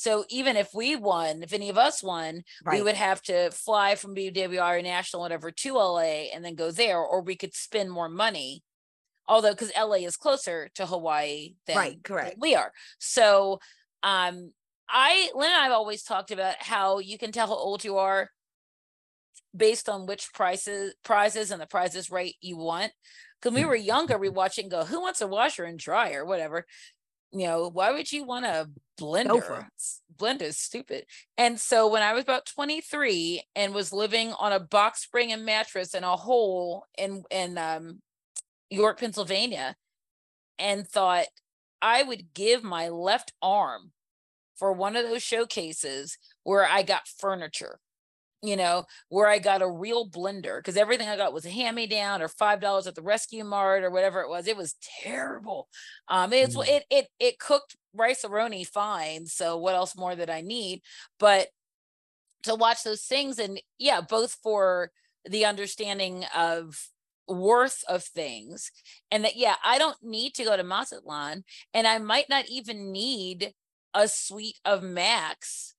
so 0.00 0.24
even 0.30 0.56
if 0.56 0.72
we 0.72 0.96
won, 0.96 1.42
if 1.42 1.52
any 1.52 1.68
of 1.68 1.76
us 1.76 2.02
won, 2.02 2.42
we 2.72 2.80
would 2.80 2.94
have 2.94 3.20
to 3.24 3.50
fly 3.50 3.96
from 3.96 4.14
BWR 4.14 4.82
National, 4.82 5.20
whatever, 5.20 5.50
to 5.50 5.74
LA 5.74 6.30
and 6.32 6.42
then 6.42 6.54
go 6.54 6.70
there, 6.70 6.98
or 6.98 7.20
we 7.20 7.36
could 7.36 7.54
spend 7.54 7.90
more 7.90 8.08
money. 8.08 8.62
Although, 9.28 9.50
because 9.50 9.72
LA 9.78 9.96
is 9.96 10.16
closer 10.16 10.70
to 10.76 10.86
Hawaii 10.86 11.54
than, 11.66 11.76
Right, 11.76 11.92
than 11.92 12.02
correct. 12.02 12.36
we 12.38 12.54
are. 12.54 12.72
So, 12.98 13.60
um, 14.02 14.52
I 14.88 15.30
Lynn 15.34 15.50
and 15.50 15.60
I 15.60 15.64
have 15.64 15.72
always 15.72 16.02
talked 16.02 16.30
about 16.30 16.56
how 16.60 16.98
you 16.98 17.18
can 17.18 17.30
tell 17.30 17.48
how 17.48 17.54
old 17.54 17.84
you 17.84 17.98
are 17.98 18.30
based 19.56 19.88
on 19.88 20.06
which 20.06 20.32
prices 20.32 20.94
prizes 21.04 21.50
and 21.50 21.60
the 21.60 21.66
prizes 21.66 22.10
rate 22.10 22.36
you 22.40 22.56
want. 22.56 22.92
Because 23.40 23.54
we 23.56 23.64
were 23.64 23.76
younger, 23.76 24.18
we 24.18 24.28
watch 24.28 24.58
it 24.58 24.62
and 24.62 24.70
go, 24.70 24.84
"Who 24.84 25.00
wants 25.00 25.20
a 25.20 25.26
washer 25.26 25.64
and 25.64 25.78
dryer, 25.78 26.24
whatever." 26.24 26.66
You 27.32 27.46
know, 27.46 27.70
why 27.70 27.92
would 27.92 28.10
you 28.10 28.24
want 28.24 28.44
a 28.44 28.68
blender? 29.00 29.68
Blender 30.16 30.42
is 30.42 30.58
stupid. 30.58 31.06
And 31.38 31.60
so 31.60 31.88
when 31.88 32.02
I 32.02 32.12
was 32.12 32.24
about 32.24 32.44
23 32.46 33.44
and 33.54 33.72
was 33.72 33.92
living 33.92 34.32
on 34.32 34.52
a 34.52 34.60
box 34.60 35.02
spring 35.02 35.32
and 35.32 35.44
mattress 35.44 35.94
in 35.94 36.04
a 36.04 36.16
hole 36.16 36.86
in 36.98 37.22
in 37.30 37.56
um, 37.56 38.02
York, 38.68 38.98
Pennsylvania, 39.00 39.76
and 40.58 40.86
thought 40.86 41.26
I 41.80 42.02
would 42.02 42.34
give 42.34 42.62
my 42.62 42.88
left 42.88 43.32
arm 43.40 43.92
for 44.56 44.72
one 44.72 44.96
of 44.96 45.08
those 45.08 45.22
showcases 45.22 46.18
where 46.42 46.66
I 46.66 46.82
got 46.82 47.08
furniture 47.08 47.80
you 48.42 48.56
know, 48.56 48.84
where 49.08 49.28
I 49.28 49.38
got 49.38 49.62
a 49.62 49.68
real 49.68 50.08
blender 50.08 50.58
because 50.58 50.76
everything 50.76 51.08
I 51.08 51.16
got 51.16 51.32
was 51.32 51.44
a 51.44 51.50
hand 51.50 51.76
me 51.76 51.86
down 51.86 52.22
or 52.22 52.28
five 52.28 52.60
dollars 52.60 52.86
at 52.86 52.94
the 52.94 53.02
Rescue 53.02 53.44
Mart 53.44 53.84
or 53.84 53.90
whatever 53.90 54.20
it 54.20 54.28
was. 54.28 54.46
It 54.46 54.56
was 54.56 54.76
terrible. 55.02 55.68
Um, 56.08 56.32
it's 56.32 56.56
mm. 56.56 56.66
it 56.66 56.84
it 56.90 57.08
it 57.18 57.38
cooked 57.38 57.76
Rice-A-Roni 57.94 58.66
fine. 58.66 59.26
So 59.26 59.56
what 59.58 59.74
else 59.74 59.96
more 59.96 60.14
did 60.14 60.30
I 60.30 60.40
need? 60.40 60.82
But 61.18 61.48
to 62.44 62.54
watch 62.54 62.82
those 62.82 63.02
things 63.02 63.38
and 63.38 63.60
yeah, 63.78 64.00
both 64.00 64.38
for 64.42 64.90
the 65.28 65.44
understanding 65.44 66.24
of 66.34 66.88
worth 67.28 67.84
of 67.88 68.02
things 68.02 68.72
and 69.12 69.24
that 69.24 69.36
yeah 69.36 69.54
i 69.64 69.78
don't 69.78 70.02
need 70.02 70.34
to 70.34 70.42
go 70.42 70.56
to 70.56 70.64
mazatlan 70.64 71.44
and 71.72 71.86
i 71.86 71.96
might 71.96 72.28
not 72.28 72.44
even 72.48 72.90
need 72.90 73.52
a 73.94 74.08
suite 74.08 74.58
of 74.64 74.82
macs 74.82 75.74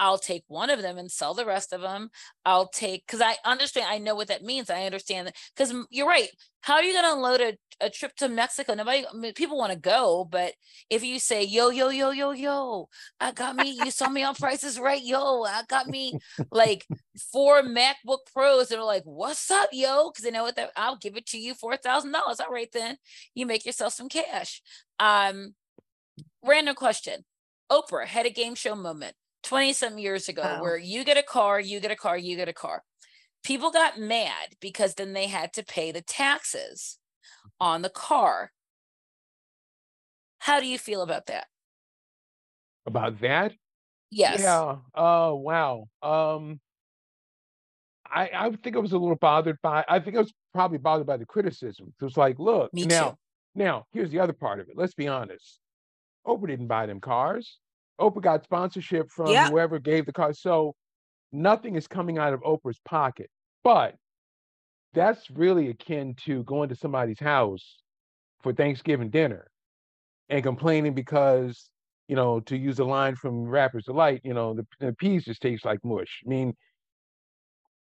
I'll 0.00 0.18
take 0.18 0.44
one 0.48 0.70
of 0.70 0.80
them 0.80 0.96
and 0.96 1.12
sell 1.12 1.34
the 1.34 1.44
rest 1.44 1.74
of 1.74 1.82
them. 1.82 2.08
I'll 2.46 2.68
take 2.68 3.06
because 3.06 3.20
I 3.20 3.36
understand, 3.44 3.86
I 3.88 3.98
know 3.98 4.14
what 4.14 4.28
that 4.28 4.42
means. 4.42 4.70
I 4.70 4.86
understand 4.86 5.28
that 5.28 5.36
because 5.54 5.74
you're 5.90 6.08
right. 6.08 6.30
How 6.62 6.74
are 6.74 6.82
you 6.82 6.94
going 6.94 7.04
to 7.04 7.12
unload 7.12 7.40
a, 7.42 7.86
a 7.86 7.90
trip 7.90 8.16
to 8.16 8.28
Mexico? 8.28 8.74
Nobody, 8.74 9.04
I 9.06 9.14
mean, 9.14 9.34
people 9.34 9.58
want 9.58 9.72
to 9.72 9.78
go, 9.78 10.26
but 10.30 10.54
if 10.88 11.04
you 11.04 11.18
say, 11.18 11.44
yo, 11.44 11.68
yo, 11.68 11.90
yo, 11.90 12.10
yo, 12.10 12.32
yo, 12.32 12.88
I 13.18 13.32
got 13.32 13.56
me, 13.56 13.70
you 13.70 13.90
saw 13.90 14.08
me 14.08 14.22
on 14.22 14.34
prices 14.34 14.78
right, 14.78 15.02
yo, 15.02 15.44
I 15.44 15.62
got 15.68 15.86
me 15.86 16.18
like 16.50 16.86
four 17.32 17.62
MacBook 17.62 18.20
Pros. 18.32 18.68
They're 18.68 18.82
like, 18.82 19.04
what's 19.04 19.50
up, 19.50 19.68
yo? 19.72 20.10
Because 20.10 20.24
they 20.24 20.30
know 20.30 20.44
what 20.44 20.56
that 20.56 20.70
I'll 20.76 20.96
give 20.96 21.16
it 21.16 21.26
to 21.26 21.38
you 21.38 21.54
$4,000. 21.54 22.14
All 22.14 22.34
right, 22.50 22.72
then 22.72 22.96
you 23.34 23.44
make 23.44 23.66
yourself 23.66 23.92
some 23.92 24.08
cash. 24.08 24.62
Um, 24.98 25.54
random 26.42 26.74
question. 26.74 27.24
Oprah 27.70 28.06
had 28.06 28.26
a 28.26 28.30
game 28.30 28.54
show 28.54 28.74
moment 28.74 29.14
20 29.42 29.72
some 29.72 29.98
years 29.98 30.28
ago 30.28 30.56
oh. 30.58 30.62
where 30.62 30.76
you 30.76 31.04
get 31.04 31.16
a 31.16 31.22
car, 31.22 31.60
you 31.60 31.80
get 31.80 31.90
a 31.90 31.96
car, 31.96 32.16
you 32.16 32.36
get 32.36 32.48
a 32.48 32.52
car. 32.52 32.82
People 33.42 33.70
got 33.70 33.98
mad 33.98 34.54
because 34.60 34.94
then 34.94 35.12
they 35.12 35.26
had 35.26 35.52
to 35.54 35.64
pay 35.64 35.92
the 35.92 36.02
taxes 36.02 36.98
on 37.58 37.82
the 37.82 37.88
car. 37.88 38.52
How 40.40 40.60
do 40.60 40.66
you 40.66 40.78
feel 40.78 41.02
about 41.02 41.26
that? 41.26 41.46
About 42.86 43.20
that? 43.20 43.52
Yes. 44.10 44.40
Yeah. 44.40 44.76
Oh, 44.94 45.36
wow. 45.36 45.86
Um 46.02 46.60
I, 48.12 48.30
I 48.34 48.50
think 48.50 48.74
I 48.74 48.80
was 48.80 48.92
a 48.92 48.98
little 48.98 49.16
bothered 49.16 49.58
by 49.62 49.84
I 49.88 50.00
think 50.00 50.16
I 50.16 50.20
was 50.20 50.32
probably 50.52 50.78
bothered 50.78 51.06
by 51.06 51.16
the 51.16 51.26
criticism. 51.26 51.92
It 52.00 52.04
was 52.04 52.16
like, 52.16 52.38
look, 52.38 52.74
Me 52.74 52.84
now 52.84 53.10
too. 53.10 53.16
now 53.54 53.84
here's 53.92 54.10
the 54.10 54.18
other 54.18 54.32
part 54.32 54.60
of 54.60 54.68
it. 54.68 54.76
Let's 54.76 54.94
be 54.94 55.06
honest. 55.08 55.60
Oprah 56.26 56.48
didn't 56.48 56.66
buy 56.66 56.86
them 56.86 57.00
cars. 57.00 57.58
Oprah 58.00 58.22
got 58.22 58.44
sponsorship 58.44 59.10
from 59.10 59.28
yep. 59.28 59.50
whoever 59.50 59.78
gave 59.78 60.06
the 60.06 60.12
car. 60.12 60.32
So 60.32 60.74
nothing 61.32 61.76
is 61.76 61.86
coming 61.86 62.18
out 62.18 62.32
of 62.32 62.40
Oprah's 62.40 62.80
pocket. 62.84 63.30
But 63.62 63.94
that's 64.94 65.30
really 65.30 65.68
akin 65.68 66.14
to 66.24 66.42
going 66.44 66.70
to 66.70 66.74
somebody's 66.74 67.20
house 67.20 67.76
for 68.42 68.52
Thanksgiving 68.52 69.10
dinner 69.10 69.48
and 70.28 70.42
complaining 70.42 70.94
because, 70.94 71.70
you 72.08 72.16
know, 72.16 72.40
to 72.40 72.56
use 72.56 72.78
a 72.78 72.84
line 72.84 73.16
from 73.16 73.44
Rapper's 73.44 73.84
Delight, 73.84 74.22
you 74.24 74.34
know, 74.34 74.54
the, 74.54 74.66
the 74.80 74.92
peas 74.94 75.24
just 75.24 75.42
taste 75.42 75.64
like 75.64 75.84
mush. 75.84 76.22
I 76.26 76.28
mean, 76.28 76.54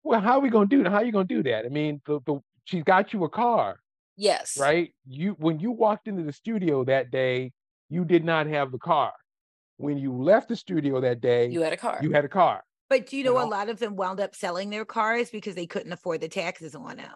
well, 0.04 0.22
how 0.22 0.34
are 0.34 0.42
we 0.42 0.50
gonna 0.50 0.68
do 0.68 0.84
that? 0.84 0.92
How 0.92 0.98
are 0.98 1.06
you 1.06 1.12
gonna 1.12 1.26
do 1.26 1.44
that? 1.44 1.66
I 1.66 1.70
mean, 1.70 2.02
the, 2.06 2.20
the 2.26 2.40
she's 2.66 2.84
got 2.84 3.14
you 3.14 3.24
a 3.24 3.30
car. 3.30 3.80
Yes. 4.18 4.58
Right? 4.60 4.94
You 5.08 5.36
when 5.40 5.60
you 5.60 5.72
walked 5.72 6.08
into 6.08 6.24
the 6.24 6.34
studio 6.34 6.84
that 6.86 7.10
day, 7.10 7.54
you 7.90 8.06
did 8.06 8.24
not 8.24 8.48
have 8.48 8.72
the 8.72 8.78
car 8.78 9.14
when 9.80 9.98
you 9.98 10.12
left 10.12 10.50
the 10.50 10.56
studio 10.58 11.00
that 11.00 11.22
day, 11.22 11.48
you 11.48 11.62
had 11.62 11.72
a 11.72 11.78
car. 11.78 12.00
You 12.02 12.12
had 12.12 12.26
a 12.26 12.30
car. 12.30 12.64
But 12.90 13.14
you 13.14 13.24
know, 13.24 13.32
you 13.32 13.40
know, 13.40 13.46
a 13.46 13.50
lot 13.50 13.70
of 13.70 13.80
them 13.80 13.96
wound 13.96 14.20
up 14.20 14.36
selling 14.36 14.70
their 14.70 14.84
cars 14.84 15.30
because 15.30 15.56
they 15.56 15.68
couldn't 15.68 15.94
afford 15.94 16.20
the 16.20 16.28
taxes 16.28 16.76
on 16.76 16.98
them. 16.98 17.12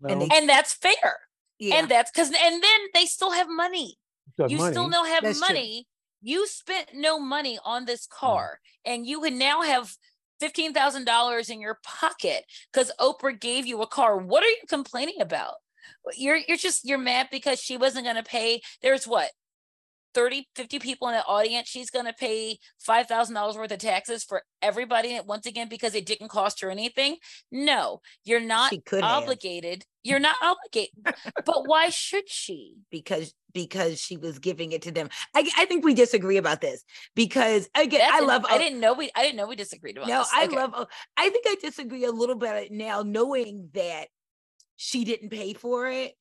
No. 0.00 0.08
And, 0.08 0.22
they, 0.22 0.28
and 0.32 0.48
that's 0.48 0.74
fair. 0.74 1.20
Yeah. 1.60 1.76
And 1.76 1.88
that's 1.88 2.10
because 2.10 2.28
and 2.28 2.62
then 2.62 2.80
they 2.92 3.06
still 3.06 3.30
have 3.30 3.46
money. 3.48 3.98
You 4.36 4.58
money. 4.58 4.72
still 4.72 4.90
don't 4.90 5.06
have 5.06 5.22
that's 5.22 5.38
money. 5.38 5.86
True. 6.24 6.32
You 6.32 6.46
spent 6.48 6.88
no 6.94 7.20
money 7.20 7.58
on 7.64 7.84
this 7.84 8.06
car, 8.06 8.58
mm. 8.86 8.92
and 8.92 9.06
you 9.06 9.20
can 9.20 9.38
now 9.38 9.62
have 9.62 9.94
fifteen 10.40 10.72
thousand 10.74 11.04
dollars 11.04 11.50
in 11.50 11.60
your 11.60 11.78
pocket 11.84 12.44
because 12.72 12.90
Oprah 12.98 13.38
gave 13.38 13.64
you 13.64 13.80
a 13.80 13.86
car. 13.86 14.16
What 14.16 14.42
are 14.42 14.48
you 14.48 14.62
complaining 14.68 15.20
about? 15.20 15.54
You're 16.16 16.38
you're 16.48 16.56
just 16.56 16.84
you're 16.84 16.98
mad 16.98 17.28
because 17.30 17.60
she 17.60 17.76
wasn't 17.76 18.06
going 18.06 18.16
to 18.16 18.24
pay. 18.24 18.60
There's 18.82 19.06
what 19.06 19.30
30 20.14 20.48
50 20.54 20.78
people 20.78 21.08
in 21.08 21.14
the 21.14 21.24
audience 21.24 21.68
she's 21.68 21.90
going 21.90 22.06
to 22.06 22.12
pay 22.12 22.58
$5000 22.86 23.56
worth 23.56 23.70
of 23.70 23.78
taxes 23.78 24.24
for 24.24 24.42
everybody 24.60 25.18
once 25.26 25.46
again 25.46 25.68
because 25.68 25.94
it 25.94 26.06
didn't 26.06 26.28
cost 26.28 26.60
her 26.60 26.70
anything 26.70 27.16
no 27.50 28.00
you're 28.24 28.40
not 28.40 28.72
obligated 29.02 29.72
have. 29.72 29.86
you're 30.02 30.18
not 30.18 30.36
obligated 30.42 30.94
but 31.44 31.66
why 31.66 31.88
should 31.88 32.28
she 32.28 32.74
because 32.90 33.34
because 33.54 34.00
she 34.00 34.16
was 34.16 34.38
giving 34.38 34.72
it 34.72 34.82
to 34.82 34.90
them 34.90 35.08
I, 35.34 35.48
I 35.58 35.64
think 35.66 35.84
we 35.84 35.94
disagree 35.94 36.36
about 36.36 36.60
this 36.60 36.82
because 37.14 37.68
again 37.74 38.00
That's 38.00 38.22
i 38.22 38.24
love 38.24 38.44
i 38.48 38.58
didn't 38.58 38.80
know 38.80 38.94
we 38.94 39.10
i 39.14 39.22
didn't 39.22 39.36
know 39.36 39.46
we 39.46 39.56
disagreed 39.56 39.96
about 39.96 40.08
no 40.08 40.18
this. 40.20 40.30
i 40.34 40.44
okay. 40.44 40.56
love 40.56 40.86
i 41.16 41.28
think 41.28 41.44
i 41.48 41.56
disagree 41.60 42.04
a 42.04 42.12
little 42.12 42.36
bit 42.36 42.70
now 42.70 43.02
knowing 43.02 43.70
that 43.74 44.08
she 44.76 45.04
didn't 45.04 45.30
pay 45.30 45.52
for 45.54 45.88
it 45.88 46.14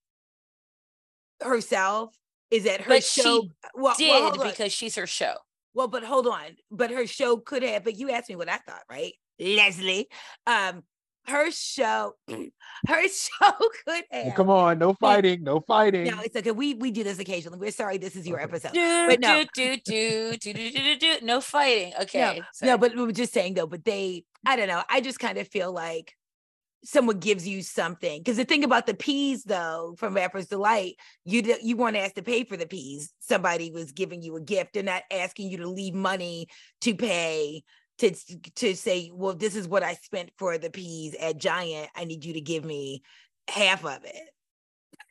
herself 1.42 2.16
is 2.52 2.66
that 2.66 2.82
her 2.82 2.90
but 2.90 3.04
show 3.04 3.42
she 3.42 3.52
well, 3.76 3.96
did 3.98 4.10
well, 4.10 4.50
because 4.50 4.72
she's 4.72 4.96
her 4.96 5.08
show. 5.08 5.36
Well, 5.74 5.88
but 5.88 6.04
hold 6.04 6.28
on. 6.28 6.58
But 6.70 6.92
her 6.92 7.08
show 7.08 7.38
could 7.38 7.64
have, 7.64 7.84
but 7.84 7.98
you 7.98 8.12
asked 8.12 8.30
me 8.30 8.36
what 8.36 8.50
I 8.50 8.58
thought, 8.58 8.84
right? 8.90 9.14
Leslie. 9.40 10.10
Um, 10.46 10.84
her 11.28 11.52
show, 11.52 12.16
her 12.28 13.08
show 13.08 13.52
could 13.86 14.04
have. 14.12 14.36
come 14.36 14.50
on, 14.50 14.80
no 14.80 14.94
fighting, 14.94 15.44
no 15.44 15.60
fighting. 15.62 16.06
No, 16.06 16.20
it's 16.22 16.36
okay. 16.36 16.52
We 16.52 16.74
we 16.74 16.92
do 16.92 17.04
this 17.04 17.20
occasionally. 17.20 17.60
We're 17.60 17.72
sorry, 17.72 17.98
this 17.98 18.16
is 18.16 18.28
your 18.28 18.40
episode. 18.40 18.74
Do, 18.74 19.08
but 19.08 19.20
no. 19.20 19.44
do, 19.54 19.78
do, 19.78 20.32
do, 20.32 20.38
do, 20.38 20.54
do, 20.54 20.72
do, 20.72 20.98
do, 20.98 21.26
no 21.26 21.40
fighting. 21.40 21.94
Okay. 22.02 22.42
No, 22.62 22.68
no, 22.68 22.78
but 22.78 22.96
we 22.96 23.04
were 23.04 23.12
just 23.12 23.34
saying 23.34 23.54
though, 23.54 23.68
but 23.68 23.86
they, 23.86 24.26
I 24.46 24.56
don't 24.56 24.68
know. 24.68 24.84
I 24.90 25.02
just 25.02 25.20
kind 25.20 25.38
of 25.38 25.48
feel 25.48 25.72
like 25.72 26.16
someone 26.84 27.20
gives 27.20 27.48
you 27.48 27.62
something. 27.62 28.20
Because 28.20 28.38
the 28.38 28.46
thing 28.46 28.64
about 28.64 28.88
the 28.88 28.94
peas, 28.94 29.44
though, 29.44 29.96
from 29.98 30.16
Rapper's 30.16 30.48
Delight, 30.48 30.96
you 31.26 31.56
you 31.62 31.78
weren't 31.78 31.98
asked 31.98 32.16
to 32.16 32.24
pay 32.24 32.44
for 32.44 32.58
the 32.58 32.66
peas. 32.66 33.14
Somebody 33.20 33.72
was 33.72 33.92
giving 33.92 34.22
you 34.22 34.36
a 34.36 34.42
gift 34.42 34.76
and 34.76 34.86
not 34.88 35.04
asking 35.12 35.50
you 35.50 35.58
to 35.58 35.68
leave 35.68 35.94
money 35.94 36.48
to 36.82 36.96
pay 36.96 37.64
to 38.00 38.12
to 38.56 38.76
say, 38.76 39.12
well, 39.14 39.36
this 39.36 39.56
is 39.56 39.68
what 39.68 39.84
I 39.84 39.94
spent 39.94 40.32
for 40.38 40.58
the 40.58 40.70
peas 40.70 41.16
at 41.20 41.38
Giant. 41.38 41.90
I 41.96 42.06
need 42.06 42.26
you 42.26 42.34
to 42.34 42.42
give 42.42 42.66
me 42.66 43.04
half 43.48 43.86
of 43.86 44.04
it. 44.04 44.30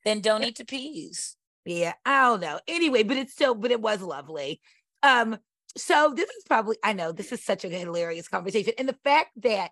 Then 0.04 0.20
don't 0.22 0.44
eat 0.44 0.58
the 0.58 0.64
peas. 0.64 1.36
Yeah, 1.64 1.92
I 2.04 2.22
don't 2.22 2.40
know. 2.40 2.58
Anyway, 2.66 3.02
but 3.02 3.16
it's 3.16 3.32
still, 3.32 3.54
but 3.54 3.70
it 3.70 3.80
was 3.80 4.00
lovely. 4.00 4.60
Um, 5.02 5.38
so 5.76 6.12
this 6.16 6.28
is 6.28 6.44
probably, 6.46 6.76
I 6.82 6.94
know 6.94 7.12
this 7.12 7.32
is 7.32 7.44
such 7.44 7.64
a 7.64 7.68
hilarious 7.68 8.28
conversation. 8.28 8.72
And 8.78 8.88
the 8.88 8.96
fact 9.04 9.30
that 9.42 9.70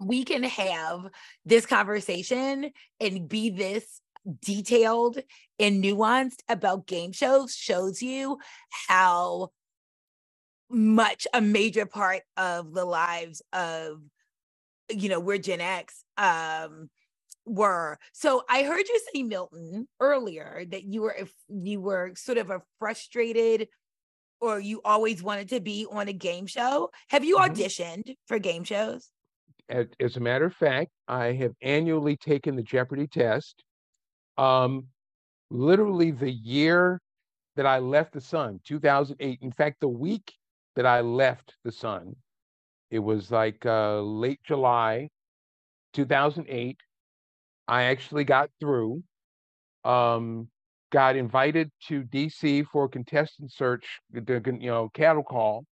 we 0.00 0.24
can 0.24 0.42
have 0.42 1.06
this 1.44 1.66
conversation 1.66 2.70
and 2.98 3.28
be 3.28 3.50
this 3.50 4.00
detailed 4.42 5.18
and 5.58 5.82
nuanced 5.82 6.40
about 6.48 6.86
game 6.86 7.12
shows 7.12 7.54
shows 7.54 8.02
you 8.02 8.38
how 8.88 9.50
much 10.70 11.26
a 11.34 11.40
major 11.40 11.86
part 11.86 12.22
of 12.36 12.72
the 12.72 12.84
lives 12.84 13.42
of 13.52 14.00
you 14.88 15.08
know 15.08 15.20
we're 15.20 15.38
gen 15.38 15.60
x 15.60 16.04
um 16.16 16.90
were. 17.46 17.98
So 18.12 18.42
i 18.48 18.62
heard 18.62 18.86
you 18.88 19.00
say 19.12 19.22
milton 19.22 19.88
earlier 19.98 20.64
that 20.70 20.84
you 20.84 21.02
were 21.02 21.16
if 21.18 21.32
you 21.48 21.80
were 21.80 22.12
sort 22.14 22.38
of 22.38 22.50
a 22.50 22.62
frustrated 22.78 23.68
or 24.40 24.58
you 24.58 24.80
always 24.84 25.22
wanted 25.22 25.50
to 25.50 25.60
be 25.60 25.86
on 25.90 26.08
a 26.08 26.12
game 26.12 26.46
show. 26.46 26.90
Have 27.08 27.24
you 27.24 27.36
mm-hmm. 27.36 27.52
auditioned 27.52 28.16
for 28.26 28.38
game 28.38 28.64
shows 28.64 29.10
as 29.70 30.16
a 30.16 30.20
matter 30.20 30.46
of 30.46 30.54
fact, 30.54 30.90
I 31.08 31.32
have 31.32 31.52
annually 31.62 32.16
taken 32.16 32.56
the 32.56 32.62
Jeopardy 32.62 33.06
test. 33.06 33.62
Um, 34.36 34.86
literally 35.50 36.10
the 36.10 36.30
year 36.30 37.00
that 37.56 37.66
I 37.66 37.78
left 37.78 38.12
the 38.12 38.20
Sun, 38.20 38.60
2008. 38.64 39.38
In 39.42 39.52
fact, 39.52 39.80
the 39.80 39.88
week 39.88 40.32
that 40.76 40.86
I 40.86 41.00
left 41.00 41.54
the 41.64 41.72
Sun, 41.72 42.16
it 42.90 43.00
was 43.00 43.30
like 43.30 43.64
uh, 43.66 44.00
late 44.00 44.40
July 44.44 45.08
2008. 45.92 46.76
I 47.68 47.84
actually 47.84 48.24
got 48.24 48.50
through. 48.60 49.02
Um, 49.84 50.48
got 50.90 51.16
invited 51.16 51.70
to 51.88 52.02
DC 52.02 52.66
for 52.66 52.84
a 52.84 52.88
contestant 52.88 53.52
search, 53.52 54.00
you 54.12 54.22
know 54.42 54.90
cattle 54.92 55.22
call. 55.22 55.64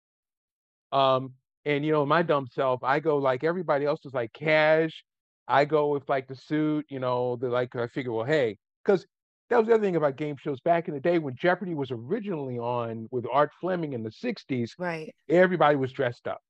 Um, 0.93 1.33
and 1.67 1.85
you 1.85 1.93
know, 1.93 2.07
my 2.07 2.23
dumb 2.23 2.47
self, 2.51 2.83
I 2.83 3.01
go 3.01 3.19
like 3.19 3.45
everybody 3.45 3.85
else 3.85 4.01
was 4.05 4.14
like 4.14 4.33
cash. 4.33 5.05
I 5.49 5.64
go 5.64 5.89
with 5.89 6.09
like 6.09 6.29
the 6.29 6.35
suit, 6.37 6.87
you 6.89 6.99
know, 7.01 7.37
the 7.37 7.49
like 7.49 7.77
I 7.77 7.89
figure, 7.89 8.12
well, 8.12 8.25
hey, 8.25 8.57
because 8.85 9.07
that 9.51 9.59
was 9.59 9.67
the 9.67 9.75
other 9.75 9.83
thing 9.83 9.97
about 9.97 10.17
game 10.17 10.37
shows 10.37 10.61
back 10.61 10.89
in 10.89 10.95
the 10.95 11.01
day 11.01 11.19
when 11.19 11.37
Jeopardy 11.37 11.75
was 11.75 11.91
originally 11.91 12.59
on 12.59 13.07
with 13.11 13.27
Art 13.31 13.51
Fleming 13.61 13.93
in 13.93 14.03
the 14.03 14.11
60s, 14.11 14.71
Right. 14.79 15.14
everybody 15.29 15.77
was 15.77 15.93
dressed 15.93 16.27
up. 16.27 16.41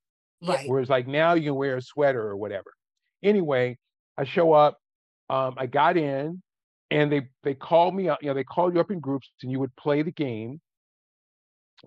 Right. 0.41 0.67
Whereas 0.69 0.89
like 0.89 1.07
now 1.07 1.33
you 1.33 1.49
can 1.51 1.55
wear 1.55 1.77
a 1.77 1.81
sweater 1.81 2.21
or 2.21 2.37
whatever. 2.37 2.71
Anyway, 3.23 3.77
I 4.17 4.23
show 4.23 4.53
up, 4.53 4.77
um, 5.29 5.55
I 5.57 5.65
got 5.65 5.97
in 5.97 6.41
and 6.89 7.11
they 7.11 7.27
they 7.43 7.53
called 7.53 7.93
me 7.95 8.07
up, 8.09 8.19
you 8.21 8.29
know, 8.29 8.33
they 8.33 8.43
called 8.43 8.73
you 8.73 8.79
up 8.79 8.91
in 8.91 8.99
groups 8.99 9.29
and 9.43 9.51
you 9.51 9.59
would 9.59 9.75
play 9.75 10.01
the 10.03 10.11
game, 10.11 10.59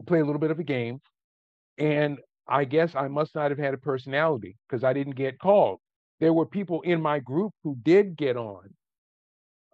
play 0.06 0.20
a 0.20 0.24
little 0.24 0.40
bit 0.40 0.50
of 0.50 0.58
a 0.58 0.64
game. 0.64 1.00
And 1.78 2.18
I 2.50 2.64
guess 2.64 2.96
I 2.96 3.08
must 3.08 3.34
not 3.34 3.50
have 3.50 3.58
had 3.58 3.74
a 3.74 3.78
personality 3.78 4.56
because 4.68 4.84
I 4.84 4.92
didn't 4.92 5.14
get 5.14 5.38
called. 5.38 5.78
There 6.18 6.32
were 6.32 6.46
people 6.46 6.82
in 6.82 7.00
my 7.00 7.20
group 7.20 7.52
who 7.62 7.76
did 7.82 8.16
get 8.16 8.36
on 8.36 8.74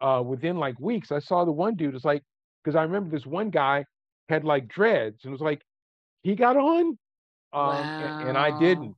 uh, 0.00 0.22
within 0.24 0.58
like 0.58 0.78
weeks. 0.78 1.10
I 1.10 1.18
saw 1.20 1.44
the 1.44 1.52
one 1.52 1.74
dude 1.74 1.94
was 1.94 2.04
like, 2.04 2.22
because 2.62 2.76
I 2.76 2.82
remember 2.82 3.10
this 3.10 3.26
one 3.26 3.50
guy 3.50 3.86
had 4.28 4.44
like 4.44 4.68
dreads 4.68 5.24
and 5.24 5.30
it 5.30 5.32
was 5.32 5.40
like, 5.40 5.62
he 6.22 6.34
got 6.34 6.56
on, 6.56 6.98
um, 7.52 7.92
and, 7.98 8.28
and 8.28 8.38
I 8.38 8.50
didn't. 8.50 8.94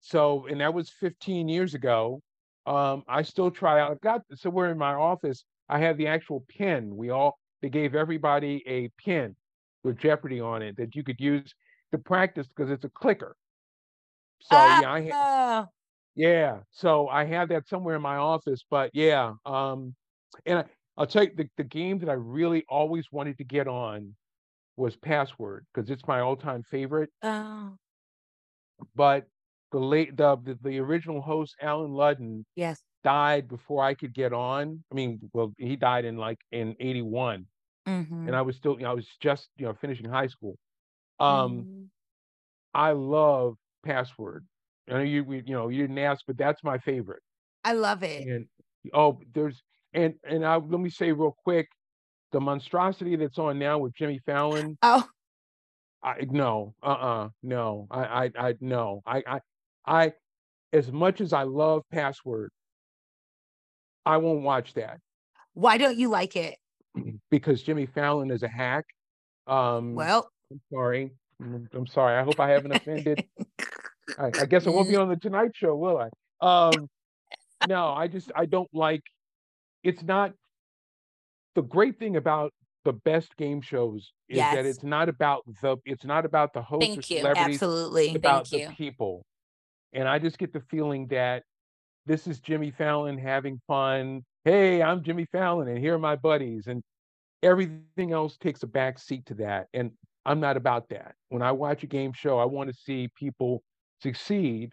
So, 0.00 0.46
and 0.46 0.60
that 0.60 0.74
was 0.74 0.90
15 1.00 1.48
years 1.48 1.74
ago. 1.74 2.20
Um, 2.66 3.02
I 3.08 3.22
still 3.22 3.50
try 3.50 3.80
out. 3.80 3.92
I've 3.92 4.00
got 4.00 4.22
somewhere 4.34 4.70
in 4.70 4.78
my 4.78 4.94
office. 4.94 5.44
I 5.68 5.78
have 5.78 5.96
the 5.96 6.08
actual 6.08 6.44
pin. 6.48 6.94
We 6.96 7.10
all 7.10 7.38
they 7.62 7.70
gave 7.70 7.94
everybody 7.94 8.62
a 8.66 8.88
pin 9.02 9.36
with 9.84 9.98
Jeopardy 9.98 10.40
on 10.40 10.62
it 10.62 10.76
that 10.76 10.94
you 10.94 11.02
could 11.02 11.20
use 11.20 11.54
to 11.92 11.98
practice 11.98 12.48
because 12.48 12.70
it's 12.70 12.84
a 12.84 12.90
clicker. 12.90 13.36
So 14.40 14.68
yeah, 14.68 14.92
I 14.92 15.06
ha- 15.08 15.12
Oh, 15.12 15.68
yeah. 16.14 16.62
So 16.70 17.08
I 17.08 17.24
have 17.24 17.48
that 17.50 17.68
somewhere 17.68 17.96
in 17.96 18.02
my 18.02 18.16
office, 18.16 18.64
but 18.68 18.90
yeah. 18.94 19.34
Um, 19.46 19.94
and 20.46 20.60
I, 20.60 20.64
I'll 20.96 21.06
tell 21.06 21.24
you 21.24 21.34
the, 21.36 21.48
the 21.56 21.64
game 21.64 21.98
that 22.00 22.08
I 22.10 22.14
really 22.14 22.64
always 22.68 23.12
wanted 23.12 23.38
to 23.38 23.44
get 23.44 23.68
on 23.68 24.16
was 24.76 24.96
Password 24.96 25.66
because 25.74 25.90
it's 25.90 26.06
my 26.06 26.20
all-time 26.20 26.62
favorite. 26.64 27.10
oh, 27.22 27.78
But 28.94 29.28
the 29.70 29.78
late 29.80 30.16
the, 30.16 30.36
the 30.36 30.58
the 30.60 30.78
original 30.78 31.20
host 31.22 31.56
Allen 31.60 31.92
Ludden 31.92 32.44
yes. 32.54 32.84
died 33.04 33.48
before 33.48 33.84
I 33.84 33.94
could 33.94 34.14
get 34.14 34.32
on. 34.32 34.84
I 34.92 34.94
mean, 34.94 35.30
well, 35.34 35.54
he 35.58 35.76
died 35.76 36.04
in 36.06 36.16
like 36.18 36.38
in 36.52 36.76
'81, 36.80 37.48
Mhm. 37.86 38.22
and 38.26 38.36
I 38.36 38.42
was 38.42 38.56
still, 38.56 38.74
you 38.76 38.82
know, 38.84 38.92
I 38.92 38.94
was 38.94 39.08
just 39.20 39.50
you 39.56 39.66
know 39.66 39.74
finishing 39.74 40.08
high 40.10 40.28
school. 40.28 40.58
Um, 41.20 41.66
Mhm. 41.66 41.81
I 42.74 42.92
love 42.92 43.56
Password. 43.84 44.46
I 44.88 44.94
know 44.94 45.00
you 45.00 45.24
we, 45.24 45.42
you 45.46 45.54
know 45.54 45.68
you 45.68 45.82
didn't 45.82 45.98
ask, 45.98 46.24
but 46.26 46.36
that's 46.36 46.62
my 46.64 46.78
favorite. 46.78 47.22
I 47.64 47.72
love 47.74 48.02
it. 48.02 48.26
And 48.26 48.46
oh, 48.92 49.20
there's 49.34 49.62
and 49.92 50.14
and 50.24 50.44
I 50.44 50.56
let 50.56 50.80
me 50.80 50.90
say 50.90 51.12
real 51.12 51.36
quick, 51.44 51.68
the 52.32 52.40
monstrosity 52.40 53.16
that's 53.16 53.38
on 53.38 53.58
now 53.58 53.78
with 53.78 53.94
Jimmy 53.94 54.20
Fallon. 54.24 54.78
Oh, 54.82 55.08
I 56.02 56.26
no, 56.28 56.74
uh-uh, 56.82 57.28
no, 57.42 57.86
I 57.90 58.24
I 58.24 58.30
I 58.48 58.54
no, 58.60 59.02
I 59.06 59.22
I 59.26 59.40
I 59.86 60.12
as 60.72 60.90
much 60.90 61.20
as 61.20 61.32
I 61.32 61.44
love 61.44 61.82
Password, 61.92 62.50
I 64.04 64.16
won't 64.16 64.42
watch 64.42 64.74
that 64.74 64.98
why 65.54 65.78
don't 65.78 65.96
you 65.96 66.08
like 66.08 66.36
it? 66.36 66.56
because 67.30 67.62
Jimmy 67.62 67.86
Fallon 67.86 68.30
is 68.30 68.42
a 68.42 68.48
hack. 68.48 68.84
Um, 69.46 69.94
Well, 69.94 70.30
I'm 70.50 70.60
sorry. 70.72 71.12
I'm 71.74 71.86
sorry. 71.86 72.18
I 72.18 72.22
hope 72.22 72.40
I 72.40 72.50
haven't 72.50 72.72
offended. 72.72 73.24
I, 74.18 74.26
I 74.26 74.46
guess 74.46 74.66
I 74.66 74.70
won't 74.70 74.88
be 74.88 74.96
on 74.96 75.08
the 75.08 75.16
Tonight 75.16 75.52
Show, 75.54 75.74
will 75.76 75.98
I? 75.98 76.08
Um, 76.40 76.88
no, 77.68 77.88
I 77.88 78.08
just 78.08 78.30
I 78.34 78.46
don't 78.46 78.68
like. 78.72 79.02
It's 79.82 80.02
not 80.02 80.32
the 81.54 81.62
great 81.62 81.98
thing 81.98 82.16
about 82.16 82.52
the 82.84 82.92
best 82.92 83.36
game 83.36 83.60
shows 83.60 84.12
is 84.28 84.38
that 84.38 84.66
it's 84.66 84.82
not 84.82 85.08
about 85.08 85.42
the 85.62 85.76
it's 85.84 86.04
not 86.04 86.24
about 86.24 86.52
the 86.52 86.62
host 86.62 86.82
or 86.82 86.86
Thank 86.86 87.10
you. 87.10 87.18
celebrities. 87.18 87.54
absolutely. 87.56 88.06
It's 88.08 88.16
about 88.16 88.48
Thank 88.48 88.64
the 88.64 88.70
you. 88.70 88.76
people, 88.76 89.24
and 89.92 90.08
I 90.08 90.18
just 90.18 90.38
get 90.38 90.52
the 90.52 90.62
feeling 90.70 91.06
that 91.08 91.44
this 92.06 92.26
is 92.26 92.40
Jimmy 92.40 92.70
Fallon 92.70 93.18
having 93.18 93.60
fun. 93.66 94.24
Hey, 94.44 94.82
I'm 94.82 95.04
Jimmy 95.04 95.26
Fallon, 95.30 95.68
and 95.68 95.78
here 95.78 95.94
are 95.94 95.98
my 95.98 96.16
buddies, 96.16 96.66
and 96.66 96.82
everything 97.42 98.12
else 98.12 98.36
takes 98.36 98.62
a 98.64 98.66
back 98.66 98.98
seat 98.98 99.26
to 99.26 99.34
that. 99.34 99.68
And 99.72 99.92
I'm 100.24 100.40
not 100.40 100.56
about 100.56 100.88
that. 100.90 101.14
When 101.30 101.42
I 101.42 101.52
watch 101.52 101.82
a 101.82 101.86
game 101.86 102.12
show, 102.12 102.38
I 102.38 102.44
want 102.44 102.70
to 102.70 102.76
see 102.76 103.08
people 103.16 103.62
succeed, 104.02 104.72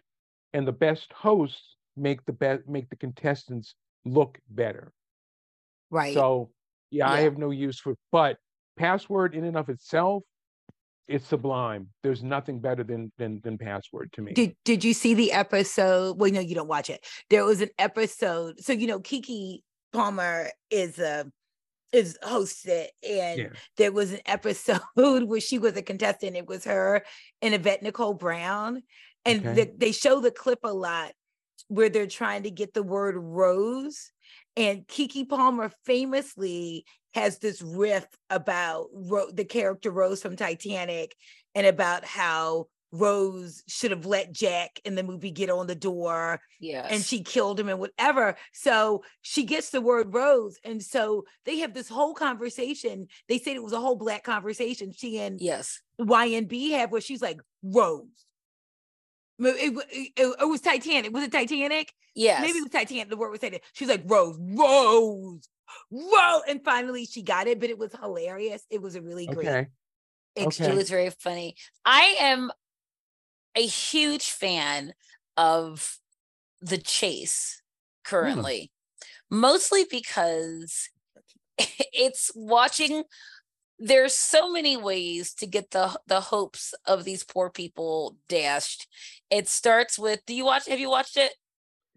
and 0.52 0.66
the 0.66 0.72
best 0.72 1.12
hosts 1.12 1.76
make 1.96 2.24
the 2.24 2.32
best 2.32 2.68
make 2.68 2.88
the 2.88 2.96
contestants 2.96 3.74
look 4.04 4.38
better. 4.48 4.92
Right. 5.90 6.14
So 6.14 6.50
yeah, 6.90 7.10
I 7.10 7.20
have 7.20 7.38
no 7.38 7.50
use 7.50 7.78
for 7.78 7.94
but 8.12 8.38
password 8.76 9.34
in 9.34 9.44
and 9.44 9.56
of 9.56 9.68
itself, 9.68 10.22
it's 11.06 11.26
sublime. 11.26 11.88
There's 12.02 12.22
nothing 12.22 12.60
better 12.60 12.84
than 12.84 13.12
than 13.18 13.40
than 13.42 13.58
password 13.58 14.12
to 14.14 14.22
me. 14.22 14.32
Did 14.32 14.54
did 14.64 14.84
you 14.84 14.94
see 14.94 15.14
the 15.14 15.32
episode? 15.32 16.18
Well, 16.18 16.30
no, 16.30 16.40
you 16.40 16.54
don't 16.54 16.68
watch 16.68 16.88
it. 16.90 17.04
There 17.28 17.44
was 17.44 17.60
an 17.60 17.70
episode. 17.78 18.60
So 18.60 18.72
you 18.72 18.86
know, 18.86 19.00
Keke 19.00 19.60
Palmer 19.92 20.50
is 20.70 20.98
a 20.98 21.26
is 21.92 22.18
hosted, 22.22 22.86
and 23.08 23.38
Yeah. 23.38 23.48
there 23.76 23.92
was 23.92 24.12
an 24.12 24.20
episode 24.26 24.80
where 24.94 25.40
she 25.40 25.58
was 25.58 25.76
a 25.76 25.82
contestant. 25.82 26.36
It 26.36 26.46
was 26.46 26.64
her 26.64 27.04
and 27.42 27.54
Yvette 27.54 27.82
Nicole 27.82 28.14
Brown, 28.14 28.82
and 29.24 29.40
Okay. 29.46 29.64
the, 29.64 29.72
they 29.76 29.92
show 29.92 30.20
the 30.20 30.30
clip 30.30 30.60
a 30.64 30.72
lot 30.72 31.12
where 31.68 31.88
they're 31.88 32.06
trying 32.06 32.44
to 32.44 32.50
get 32.50 32.74
the 32.74 32.82
word 32.82 33.16
rose. 33.16 34.10
And 34.56 34.86
Keke 34.86 35.28
Palmer 35.28 35.70
famously 35.84 36.84
has 37.14 37.38
this 37.38 37.60
riff 37.62 38.06
about 38.28 38.86
Ro- 38.92 39.30
the 39.32 39.44
character 39.44 39.90
Rose 39.90 40.22
from 40.22 40.36
Titanic 40.36 41.14
and 41.54 41.66
about 41.66 42.04
how 42.04 42.66
Rose 42.92 43.62
should 43.68 43.92
have 43.92 44.04
let 44.06 44.32
Jack 44.32 44.80
in 44.84 44.94
the 44.96 45.02
movie 45.02 45.30
get 45.30 45.48
on 45.50 45.66
the 45.66 45.74
door 45.74 46.40
Yes. 46.58 46.88
and 46.90 47.04
she 47.04 47.22
killed 47.22 47.60
him 47.60 47.68
and 47.68 47.78
whatever. 47.78 48.36
So 48.52 49.04
she 49.22 49.44
gets 49.44 49.70
the 49.70 49.80
word 49.80 50.12
Rose. 50.12 50.58
And 50.64 50.82
so 50.82 51.24
they 51.44 51.58
have 51.58 51.72
this 51.72 51.88
whole 51.88 52.14
conversation. 52.14 53.06
They 53.28 53.38
said 53.38 53.54
it 53.56 53.62
was 53.62 53.72
a 53.72 53.80
whole 53.80 53.96
black 53.96 54.24
conversation. 54.24 54.92
She 54.92 55.18
and 55.20 55.40
yes. 55.40 55.80
YNB 56.00 56.72
have 56.72 56.90
where 56.90 57.00
she's 57.00 57.22
like, 57.22 57.40
Rose. 57.62 58.06
Mo- 59.38 59.54
It, 59.56 59.72
it, 60.16 60.36
it 60.40 60.48
was 60.48 60.60
Titanic. 60.60 61.12
Was 61.12 61.24
it 61.24 61.32
Titanic? 61.32 61.92
Yes. 62.14 62.40
Maybe 62.42 62.58
it 62.58 62.62
was 62.62 62.70
Titanic. 62.72 63.08
The 63.08 63.16
word 63.16 63.30
was 63.30 63.40
Titanic. 63.40 63.62
She's 63.72 63.88
like, 63.88 64.02
Rose, 64.04 64.36
Rose, 64.40 65.48
Rose. 65.92 66.42
And 66.48 66.64
finally 66.64 67.06
she 67.06 67.22
got 67.22 67.46
it, 67.46 67.60
but 67.60 67.70
it 67.70 67.78
was 67.78 67.92
hilarious. 67.94 68.62
It 68.68 68.82
was 68.82 68.96
a 68.96 69.00
really 69.02 69.26
great 69.26 69.46
Okay. 69.46 69.68
It 70.36 70.74
was 70.74 70.88
very 70.90 71.10
funny. 71.10 71.56
I 71.84 72.16
am 72.20 72.50
a 73.60 73.66
huge 73.66 74.30
fan 74.30 74.94
of 75.36 75.98
the 76.60 76.78
chase 76.78 77.62
currently, 78.04 78.70
mostly 79.30 79.84
because 79.90 80.88
it's 81.58 82.30
watching. 82.34 83.04
There's 83.82 84.14
so 84.14 84.50
many 84.52 84.76
ways 84.76 85.32
to 85.34 85.46
get 85.46 85.70
the 85.70 85.98
the 86.06 86.20
hopes 86.20 86.74
of 86.86 87.04
these 87.04 87.24
poor 87.24 87.48
people 87.50 88.16
dashed. 88.28 88.86
It 89.30 89.48
starts 89.48 89.98
with. 89.98 90.20
Do 90.26 90.34
you 90.34 90.44
watch? 90.44 90.66
Have 90.68 90.80
you 90.80 90.90
watched 90.90 91.16
it? 91.16 91.32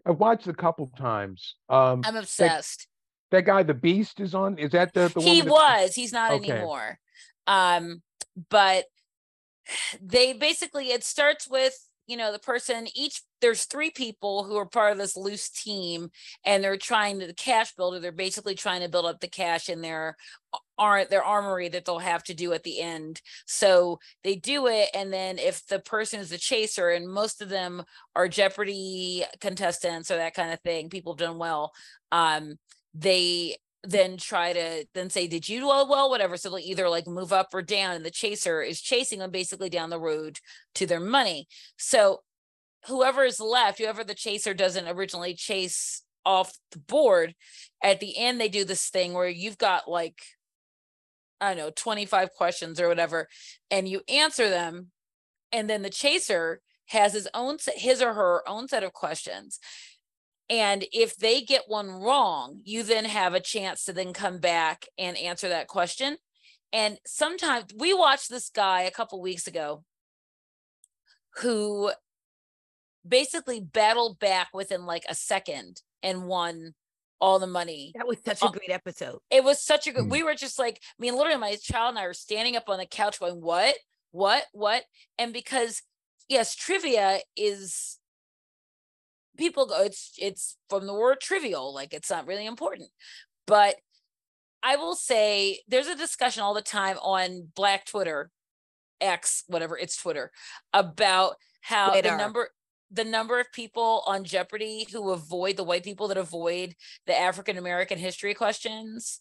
I've 0.06 0.18
watched 0.18 0.46
a 0.48 0.54
couple 0.54 0.86
times. 0.98 1.56
Um 1.68 2.02
I'm 2.04 2.16
obsessed. 2.16 2.88
that 3.30 3.44
guy 3.46 3.62
the 3.62 3.74
beast 3.74 4.20
is 4.20 4.34
on 4.34 4.58
is 4.58 4.70
that 4.72 4.92
the 4.94 5.08
the 5.08 5.20
one 5.20 5.34
he 5.34 5.42
was 5.42 5.94
he's 5.94 6.12
not 6.12 6.30
Okay. 6.32 6.50
anymore 6.52 6.98
um 7.46 8.02
but 8.50 8.84
they 10.00 10.32
basically 10.32 10.90
it 10.90 11.04
starts 11.04 11.48
with 11.48 11.74
you 12.06 12.16
know 12.16 12.32
the 12.32 12.38
person 12.38 12.86
each 12.94 13.22
there's 13.40 13.64
three 13.64 13.90
people 13.90 14.44
who 14.44 14.56
are 14.56 14.66
part 14.66 14.92
of 14.92 14.98
this 14.98 15.16
loose 15.16 15.48
team 15.48 16.10
and 16.44 16.62
they're 16.62 16.76
trying 16.76 17.18
to 17.18 17.26
the 17.26 17.34
cash 17.34 17.74
builder 17.74 17.98
they're 17.98 18.12
basically 18.12 18.54
trying 18.54 18.82
to 18.82 18.88
build 18.88 19.06
up 19.06 19.20
the 19.20 19.28
cash 19.28 19.68
in 19.68 19.80
their 19.80 20.16
aren't 20.78 21.10
their 21.10 21.24
armory 21.24 21.68
that 21.68 21.84
they'll 21.84 21.98
have 21.98 22.22
to 22.24 22.34
do 22.34 22.52
at 22.52 22.62
the 22.62 22.80
end. 22.80 23.20
So 23.46 23.98
they 24.22 24.36
do 24.36 24.66
it 24.66 24.88
and 24.94 25.12
then 25.12 25.38
if 25.38 25.66
the 25.66 25.78
person 25.78 26.20
is 26.20 26.30
the 26.30 26.38
chaser 26.38 26.90
and 26.90 27.08
most 27.08 27.40
of 27.40 27.48
them 27.48 27.82
are 28.16 28.28
jeopardy 28.28 29.24
contestants 29.40 30.10
or 30.10 30.16
that 30.16 30.34
kind 30.34 30.52
of 30.52 30.60
thing 30.60 30.88
people 30.88 31.12
have 31.12 31.18
done 31.18 31.38
well 31.38 31.72
um 32.12 32.56
they 32.94 33.56
then 33.84 34.16
try 34.16 34.52
to 34.52 34.86
then 34.94 35.10
say 35.10 35.26
did 35.26 35.48
you 35.48 35.60
do 35.60 35.66
well 35.66 36.10
whatever. 36.10 36.36
So 36.36 36.50
they'll 36.50 36.58
either 36.58 36.88
like 36.88 37.06
move 37.06 37.32
up 37.32 37.48
or 37.52 37.62
down 37.62 37.94
and 37.94 38.04
the 38.04 38.10
chaser 38.10 38.62
is 38.62 38.80
chasing 38.80 39.18
them 39.18 39.30
basically 39.30 39.68
down 39.68 39.90
the 39.90 40.00
road 40.00 40.38
to 40.76 40.86
their 40.86 41.00
money. 41.00 41.46
So 41.76 42.20
whoever 42.86 43.24
is 43.24 43.40
left 43.40 43.78
whoever 43.78 44.04
the 44.04 44.14
chaser 44.14 44.54
doesn't 44.54 44.88
originally 44.88 45.34
chase 45.34 46.02
off 46.24 46.52
the 46.72 46.78
board 46.78 47.34
at 47.82 48.00
the 48.00 48.16
end 48.18 48.40
they 48.40 48.48
do 48.48 48.64
this 48.64 48.88
thing 48.88 49.12
where 49.12 49.28
you've 49.28 49.58
got 49.58 49.88
like 49.88 50.20
i 51.40 51.48
don't 51.48 51.58
know 51.58 51.70
25 51.74 52.30
questions 52.32 52.80
or 52.80 52.88
whatever 52.88 53.28
and 53.70 53.88
you 53.88 54.00
answer 54.08 54.48
them 54.48 54.88
and 55.52 55.68
then 55.68 55.82
the 55.82 55.90
chaser 55.90 56.60
has 56.86 57.12
his 57.12 57.28
own 57.34 57.56
his 57.76 58.02
or 58.02 58.14
her 58.14 58.42
own 58.46 58.68
set 58.68 58.82
of 58.82 58.92
questions 58.92 59.58
And 60.50 60.84
if 60.92 61.16
they 61.16 61.40
get 61.40 61.62
one 61.68 61.88
wrong, 61.88 62.60
you 62.64 62.82
then 62.82 63.06
have 63.06 63.34
a 63.34 63.40
chance 63.40 63.84
to 63.84 63.92
then 63.92 64.12
come 64.12 64.38
back 64.38 64.86
and 64.98 65.16
answer 65.16 65.48
that 65.48 65.68
question. 65.68 66.18
And 66.72 66.98
sometimes 67.06 67.66
we 67.78 67.94
watched 67.94 68.28
this 68.28 68.50
guy 68.50 68.82
a 68.82 68.90
couple 68.90 69.20
weeks 69.22 69.46
ago 69.46 69.84
who 71.36 71.92
basically 73.06 73.60
battled 73.60 74.18
back 74.18 74.48
within 74.52 74.86
like 74.86 75.04
a 75.08 75.14
second 75.14 75.80
and 76.02 76.26
won 76.26 76.74
all 77.20 77.38
the 77.38 77.46
money. 77.46 77.92
That 77.94 78.06
was 78.06 78.18
such 78.24 78.42
a 78.42 78.50
great 78.50 78.70
episode. 78.70 79.18
It 79.30 79.44
was 79.44 79.62
such 79.62 79.86
a 79.86 79.92
good. 79.92 80.04
Mm. 80.04 80.10
We 80.10 80.22
were 80.22 80.34
just 80.34 80.58
like, 80.58 80.80
I 80.82 81.00
mean, 81.00 81.16
literally, 81.16 81.38
my 81.38 81.56
child 81.56 81.90
and 81.90 81.98
I 81.98 82.06
were 82.06 82.14
standing 82.14 82.56
up 82.56 82.68
on 82.68 82.78
the 82.78 82.86
couch 82.86 83.18
going, 83.18 83.40
"What? 83.40 83.76
What? 84.10 84.44
What?" 84.52 84.82
And 85.18 85.32
because 85.32 85.82
yes, 86.28 86.54
trivia 86.54 87.20
is 87.36 87.98
people 89.36 89.66
go, 89.66 89.82
it's 89.82 90.12
it's 90.18 90.56
from 90.68 90.86
the 90.86 90.94
word 90.94 91.20
trivial, 91.20 91.74
like 91.74 91.92
it's 91.92 92.10
not 92.10 92.26
really 92.26 92.46
important. 92.46 92.90
But 93.46 93.76
I 94.62 94.76
will 94.76 94.94
say 94.94 95.60
there's 95.68 95.88
a 95.88 95.96
discussion 95.96 96.42
all 96.42 96.54
the 96.54 96.62
time 96.62 96.96
on 97.02 97.48
Black 97.54 97.84
Twitter, 97.86 98.30
X, 99.00 99.44
whatever 99.46 99.76
it's 99.76 99.96
Twitter, 99.96 100.30
about 100.72 101.36
how 101.60 102.00
the 102.00 102.16
number 102.16 102.48
the 102.90 103.04
number 103.04 103.40
of 103.40 103.50
people 103.52 104.02
on 104.06 104.24
Jeopardy 104.24 104.86
who 104.92 105.10
avoid 105.10 105.56
the 105.56 105.64
white 105.64 105.82
people 105.82 106.08
that 106.08 106.16
avoid 106.16 106.74
the 107.06 107.18
African 107.18 107.58
American 107.58 107.98
history 107.98 108.34
questions, 108.34 109.20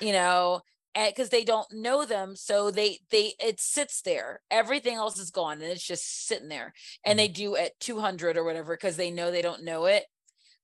you 0.00 0.12
know, 0.12 0.60
because 0.94 1.30
they 1.30 1.44
don't 1.44 1.72
know 1.72 2.04
them, 2.04 2.36
so 2.36 2.70
they 2.70 3.00
they 3.10 3.34
it 3.40 3.60
sits 3.60 4.02
there. 4.02 4.42
Everything 4.50 4.94
else 4.96 5.18
is 5.18 5.30
gone, 5.30 5.54
and 5.62 5.70
it's 5.72 5.86
just 5.86 6.26
sitting 6.26 6.48
there. 6.48 6.72
And 7.04 7.18
they 7.18 7.28
do 7.28 7.56
at 7.56 7.78
200 7.80 8.36
or 8.36 8.44
whatever 8.44 8.74
because 8.76 8.96
they 8.96 9.10
know 9.10 9.30
they 9.30 9.42
don't 9.42 9.64
know 9.64 9.86
it. 9.86 10.04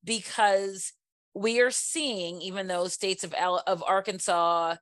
Because 0.05 0.93
we 1.35 1.61
are 1.61 1.71
seeing, 1.71 2.41
even 2.43 2.67
though 2.69 2.89
states 2.89 3.25
of 3.25 3.35
of 3.35 3.83
Arkansas 3.85 4.77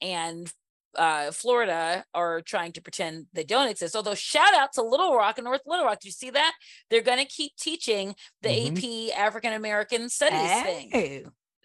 and 0.00 0.52
uh, 0.96 1.32
Florida 1.32 2.04
are 2.14 2.40
trying 2.42 2.72
to 2.72 2.82
pretend 2.82 3.26
they 3.32 3.44
don't 3.44 3.68
exist. 3.68 3.96
Although 3.96 4.14
shout 4.16 4.54
out 4.54 4.72
to 4.74 4.82
Little 4.82 5.16
Rock 5.16 5.38
and 5.38 5.44
North 5.46 5.62
Little 5.66 5.84
Rock. 5.86 6.00
Do 6.00 6.08
you 6.08 6.12
see 6.12 6.30
that? 6.30 6.54
They're 6.90 7.02
going 7.02 7.18
to 7.18 7.24
keep 7.26 7.56
teaching 7.56 8.14
the 8.42 8.50
Mhm. 8.50 8.78
AP 8.78 9.12
African 9.12 9.52
American 9.54 10.08
Studies 10.08 10.56
thing. 10.60 10.96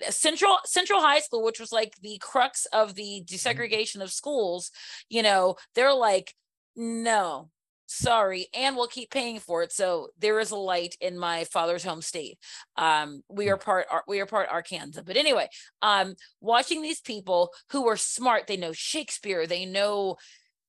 Central 0.10 0.58
Central 0.66 1.02
High 1.02 1.20
School, 1.20 1.43
which 1.43 1.60
was 1.60 1.72
like 1.72 1.95
the 2.02 2.18
crux 2.22 2.66
of 2.68 2.95
the 2.95 3.24
desegregation 3.26 4.02
of 4.02 4.12
schools, 4.12 4.72
you 5.10 5.24
know, 5.24 5.56
they're 5.76 5.93
like, 5.93 6.34
no, 6.76 7.50
sorry, 7.86 8.47
and 8.54 8.76
we'll 8.76 8.88
keep 8.88 9.10
paying 9.10 9.39
for 9.39 9.64
it. 9.64 9.72
So 9.72 10.10
there 10.20 10.39
is 10.39 10.52
a 10.52 10.56
light 10.56 10.95
in 11.02 11.18
my 11.18 11.43
father's 11.45 11.84
home 11.84 12.02
state. 12.02 12.38
Um, 12.78 13.24
we 13.30 13.50
are 13.50 13.58
part 13.58 13.88
we 14.08 14.20
are 14.22 14.26
part 14.26 14.50
Arkansas. 14.50 15.02
But 15.06 15.18
anyway, 15.18 15.50
um, 15.82 16.16
watching 16.39 16.82
these 16.82 17.02
people 17.02 17.52
who 17.72 17.88
are 17.88 17.97
smart, 17.97 18.47
they 18.47 18.58
know 18.58 18.74
Shakespeare, 18.74 19.47
they 19.47 19.66
know 19.66 20.18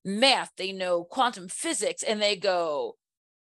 math, 0.03 0.51
they 0.57 0.71
know 0.71 1.03
quantum 1.03 1.47
physics, 1.47 2.03
and 2.03 2.21
they 2.21 2.35
go, 2.35 2.95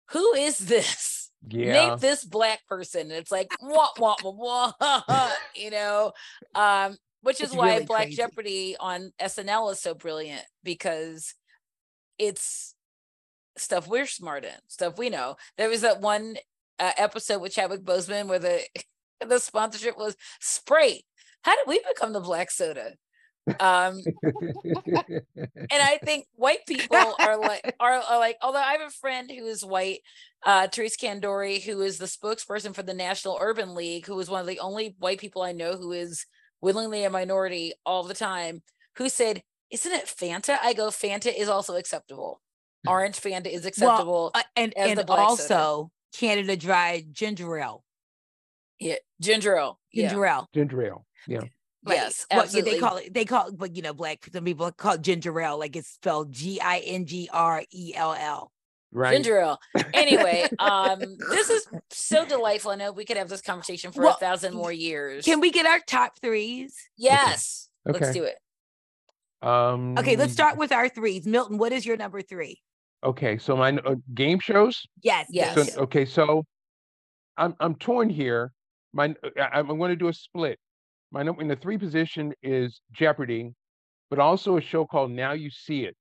who 0.09 0.33
is 0.33 0.57
this? 0.57 1.16
Yeah. 1.47 1.89
name 1.89 1.97
this 1.99 2.23
black 2.25 2.65
person. 2.67 3.01
And 3.01 3.11
it's 3.11 3.31
like 3.31 3.49
wah 3.61 3.89
wah 3.97 4.15
wah 4.23 4.73
wah, 4.79 5.31
you 5.55 5.71
know. 5.71 6.11
Um, 6.55 6.97
which 7.21 7.41
is 7.41 7.49
It's 7.49 7.55
why 7.55 7.73
really 7.73 7.85
Black 7.85 8.03
crazy. 8.05 8.17
Jeopardy 8.17 8.75
on 8.79 9.11
SNL 9.19 9.71
is 9.71 9.81
so 9.81 9.93
brilliant 9.93 10.43
because 10.63 11.33
it's 12.17 12.75
stuff 13.57 13.87
we're 13.87 14.05
smart 14.05 14.45
in, 14.45 14.53
stuff 14.67 14.97
we 14.97 15.09
know. 15.09 15.35
There 15.57 15.69
was 15.69 15.81
that 15.81 15.99
one 15.99 16.37
uh, 16.79 16.91
episode 16.97 17.41
with 17.41 17.53
Chadwick 17.53 17.83
Boseman 17.83 18.27
where 18.27 18.39
the 18.39 18.61
the 19.27 19.39
sponsorship 19.39 19.97
was 19.97 20.15
Sprite. 20.39 21.03
How 21.41 21.55
did 21.55 21.67
we 21.67 21.81
become 21.87 22.13
the 22.13 22.19
black 22.21 22.51
soda? 22.51 22.93
Um, 23.59 24.01
and 25.05 25.23
I 25.71 25.99
think 26.03 26.25
white 26.35 26.65
people 26.67 27.15
are 27.19 27.37
like 27.37 27.75
are, 27.79 27.93
are 27.93 28.19
like 28.19 28.37
although 28.41 28.59
I 28.59 28.73
have 28.73 28.87
a 28.87 28.91
friend 28.91 29.31
who 29.31 29.45
is 29.45 29.63
white, 29.63 29.99
uh 30.45 30.67
Therese 30.67 30.97
Candori, 30.97 31.61
who 31.61 31.81
is 31.81 31.97
the 31.97 32.05
spokesperson 32.05 32.73
for 32.75 32.83
the 32.83 32.93
National 32.93 33.37
Urban 33.41 33.73
League, 33.75 34.05
who 34.05 34.19
is 34.19 34.29
one 34.29 34.41
of 34.41 34.47
the 34.47 34.59
only 34.59 34.95
white 34.99 35.19
people 35.19 35.41
I 35.41 35.51
know 35.53 35.77
who 35.77 35.91
is 35.91 36.25
willingly 36.61 37.03
a 37.03 37.09
minority 37.09 37.73
all 37.85 38.03
the 38.03 38.13
time, 38.13 38.61
who 38.97 39.09
said, 39.09 39.43
Isn't 39.71 39.93
it 39.93 40.05
Fanta? 40.05 40.57
I 40.61 40.73
go, 40.73 40.87
Fanta 40.87 41.31
is 41.35 41.49
also 41.49 41.75
acceptable. 41.75 42.41
Orange 42.87 43.19
Fanta 43.19 43.47
is 43.47 43.65
acceptable. 43.65 44.31
Uh, 44.33 44.43
and 44.55 44.73
and 44.77 44.97
the 44.97 45.03
black 45.03 45.19
soda. 45.37 45.55
also 45.59 45.91
Canada 46.13 46.55
Dry 46.55 47.03
ginger 47.11 47.57
ale. 47.57 47.83
yeah, 48.79 48.95
ginger 49.21 49.57
ale. 49.57 49.79
Yeah. 49.91 50.09
Ginger 50.09 50.25
ale. 50.25 50.49
Ginger 50.53 50.83
ale. 50.85 51.05
Yeah. 51.27 51.39
Right. 51.87 51.95
Yes, 51.95 52.25
Well, 52.29 52.39
yeah, 52.39 52.43
absolutely. 52.43 52.71
they 52.71 52.79
call 52.79 52.97
it. 52.97 53.13
They 53.13 53.25
call 53.25 53.47
it, 53.47 53.57
but 53.57 53.75
you 53.75 53.81
know, 53.81 53.93
black. 53.93 54.27
Some 54.31 54.43
people 54.45 54.71
call 54.71 54.93
it 54.93 55.01
ginger 55.01 55.39
ale, 55.39 55.57
like 55.57 55.75
it's 55.75 55.89
spelled 55.89 56.31
G 56.31 56.59
I 56.61 56.79
N 56.79 57.05
G 57.05 57.29
R 57.31 57.63
E 57.71 57.93
L 57.95 58.13
L. 58.13 58.51
Right. 58.91 59.13
Ginger 59.13 59.39
ale. 59.39 59.59
Anyway, 59.93 60.47
um, 60.59 60.99
this 61.29 61.49
is 61.49 61.67
so 61.89 62.25
delightful. 62.25 62.71
I 62.71 62.75
know 62.75 62.91
we 62.91 63.05
could 63.05 63.17
have 63.17 63.29
this 63.29 63.41
conversation 63.41 63.91
for 63.91 64.03
Well, 64.03 64.15
a 64.15 64.19
thousand 64.19 64.53
more 64.53 64.71
years. 64.71 65.25
Can 65.25 65.39
we 65.39 65.51
get 65.51 65.65
our 65.65 65.79
top 65.79 66.19
threes? 66.21 66.75
Yes. 66.97 67.69
Okay. 67.87 67.99
Let's 67.99 68.09
Okay. 68.09 68.19
do 68.19 68.25
it. 68.25 68.37
Um, 69.41 69.97
Okay, 69.97 70.15
let's 70.15 70.33
start 70.33 70.57
with 70.57 70.71
our 70.71 70.89
threes. 70.89 71.25
Milton, 71.25 71.57
what 71.57 71.71
is 71.71 71.85
your 71.85 71.95
number 71.97 72.21
three? 72.21 72.59
Okay, 73.03 73.37
so 73.37 73.55
my 73.55 73.71
uh, 73.77 73.95
game 74.13 74.39
shows. 74.39 74.85
Yes. 75.03 75.27
Yes. 75.29 75.73
So, 75.73 75.81
okay, 75.81 76.05
so 76.05 76.43
I'm 77.37 77.55
I'm 77.59 77.75
torn 77.75 78.09
here. 78.09 78.51
My 78.93 79.13
I, 79.39 79.59
I'm 79.59 79.67
going 79.67 79.89
to 79.91 79.95
do 79.95 80.07
a 80.07 80.13
split. 80.13 80.59
My 81.11 81.23
number 81.23 81.41
in 81.41 81.47
the 81.47 81.55
three 81.55 81.77
position 81.77 82.33
is 82.43 82.81
Jeopardy, 82.91 83.53
but 84.09 84.19
also 84.19 84.57
a 84.57 84.61
show 84.61 84.85
called 84.85 85.11
Now 85.11 85.31
You 85.33 85.49
See 85.49 85.85
It, 85.85 85.95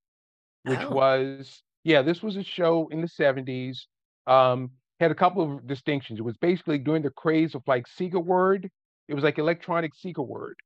which 0.65 0.81
Oh. 0.81 0.91
was 0.91 1.63
yeah, 1.85 2.03
this 2.03 2.23
was 2.23 2.37
a 2.37 2.43
show 2.43 2.89
in 2.89 3.01
the 3.01 3.09
70s. 3.09 3.87
Um, 4.27 4.73
had 4.99 5.13
a 5.13 5.15
couple 5.15 5.43
of 5.57 5.67
distinctions. 5.69 6.19
It 6.19 6.23
was 6.25 6.37
basically 6.39 6.79
during 6.79 7.03
the 7.03 7.11
craze 7.11 7.55
of 7.55 7.63
like 7.67 7.87
Seeker 7.87 8.19
word. 8.21 8.69
It 9.09 9.15
was 9.15 9.23
like 9.23 9.39
electronic 9.39 9.95
Seeker 9.95 10.23
word. 10.23 10.57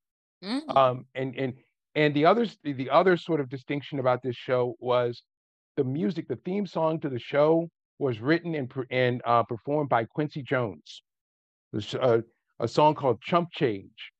Mm. 0.42 0.74
Um, 0.76 1.06
and 1.14 1.36
and 1.36 1.54
and 1.94 2.14
the 2.14 2.24
others 2.24 2.58
the 2.62 2.88
other 2.90 3.16
sort 3.18 3.40
of 3.40 3.50
distinction 3.50 3.98
about 3.98 4.22
this 4.22 4.36
show 4.36 4.76
was 4.80 5.22
the 5.76 5.84
music, 5.84 6.28
the 6.28 6.36
theme 6.36 6.66
song 6.66 7.00
to 7.00 7.10
the 7.10 7.18
show 7.18 7.68
was 7.98 8.20
written 8.20 8.54
and 8.54 8.72
and 8.90 9.20
uh, 9.26 9.42
performed 9.42 9.90
by 9.90 10.04
Quincy 10.04 10.42
Jones. 10.42 11.02
There's 11.72 11.94
a, 11.94 12.24
a 12.60 12.68
song 12.68 12.94
called 12.94 13.20
"Chump 13.22 13.50
Change." 13.52 14.12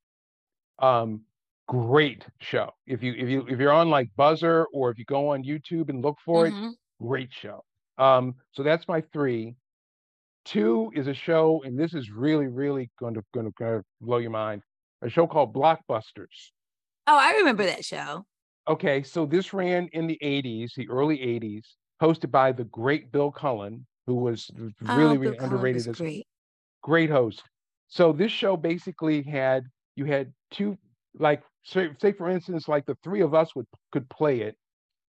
Um, 0.81 1.25
great 1.69 2.27
show. 2.41 2.73
If 2.87 3.03
you 3.03 3.13
if 3.15 3.29
you 3.29 3.47
if 3.49 3.59
you're 3.61 3.73
on 3.73 3.91
like 3.91 4.11
Buzzr 4.19 4.67
or 4.73 4.91
if 4.91 4.99
you 4.99 5.05
go 5.05 5.29
on 5.31 5.45
YouTube 5.45 5.89
and 5.89 6.03
look 6.03 6.19
for 6.25 6.47
it, 6.47 6.55
Mhm. 6.55 6.75
great 7.01 7.33
show. 7.33 7.65
Um, 7.99 8.37
so 8.53 8.63
that's 8.63 8.89
my 8.89 9.01
three. 9.01 9.57
Two 10.45 10.91
is 10.95 11.07
a 11.07 11.15
show, 11.15 11.63
and 11.63 11.79
this 11.79 11.95
is 11.95 12.11
really 12.11 12.49
really 12.49 12.91
going 12.99 13.15
to 13.15 13.25
going 13.35 13.53
to 13.59 13.85
blow 14.01 14.19
your 14.19 14.31
mind. 14.31 14.63
A 15.03 15.09
show 15.09 15.27
called 15.27 15.55
Blockbusters. 15.55 16.51
Oh, 17.07 17.17
I 17.19 17.33
remember 17.33 17.65
that 17.65 17.85
show. 17.85 18.27
Okay, 18.69 19.03
so 19.03 19.27
this 19.27 19.53
ran 19.53 19.89
in 19.93 20.07
the 20.07 20.19
80s, 20.23 20.75
the 20.75 20.89
early 20.89 21.21
80s, 21.21 21.77
hosted 22.01 22.31
by 22.31 22.53
the 22.53 22.65
great 22.65 23.11
Bill 23.11 23.33
Cullen, 23.33 23.87
who 24.07 24.15
was 24.17 24.51
really, 24.81 25.17
oh, 25.17 25.21
really 25.21 25.33
Bill 25.33 25.45
underrated 25.45 25.87
as 25.89 25.97
great. 25.99 26.27
great 26.83 27.11
host. 27.11 27.43
So 27.89 28.13
this 28.13 28.33
show 28.33 28.57
basically 28.57 29.23
had 29.23 29.65
you 30.01 30.07
had 30.07 30.33
two 30.51 30.79
like 31.19 31.43
say, 31.63 31.91
say 32.01 32.13
for 32.13 32.31
instance 32.31 32.67
like 32.69 32.87
the 32.87 32.97
three 33.05 33.21
of 33.21 33.35
us 33.35 33.55
would 33.55 33.67
could 33.93 34.09
play 34.09 34.41
it. 34.41 34.57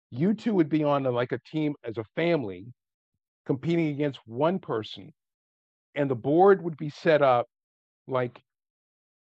You 0.09 0.33
two 0.33 0.55
would 0.55 0.67
be 0.69 0.83
on 0.83 1.05
a, 1.05 1.11
like 1.11 1.31
a 1.31 1.39
team 1.51 1.75
as 1.83 1.99
a 1.99 2.03
family 2.15 2.73
competing 3.45 3.89
against 3.89 4.19
one 4.25 4.57
person 4.57 5.13
and 5.93 6.09
the 6.09 6.15
board 6.15 6.63
would 6.63 6.75
be 6.77 6.89
set 6.89 7.21
up 7.21 7.45
like 8.07 8.41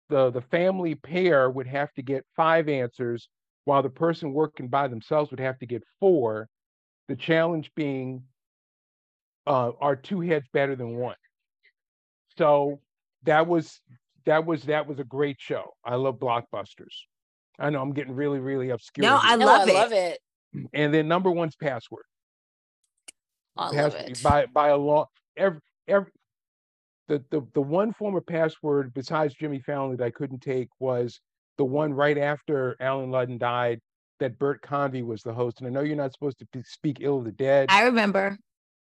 the 0.10 0.30
the 0.30 0.42
family 0.42 0.94
pair 0.96 1.50
would 1.50 1.68
have 1.68 1.94
to 1.94 2.02
get 2.02 2.26
five 2.36 2.68
answers 2.68 3.30
while 3.64 3.82
the 3.82 3.90
person 3.90 4.34
working 4.34 4.68
by 4.68 4.90
themselves 4.90 5.32
would 5.32 5.40
have 5.40 5.58
to 5.60 5.66
get 5.66 5.84
four 6.02 6.50
the 7.08 7.16
challenge 7.16 7.72
being 7.76 8.22
uh, 9.48 9.72
are 9.80 9.96
two 9.96 10.20
heads 10.20 10.48
better 10.52 10.76
than 10.76 10.98
one 10.98 11.16
so 12.38 12.80
that 13.24 13.48
was 13.48 13.80
that 14.26 14.46
was 14.46 14.64
that 14.64 14.88
was 14.88 15.00
a 15.00 15.04
great 15.04 15.38
show 15.40 15.64
i 15.84 15.96
love 15.96 16.16
blockbusters 16.20 16.94
i 17.60 17.70
know 17.70 17.82
i'm 17.82 17.94
getting 17.94 18.16
really 18.16 18.40
really 18.40 18.70
obscure 18.72 19.08
No, 19.08 19.18
here. 19.20 19.22
I 19.24 19.36
No, 19.36 19.46
love 19.48 19.62
I 19.62 19.72
it. 19.72 19.74
love 19.74 19.92
it. 19.94 20.20
and 20.74 20.94
then 20.94 21.08
number 21.08 21.32
one's 21.32 21.56
password 21.56 22.04
oh, 23.58 23.64
I 23.64 23.82
love 23.82 23.96
it. 23.96 24.22
by 24.24 24.46
by 24.48 24.70
a 24.70 24.78
long 24.78 25.06
every 25.38 25.60
every 25.88 26.12
the, 27.08 27.24
the 27.30 27.42
the 27.54 27.62
one 27.62 27.94
form 27.94 28.16
of 28.16 28.26
password 28.26 28.94
besides 28.94 29.34
Jimmy 29.36 29.60
Fallon 29.60 29.96
that 29.96 30.04
I 30.04 30.10
couldn't 30.10 30.40
take 30.42 30.70
was 30.80 31.20
the 31.58 31.66
one 31.66 31.94
right 31.94 32.18
after 32.18 32.76
Allen 32.80 33.12
Ludden 33.12 33.38
died 33.40 33.80
that 34.20 34.40
Bert 34.40 34.62
Convy 34.62 35.04
was 35.04 35.22
the 35.22 35.34
host. 35.34 35.60
And 35.60 35.68
I 35.68 35.72
know 35.72 35.82
you're 35.82 35.96
not 35.96 36.14
supposed 36.14 36.40
to 36.40 36.64
speak 36.64 36.98
ill 37.02 37.20
of 37.20 37.26
the 37.26 37.32
dead, 37.32 37.68
I 37.70 37.84
remember. 37.84 38.38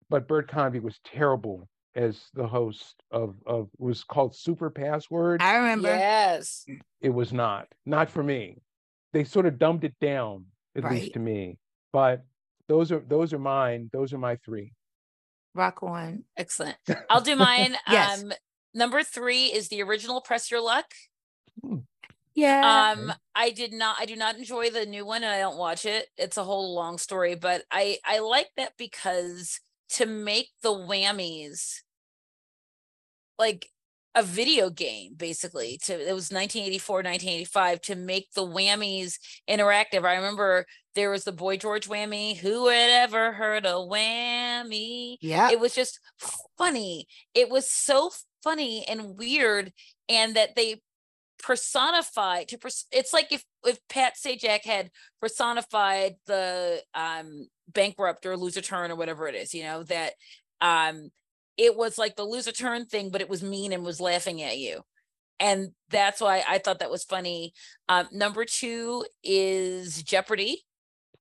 but 0.08 0.28
Bert 0.28 0.48
Convy 0.48 0.78
was 0.78 0.98
terrible 1.04 1.68
as 1.94 2.20
the 2.34 2.46
host 2.46 3.02
of 3.10 3.36
of 3.46 3.68
was 3.78 4.04
called 4.04 4.34
Super 4.34 4.70
Password. 4.70 5.42
I 5.42 5.56
remember. 5.56 5.88
Yes. 5.88 6.64
It 7.00 7.10
was 7.10 7.32
not 7.32 7.68
not 7.86 8.10
for 8.10 8.22
me. 8.22 8.58
They 9.12 9.24
sort 9.24 9.46
of 9.46 9.58
dumbed 9.58 9.84
it 9.84 9.94
down, 10.00 10.46
at 10.76 10.84
Right. 10.84 10.92
least 11.02 11.12
to 11.14 11.18
me. 11.18 11.58
But 11.92 12.24
those 12.68 12.90
are 12.92 13.00
those 13.00 13.32
are 13.32 13.38
mine. 13.38 13.90
Those 13.92 14.12
are 14.12 14.18
my 14.18 14.36
three. 14.36 14.72
Rock 15.54 15.82
on. 15.82 16.24
Excellent. 16.36 16.76
I'll 17.10 17.20
do 17.20 17.36
mine. 17.36 17.76
Yes. 17.90 18.22
Um, 18.22 18.32
number 18.72 19.02
three 19.02 19.46
is 19.46 19.68
the 19.68 19.82
original 19.82 20.22
Press 20.22 20.50
Your 20.50 20.62
Luck. 20.62 20.86
Yeah. 22.34 22.94
Um, 22.96 23.12
I 23.34 23.50
did 23.50 23.74
not, 23.74 23.96
I 24.00 24.06
do 24.06 24.16
not 24.16 24.36
enjoy 24.38 24.70
the 24.70 24.86
new 24.86 25.04
one 25.04 25.22
and 25.22 25.30
I 25.32 25.40
don't 25.40 25.58
watch 25.58 25.84
it. 25.84 26.08
It's 26.16 26.38
a 26.38 26.44
whole 26.44 26.74
long 26.74 26.96
story, 26.96 27.34
but 27.34 27.64
I, 27.70 27.98
I 28.06 28.20
like 28.20 28.48
that 28.56 28.72
because 28.78 29.60
to 29.92 30.06
make 30.06 30.48
the 30.62 30.70
whammies 30.72 31.80
like 33.38 33.68
a 34.14 34.22
video 34.22 34.68
game, 34.68 35.14
basically, 35.16 35.78
to 35.84 35.94
it 35.94 36.12
was 36.12 36.30
1984, 36.30 36.96
1985 36.96 37.80
to 37.82 37.96
make 37.96 38.30
the 38.34 38.46
whammies 38.46 39.14
interactive. 39.48 40.04
I 40.04 40.16
remember 40.16 40.66
there 40.94 41.10
was 41.10 41.24
the 41.24 41.32
Boy 41.32 41.56
George 41.56 41.88
whammy. 41.88 42.36
Who 42.36 42.68
had 42.68 42.90
ever 42.90 43.32
heard 43.32 43.64
a 43.64 43.70
whammy? 43.70 45.16
yeah. 45.20 45.50
it 45.50 45.58
was 45.58 45.74
just 45.74 45.98
funny 46.58 47.06
it 47.34 47.48
was 47.48 47.68
so 47.70 48.10
funny 48.42 48.84
and 48.88 49.16
weird 49.16 49.72
and 50.08 50.36
that 50.36 50.54
they 50.56 50.80
personified 51.42 52.48
to 52.48 52.58
pers- 52.58 52.86
it's 52.92 53.12
like 53.12 53.32
if 53.32 53.44
if 53.64 53.78
pat 53.88 54.14
sajak 54.14 54.64
had 54.64 54.90
personified 55.20 56.14
the 56.26 56.80
um 56.94 57.46
bankrupt 57.74 58.26
or 58.26 58.36
loser 58.36 58.60
turn 58.60 58.90
or 58.90 58.96
whatever 58.96 59.26
it 59.28 59.34
is 59.34 59.54
you 59.54 59.62
know 59.62 59.82
that 59.84 60.12
um 60.60 61.10
it 61.56 61.76
was 61.76 61.98
like 61.98 62.16
the 62.16 62.24
loser 62.24 62.52
turn 62.52 62.86
thing 62.86 63.10
but 63.10 63.20
it 63.20 63.28
was 63.28 63.42
mean 63.42 63.72
and 63.72 63.84
was 63.84 64.00
laughing 64.00 64.42
at 64.42 64.58
you. 64.58 64.80
And 65.40 65.70
that's 65.90 66.20
why 66.20 66.44
i 66.48 66.58
thought 66.58 66.78
that 66.80 66.90
was 66.90 67.04
funny. 67.04 67.52
Um 67.88 68.08
number 68.12 68.44
two 68.44 69.04
is 69.22 70.02
jeopardy 70.02 70.64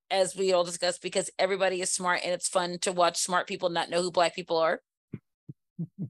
as 0.09 0.35
we 0.35 0.51
all 0.53 0.63
discussed 0.63 1.01
because 1.01 1.29
everybody 1.39 1.81
is 1.81 1.91
smart 1.91 2.21
and 2.23 2.33
it's 2.33 2.47
fun 2.49 2.77
to 2.81 2.91
watch 2.91 3.17
smart 3.17 3.47
people 3.47 3.69
not 3.69 3.89
know 3.89 4.01
who 4.01 4.11
black 4.11 4.35
people 4.35 4.57
are. 4.57 4.81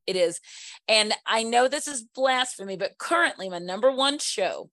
It 0.08 0.16
is. 0.16 0.42
And 0.88 1.14
i 1.26 1.44
know 1.44 1.68
this 1.68 1.88
is 1.88 2.04
blasphemy 2.04 2.78
but 2.78 2.98
currently 2.98 3.50
my 3.50 3.60
number 3.60 3.92
one 3.92 4.20
show 4.20 4.70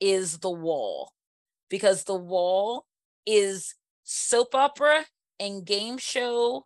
is 0.00 0.38
the 0.38 0.50
wall 0.50 1.12
because 1.68 2.04
the 2.04 2.16
wall 2.16 2.86
is 3.26 3.74
soap 4.04 4.54
opera 4.54 5.04
and 5.40 5.64
game 5.64 5.98
show 5.98 6.64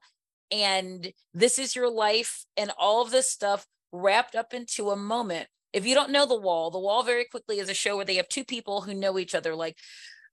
and 0.51 1.13
this 1.35 1.59
is 1.59 1.77
your 1.77 1.91
life 1.91 2.45
and 2.57 2.71
all 2.79 3.03
of 3.03 3.11
this 3.11 3.31
stuff 3.31 3.67
wrapped 3.93 4.35
up 4.35 4.53
into 4.53 4.91
a 4.91 4.97
moment. 4.97 5.47
If 5.73 5.87
you 5.87 5.95
don't 5.95 6.11
know 6.11 6.27
the 6.27 6.39
wall 6.39 6.71
the 6.71 6.79
wall 6.79 7.03
very 7.03 7.25
quickly 7.25 7.59
is 7.59 7.69
a 7.69 7.75
show 7.75 7.97
where 7.97 8.05
they 8.05 8.17
have 8.17 8.29
two 8.29 8.45
people 8.45 8.83
who 8.83 8.95
know 8.95 9.19
each 9.19 9.35
other 9.35 9.55
like 9.55 9.77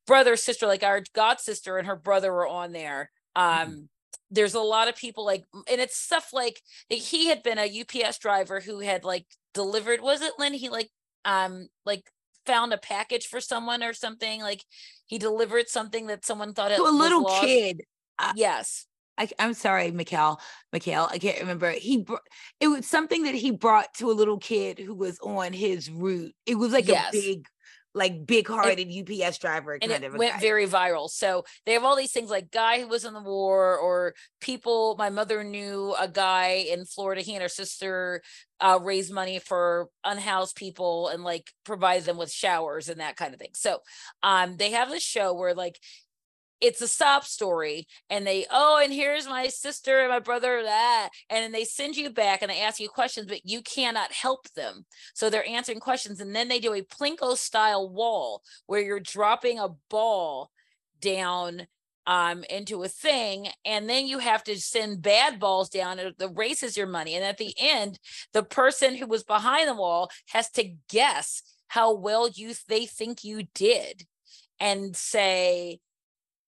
brother 0.08 0.36
sister 0.36 0.68
like 0.68 0.84
our 0.84 1.02
god 1.14 1.40
sister 1.40 1.78
and 1.78 1.88
her 1.88 1.96
brother 1.96 2.34
were 2.34 2.48
on 2.48 2.72
there. 2.72 3.12
Um 3.36 3.90
there's 4.32 4.56
a 4.56 4.60
lot 4.60 4.88
of 4.88 4.96
people 4.96 5.26
like 5.26 5.44
and 5.70 5.80
it's 5.80 5.98
stuff 5.98 6.30
like 6.34 6.62
he 6.90 7.28
had 7.28 7.44
been 7.44 7.60
a 7.60 7.82
ups 7.82 8.18
driver 8.18 8.60
who 8.60 8.80
had 8.80 9.04
like 9.04 9.26
delivered 9.54 10.02
was 10.02 10.22
it 10.22 10.34
lynn? 10.40 10.54
He 10.54 10.70
like 10.70 10.90
um 11.26 11.68
like 11.86 12.04
found 12.46 12.74
a 12.74 12.78
package 12.78 13.28
for 13.28 13.42
someone 13.42 13.84
or 13.84 13.94
something 13.94 14.42
like 14.42 14.64
he 15.06 15.18
delivered 15.18 15.68
something 15.70 16.08
that 16.08 16.26
someone 16.26 16.54
thought 16.54 16.72
it 16.72 16.78
to 16.78 16.84
a 16.84 16.90
little 16.90 17.24
lost. 17.24 17.44
kid. 17.44 17.82
yes 18.36 18.86
I, 19.18 19.30
I'm 19.40 19.54
sorry, 19.54 19.92
Mikhail. 19.92 20.42
Mikhail, 20.74 21.08
I 21.10 21.20
can't 21.20 21.40
remember. 21.40 21.72
He 21.72 22.00
br- 22.04 22.16
it 22.60 22.68
was 22.68 22.86
something 22.86 23.24
that 23.24 23.34
he 23.34 23.50
brought 23.52 23.94
to 24.00 24.12
a 24.12 24.14
little 24.14 24.38
kid 24.38 24.78
who 24.78 24.94
was 24.94 25.18
on 25.20 25.54
his 25.54 25.90
route. 25.90 26.34
It 26.46 26.56
was 26.56 26.74
like 26.74 26.86
Yes. 26.90 27.14
a 27.16 27.18
big, 27.18 27.46
like 27.96 28.26
big-hearted 28.28 28.92
UPS 28.92 29.38
driver 29.38 29.80
and 29.82 29.90
kind 29.90 30.04
it 30.04 30.14
went 30.14 30.34
guy. 30.34 30.40
very 30.40 30.68
viral. 30.68 31.10
So 31.10 31.46
they 31.66 31.74
have 31.74 31.86
all 31.86 31.96
these 31.96 32.12
things 32.12 32.30
like 32.30 32.52
guy 32.52 32.82
who 32.82 32.90
was 32.90 33.06
in 33.06 33.14
the 33.14 33.22
war 33.22 33.78
or 33.78 34.14
people. 34.42 34.96
My 35.00 35.10
mother 35.10 35.44
knew 35.46 35.96
a 35.98 36.08
guy 36.08 36.66
in 36.70 36.86
Florida. 36.86 37.22
He 37.22 37.34
and 37.34 37.42
her 37.42 37.50
sister 37.50 38.22
uh, 38.60 38.80
raised 38.82 39.14
money 39.14 39.40
for 39.40 39.88
unhoused 40.04 40.58
people 40.58 41.08
and 41.08 41.24
like 41.24 41.52
provide 41.64 42.04
them 42.04 42.18
with 42.18 42.32
showers 42.32 42.90
and 42.90 43.00
that 43.00 43.16
kind 43.16 43.34
of 43.34 43.40
thing. 43.40 43.52
So 43.54 43.80
um, 44.22 44.58
they 44.58 44.72
have 44.72 44.90
this 44.90 45.04
show 45.04 45.34
where 45.34 45.54
like 45.54 45.80
it's 46.62 46.82
a 46.82 46.88
sob 46.88 47.24
story 47.24 47.88
and 48.10 48.26
they 48.26 48.46
oh 48.50 48.80
and 48.82 48.94
here's 48.94 49.28
my 49.28 49.48
sister 49.48 50.00
and 50.00 50.10
my 50.10 50.20
brother 50.20 50.62
that 50.64 51.10
and 51.30 51.44
then 51.44 51.52
they 51.52 51.66
send 51.66 51.96
you 51.96 52.10
back 52.10 52.42
and 52.42 52.50
they 52.50 52.62
ask 52.62 52.80
you 52.80 52.90
questions 52.90 53.28
but 53.28 53.46
you 53.46 53.62
cannot 53.62 54.12
help 54.12 54.48
them. 54.56 54.86
So 55.14 55.30
they're 55.30 55.48
answering 55.48 55.80
questions 55.80 56.20
and 56.20 56.36
then 56.36 56.48
they 56.48 56.60
do 56.60 56.74
a 56.74 56.82
plinko 56.82 57.36
style 57.36 57.90
wall 57.90 58.42
where 58.68 58.82
you're 58.82 59.00
dropping 59.00 59.60
a 59.60 59.70
ball 59.90 60.52
down 61.02 61.68
um 62.08 62.44
into 62.50 62.84
a 62.84 62.88
thing 62.88 63.48
and 63.66 63.90
then 63.90 64.06
you 64.08 64.20
have 64.20 64.44
to 64.44 64.60
send 64.60 65.02
bad 65.02 65.40
balls 65.40 65.70
down 65.70 66.00
race 66.34 66.62
is 66.64 66.78
your 66.78 66.88
money 66.88 67.16
and 67.16 67.24
at 67.24 67.38
the 67.38 67.54
end 67.60 68.00
the 68.34 68.44
person 68.44 68.96
who 68.96 69.08
was 69.08 69.24
behind 69.24 69.68
the 69.68 69.74
wall 69.74 70.10
has 70.28 70.50
to 70.52 70.72
guess 70.88 71.42
how 71.68 71.94
well 71.96 72.30
you 72.30 72.54
they 72.68 72.86
think 72.86 73.24
you 73.24 73.44
did 73.56 74.06
and 74.60 74.96
say 74.96 75.80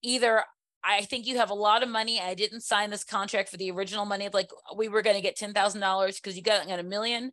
either 0.08 0.43
I 0.84 1.01
think 1.01 1.28
you 1.28 1.38
have 1.38 1.49
a 1.49 1.55
lot 1.55 1.84
of 1.84 1.89
money. 1.89 2.20
I 2.20 2.34
didn't 2.34 2.62
sign 2.62 2.89
this 2.89 3.03
contract 3.03 3.49
for 3.49 3.58
the 3.58 3.72
original 3.72 4.05
money. 4.05 4.30
Like 4.32 4.49
we 4.76 4.88
were 4.88 5.01
going 5.01 5.18
to 5.18 5.22
get 5.22 5.36
ten 5.36 5.53
thousand 5.53 5.82
dollars 5.82 6.20
because 6.20 6.38
you 6.38 6.43
got, 6.43 6.68
got 6.68 6.80
a 6.80 6.84
million. 6.84 7.32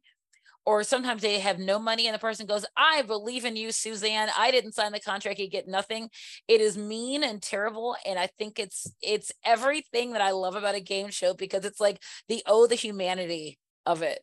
Or 0.67 0.83
sometimes 0.83 1.21
they 1.21 1.41
have 1.41 1.59
no 1.59 1.79
money 1.79 2.07
and 2.07 2.15
the 2.15 2.19
person 2.19 2.47
goes, 2.47 2.65
I 2.75 3.03
believe 3.03 3.45
in 3.45 3.55
you, 3.55 3.71
Suzanne. 3.71 4.31
I 4.37 4.51
didn't 4.51 4.73
sign 4.73 4.93
the 4.93 5.01
contract. 5.01 5.39
You 5.39 5.49
get 5.49 5.69
nothing. 5.69 6.09
It 6.49 6.63
is 6.63 6.79
mean 6.79 7.23
and 7.23 7.43
terrible. 7.43 7.97
And 8.07 8.19
I 8.19 8.29
think 8.39 8.59
it's 8.59 8.91
it's 9.03 9.31
everything 9.45 10.13
that 10.13 10.23
I 10.23 10.31
love 10.31 10.57
about 10.57 10.75
a 10.75 10.81
game 10.81 11.11
show 11.11 11.35
because 11.35 11.67
it's 11.67 11.81
like 11.81 12.01
the 12.29 12.43
oh 12.47 12.67
the 12.67 12.77
humanity 12.77 13.59
of 13.85 14.03
it. 14.03 14.21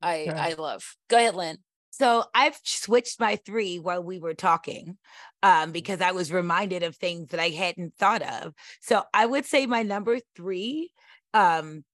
I 0.00 0.22
Okay. 0.22 0.30
I 0.30 0.54
love. 0.54 0.96
Go 1.08 1.18
ahead, 1.18 1.34
Lynn. 1.34 1.58
So 1.92 2.24
I've 2.34 2.58
switched 2.64 3.20
my 3.20 3.36
three 3.36 3.78
while 3.78 4.02
we 4.02 4.18
were 4.18 4.32
talking 4.32 4.96
um, 5.42 5.72
because 5.72 6.00
I 6.00 6.12
was 6.12 6.32
reminded 6.32 6.82
of 6.82 6.96
things 6.96 7.28
that 7.28 7.40
I 7.40 7.50
hadn't 7.50 7.94
thought 7.96 8.22
of. 8.22 8.54
So 8.80 9.02
I 9.12 9.26
would 9.26 9.44
say 9.44 9.66
my 9.66 9.82
number 9.82 10.18
three 10.34 10.90
um, 11.34 11.84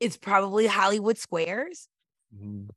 is 0.00 0.16
probably 0.16 0.66
Hollywood 0.66 1.16
Squares. 1.16 1.88
Mhm. 2.36 2.70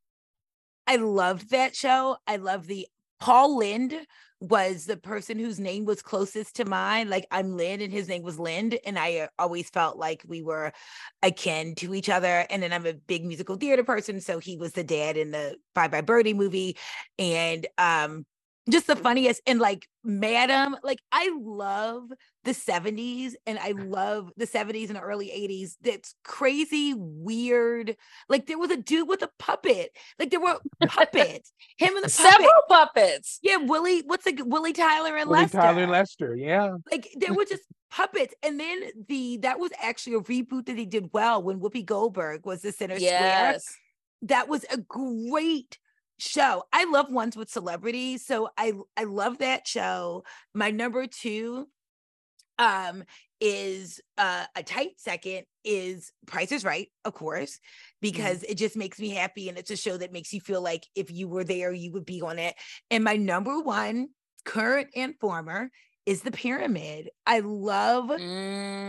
I 0.85 0.97
loved 0.97 1.49
that 1.49 1.75
show. 1.75 2.17
I 2.27 2.35
love 2.35 2.67
the 2.67 2.87
Paul 3.19 3.57
Lynde 3.57 4.05
was 4.41 4.85
the 4.87 4.97
person 4.97 5.37
whose 5.37 5.59
name 5.59 5.85
was 5.85 6.01
closest 6.01 6.55
to 6.55 6.65
mine. 6.65 7.09
Like 7.09 7.27
I'm 7.29 7.55
Lynn 7.55 7.79
and 7.79 7.93
his 7.93 8.07
name 8.07 8.23
was 8.23 8.39
Lynde. 8.39 8.79
And 8.85 8.97
I 8.97 9.19
uh, 9.19 9.27
always 9.37 9.69
felt 9.69 9.97
like 9.97 10.23
we 10.27 10.41
were 10.41 10.73
akin 11.21 11.75
to 11.75 11.93
each 11.93 12.09
other. 12.09 12.45
And 12.49 12.61
then 12.61 12.73
I'm 12.73 12.87
a 12.87 12.93
big 12.93 13.23
musical 13.23 13.55
theater 13.55 13.83
person. 13.83 14.19
So 14.19 14.39
he 14.39 14.57
was 14.57 14.71
the 14.73 14.83
dad 14.83 15.15
in 15.15 15.29
the 15.29 15.57
Bye 15.75 15.87
Bye 15.87 16.01
Birdie 16.01 16.33
movie. 16.33 16.75
And 17.19 17.67
um 17.77 18.25
just 18.69 18.87
the 18.87 18.95
funniest 18.95 19.41
and 19.45 19.59
like 19.59 19.87
madam 20.03 20.75
like 20.83 20.99
i 21.11 21.31
love 21.41 22.03
the 22.43 22.51
70s 22.51 23.33
and 23.45 23.59
i 23.59 23.71
love 23.71 24.31
the 24.37 24.47
70s 24.47 24.89
and 24.89 24.99
early 25.01 25.27
80s 25.27 25.75
that's 25.81 26.15
crazy 26.23 26.93
weird. 26.95 27.95
Like 28.29 28.47
there 28.47 28.57
was 28.57 28.71
a 28.71 28.77
dude 28.77 29.07
with 29.07 29.21
a 29.21 29.29
puppet. 29.39 29.91
Like 30.19 30.29
there 30.31 30.39
were 30.39 30.59
puppets. 30.87 31.51
Him 31.77 31.95
and 31.95 32.05
the 32.05 32.09
puppet. 32.09 32.11
Several 32.11 32.61
puppets. 32.67 33.39
yeah 33.41 33.57
willie 33.57 34.03
what's 34.05 34.25
the 34.25 34.41
willie 34.43 34.73
tyler 34.73 35.17
and 35.17 35.29
Willie 35.29 35.43
lester. 35.43 35.57
Tyler 35.57 35.87
Lester, 35.87 36.35
yeah. 36.35 36.75
like 36.91 37.09
there 37.15 37.33
were 37.33 37.45
just 37.45 37.63
puppets. 37.89 38.33
And 38.43 38.59
then 38.59 38.81
the 39.07 39.37
that 39.37 39.59
was 39.59 39.71
actually 39.81 40.15
a 40.15 40.21
reboot 40.21 40.65
that 40.65 40.77
he 40.77 40.85
did 40.85 41.09
well 41.13 41.41
when 41.43 41.59
whoopi 41.59 41.85
goldberg 41.85 42.45
was 42.45 42.61
the 42.61 42.71
center 42.71 42.95
square. 42.95 43.11
Yes. 43.11 43.75
that 44.23 44.47
was 44.47 44.65
a 44.71 44.77
great 44.77 45.77
show. 46.21 46.63
I 46.71 46.85
love 46.85 47.11
ones 47.11 47.35
with 47.35 47.49
celebrities, 47.49 48.25
so 48.25 48.49
I 48.57 48.73
I 48.95 49.03
love 49.05 49.39
that 49.39 49.67
show. 49.67 50.23
My 50.53 50.71
number 50.71 51.07
2 51.07 51.67
um 52.59 53.03
is 53.39 53.99
uh, 54.19 54.45
a 54.55 54.61
tight 54.61 54.91
second 54.97 55.45
is 55.65 56.11
Price 56.27 56.51
is 56.51 56.63
Right, 56.63 56.89
of 57.05 57.15
course, 57.15 57.57
because 58.01 58.43
it 58.43 58.55
just 58.55 58.77
makes 58.77 58.99
me 58.99 59.09
happy 59.09 59.49
and 59.49 59.57
it's 59.57 59.71
a 59.71 59.75
show 59.75 59.97
that 59.97 60.13
makes 60.13 60.31
you 60.31 60.39
feel 60.39 60.61
like 60.61 60.85
if 60.93 61.09
you 61.09 61.27
were 61.27 61.43
there 61.43 61.73
you 61.73 61.91
would 61.93 62.05
be 62.05 62.21
on 62.21 62.37
it. 62.37 62.53
And 62.91 63.03
my 63.03 63.15
number 63.15 63.59
1 63.59 64.07
current 64.45 64.89
and 64.95 65.15
former 65.19 65.71
is 66.05 66.21
The 66.23 66.31
Pyramid. 66.31 67.09
I 67.25 67.39
love 67.39 68.11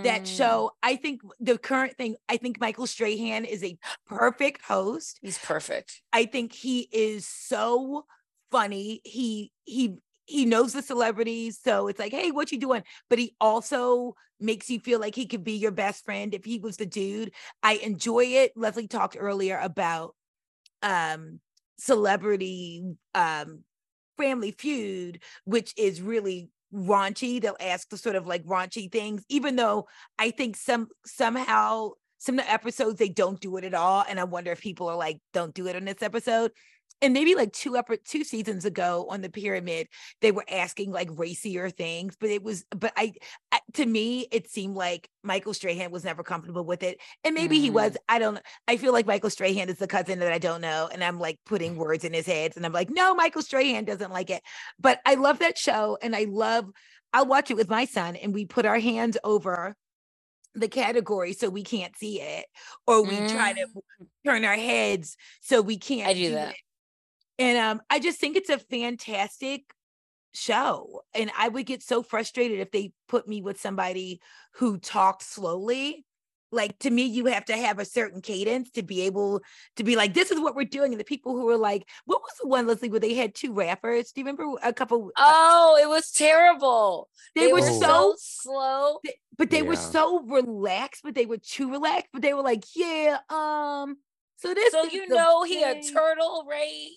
that 0.03 0.25
Mm, 0.25 0.27
show. 0.27 0.73
I 0.83 0.97
think 0.97 1.21
the 1.41 1.59
current 1.59 1.97
thing, 1.97 2.17
I 2.29 2.37
think 2.37 2.61
Michael 2.61 2.87
Strahan 2.87 3.45
is 3.45 3.63
a 3.63 3.79
perfect 4.07 4.63
host. 4.63 5.19
He's 5.23 5.39
perfect. 5.39 6.03
I 6.13 6.25
think 6.27 6.53
he 6.53 6.89
is 6.93 7.27
so 7.27 8.07
funny. 8.51 9.01
He 9.05 9.53
he 9.65 9.97
he 10.27 10.45
knows 10.47 10.73
the 10.73 10.83
celebrities, 10.83 11.59
so 11.63 11.89
it's 11.89 11.99
like, 11.99 12.13
hey, 12.13 12.31
what 12.31 12.53
you 12.53 12.59
doing? 12.59 12.83
But 13.11 13.19
he 13.19 13.35
also 13.41 14.15
makes 14.41 14.71
you 14.71 14.81
feel 14.81 14.99
like 15.01 15.15
he 15.15 15.27
could 15.27 15.45
be 15.45 15.53
your 15.53 15.71
best 15.71 16.05
friend 16.05 16.35
if 16.35 16.45
he 16.45 16.59
was 16.59 16.77
the 16.77 16.87
dude. 16.87 17.33
I 17.63 17.75
enjoy 17.75 18.25
it. 18.25 18.53
Leslie 18.57 18.89
talked 18.89 19.17
earlier 19.19 19.59
about 19.59 20.15
um 20.83 21.41
celebrity 21.79 22.85
um 23.15 23.65
family 24.19 24.53
feud, 24.53 25.23
which 25.45 25.73
is 25.77 26.03
really 26.03 26.51
raunchy. 26.73 27.41
They'll 27.41 27.57
ask 27.61 27.89
the 27.89 27.99
sort 27.99 28.17
of 28.17 28.27
like 28.27 28.45
raunchy 28.45 28.91
things, 28.91 29.25
even 29.29 29.57
though 29.57 29.87
I 30.19 30.31
think 30.31 30.57
some 30.57 30.89
somehow 31.05 31.91
some 32.19 32.39
of 32.39 32.45
the 32.45 32.53
episodes 32.53 32.99
they 32.99 33.09
don't 33.09 33.41
do 33.41 33.57
it 33.57 33.65
at 33.65 33.75
all. 33.75 34.05
And 34.09 34.21
I 34.21 34.25
wonder 34.25 34.53
if 34.53 34.61
people 34.61 34.89
are 34.89 34.97
like, 34.97 35.21
don't 35.33 35.55
do 35.55 35.67
it 35.67 35.77
in 35.77 35.85
this 35.85 36.03
episode 36.03 36.53
and 37.03 37.13
maybe 37.13 37.35
like 37.35 37.53
two 37.53 37.77
upper 37.77 37.97
two 37.97 38.25
seasons 38.25 38.65
ago 38.65 39.07
on 39.11 39.21
the 39.21 39.29
pyramid 39.29 39.89
they 40.21 40.31
were 40.31 40.45
asking 40.49 40.91
like 40.91 41.09
racier 41.13 41.69
things 41.69 42.17
but 42.19 42.31
it 42.31 42.43
was 42.43 42.65
but 42.71 42.93
I, 42.97 43.13
I, 43.51 43.61
to 43.75 43.85
me 43.85 44.27
it 44.31 44.49
seemed 44.49 44.77
like 44.77 45.09
michael 45.23 45.53
strahan 45.53 45.91
was 45.91 46.05
never 46.05 46.23
comfortable 46.23 46.65
with 46.65 46.83
it 46.83 47.01
and 47.25 47.35
maybe 47.35 47.59
mm. 47.59 47.63
he 47.63 47.71
was 47.71 47.97
i 48.09 48.19
don't 48.19 48.39
i 48.69 48.77
feel 48.77 48.93
like 48.93 49.07
michael 49.07 49.31
strahan 49.31 49.69
is 49.69 49.79
the 49.79 49.87
cousin 49.87 50.21
that 50.21 50.33
i 50.33 50.39
don't 50.39 50.61
know 50.61 50.89
and 50.91 51.03
i'm 51.05 51.19
like 51.19 51.39
putting 51.45 51.77
words 51.83 52.05
in 52.05 52.15
his 52.15 52.27
head 52.27 52.53
and 52.57 52.65
i'm 52.65 52.73
like 52.73 52.89
no 52.89 53.15
michael 53.15 53.43
strahan 53.43 53.85
doesn't 53.85 54.13
like 54.13 54.31
it 54.31 54.43
but 54.79 55.01
i 55.05 55.15
love 55.15 55.41
that 55.41 55.59
show 55.59 55.99
and 56.01 56.15
i 56.15 56.25
love 56.29 56.71
i'll 57.13 57.27
watch 57.27 57.51
it 57.51 57.57
with 57.57 57.69
my 57.69 57.85
son 57.85 58.17
and 58.17 58.33
we 58.33 58.47
put 58.47 58.65
our 58.65 58.79
hands 58.79 59.19
over 59.25 59.75
the 60.55 60.69
category 60.69 61.33
so 61.33 61.49
we 61.49 61.63
can't 61.63 61.97
see 61.97 62.21
it 62.21 62.45
or 62.87 63.03
we 63.03 63.17
mm. 63.17 63.31
try 63.31 63.55
to 63.55 63.61
mm. 63.61 64.07
turn 64.25 64.45
our 64.45 64.55
heads 64.55 65.17
so 65.41 65.63
we 65.63 65.79
can't 65.79 66.09
I 66.09 66.13
do, 66.13 66.29
do 66.29 66.35
that. 66.35 66.51
It 66.51 66.57
and 67.43 67.59
um, 67.59 67.83
I 67.91 67.99
just 67.99 68.21
think 68.21 68.37
it's 68.37 68.51
a 68.51 68.59
fantastic 68.59 69.75
show. 70.33 71.03
And 71.13 71.29
I 71.37 71.49
would 71.49 71.67
get 71.67 71.83
so 71.83 72.05
frustrated 72.05 72.61
if 72.61 72.71
they 72.71 72.93
put 73.09 73.27
me 73.27 73.43
with 73.43 73.61
somebody 73.61 74.21
who 74.55 74.79
talks 74.79 75.27
slowly. 75.27 76.07
Like 76.53 76.79
to 76.81 76.91
me, 76.91 77.07
you 77.07 77.27
have 77.27 77.47
to 77.47 77.57
have 77.57 77.81
a 77.81 77.85
certain 77.85 78.21
cadence 78.21 78.71
to 78.73 78.85
be 78.85 79.01
able 79.03 79.41
to 79.75 79.83
be 79.83 79.97
like, 79.97 80.15
this 80.15 80.31
is 80.31 80.39
what 80.39 80.55
we're 80.55 80.67
doing. 80.67 80.93
And 80.93 81.01
the 81.01 81.05
people 81.05 81.33
who 81.33 81.47
were 81.47 81.57
like, 81.57 81.89
what 82.05 82.23
was 82.23 82.33
the 82.41 82.47
one, 82.47 82.69
Leslie, 82.69 82.91
where 82.91 83.01
they 83.01 83.15
had 83.15 83.35
two 83.35 83.53
rappers? 83.53 84.13
Do 84.13 84.21
you 84.21 84.25
remember 84.25 84.45
a 84.63 84.73
couple? 84.73 85.11
Uh 85.17 85.33
oh, 85.35 85.79
it 85.83 85.89
was 85.89 86.13
terrible. 86.13 87.09
They, 87.35 87.47
they 87.47 87.53
were, 87.53 87.61
were, 87.61 87.81
so 87.81 88.15
slow. 88.19 88.99
They, 89.03 89.15
but 89.37 89.51
they 89.51 89.63
yeah. 89.63 89.69
were 89.69 89.77
so 89.77 90.21
relaxed, 90.21 91.01
but 91.03 91.17
they 91.17 91.27
were 91.27 91.39
too 91.39 91.73
relaxed. 91.73 92.11
But 92.13 92.23
they 92.23 92.35
were 92.35 92.43
like, 92.43 92.63
yeah, 92.77 93.19
um, 93.31 93.97
so 94.37 94.53
this 94.55 94.73
So 94.73 94.85
you 94.85 95.09
know 95.09 95.45
he 95.45 95.63
a 95.63 95.81
turtle, 95.81 96.47
right? 96.49 96.91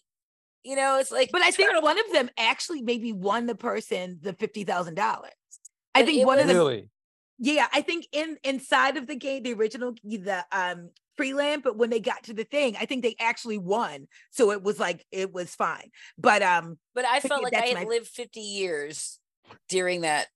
You 0.66 0.76
know, 0.76 0.97
it's 0.97 1.11
like, 1.11 1.30
but 1.32 1.43
I 1.43 1.51
think 1.51 1.82
one 1.84 1.99
of 1.99 2.11
them 2.11 2.28
actually 2.39 2.82
maybe 2.82 3.13
won 3.13 3.45
the 3.45 3.53
person 3.53 4.18
the 4.22 4.34
fifty 4.34 4.63
thousand 4.63 4.95
dollars. 4.95 5.32
I 5.93 6.03
think 6.03 6.26
one 6.26 6.39
of 6.39 6.47
them. 6.47 6.57
Really? 6.57 6.89
Yeah, 7.38 7.68
I 7.72 7.82
think 7.82 8.07
in 8.11 8.38
inside 8.43 8.97
of 8.97 9.05
the 9.05 9.16
game, 9.16 9.43
the 9.43 9.53
original, 9.53 9.93
the 10.03 10.43
um 10.51 10.89
freeland, 11.18 11.61
but 11.63 11.78
when 11.78 11.91
they 11.91 11.99
got 11.99 12.24
to 12.24 12.34
the 12.34 12.45
thing, 12.45 12.76
I 12.80 12.88
think 12.88 13.03
they 13.03 13.16
actually 13.20 13.59
won. 13.59 14.07
So 14.32 14.51
it 14.51 14.63
was 14.63 14.80
like 14.80 15.05
it 15.11 15.32
was 15.32 15.53
fine. 15.53 15.91
But 16.18 16.41
um, 16.41 16.80
but 16.95 17.05
I 17.05 17.20
felt 17.20 17.43
like 17.43 17.53
I 17.53 17.68
had 17.68 17.76
my... 17.76 17.84
lived 17.84 18.07
fifty 18.07 18.41
years 18.41 19.20
during 19.70 20.01
that 20.01 20.28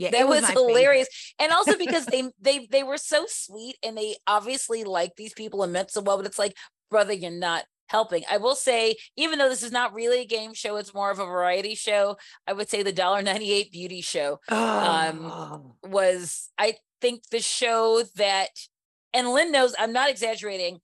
yeah, 0.00 0.10
that 0.12 0.26
was, 0.26 0.40
was 0.40 0.50
hilarious. 0.52 1.08
Favorite. 1.08 1.44
And 1.44 1.52
also 1.52 1.76
because 1.76 2.06
they 2.06 2.30
they 2.40 2.66
they 2.70 2.82
were 2.82 2.96
so 2.96 3.26
sweet 3.28 3.76
and 3.82 3.94
they 3.94 4.16
obviously 4.26 4.84
like 4.84 5.16
these 5.16 5.34
people 5.34 5.62
and 5.62 5.72
meant 5.74 5.90
so 5.90 6.00
well, 6.00 6.16
but 6.16 6.24
it's 6.24 6.38
like, 6.38 6.56
brother, 6.90 7.12
you're 7.12 7.30
not 7.30 7.64
helping. 7.90 8.22
I 8.30 8.36
will 8.36 8.54
say, 8.54 8.94
even 9.16 9.38
though 9.38 9.48
this 9.48 9.64
is 9.64 9.72
not 9.72 9.92
really 9.92 10.20
a 10.20 10.26
game 10.26 10.54
show, 10.54 10.76
it's 10.76 10.94
more 10.94 11.10
of 11.10 11.18
a 11.18 11.26
variety 11.26 11.74
show. 11.74 12.16
I 12.46 12.52
would 12.52 12.70
say 12.70 12.84
the 12.84 12.92
dollar 12.92 13.20
ninety 13.20 13.52
eight 13.52 13.72
beauty 13.72 14.00
show 14.00 14.38
um, 14.48 15.26
oh. 15.26 15.74
was, 15.82 16.50
I 16.56 16.74
think, 17.00 17.28
the 17.30 17.40
show 17.40 18.04
that, 18.14 18.50
and 19.12 19.28
Lynn 19.28 19.50
knows 19.50 19.74
I'm 19.76 19.92
not 19.92 20.08
exaggerating. 20.08 20.78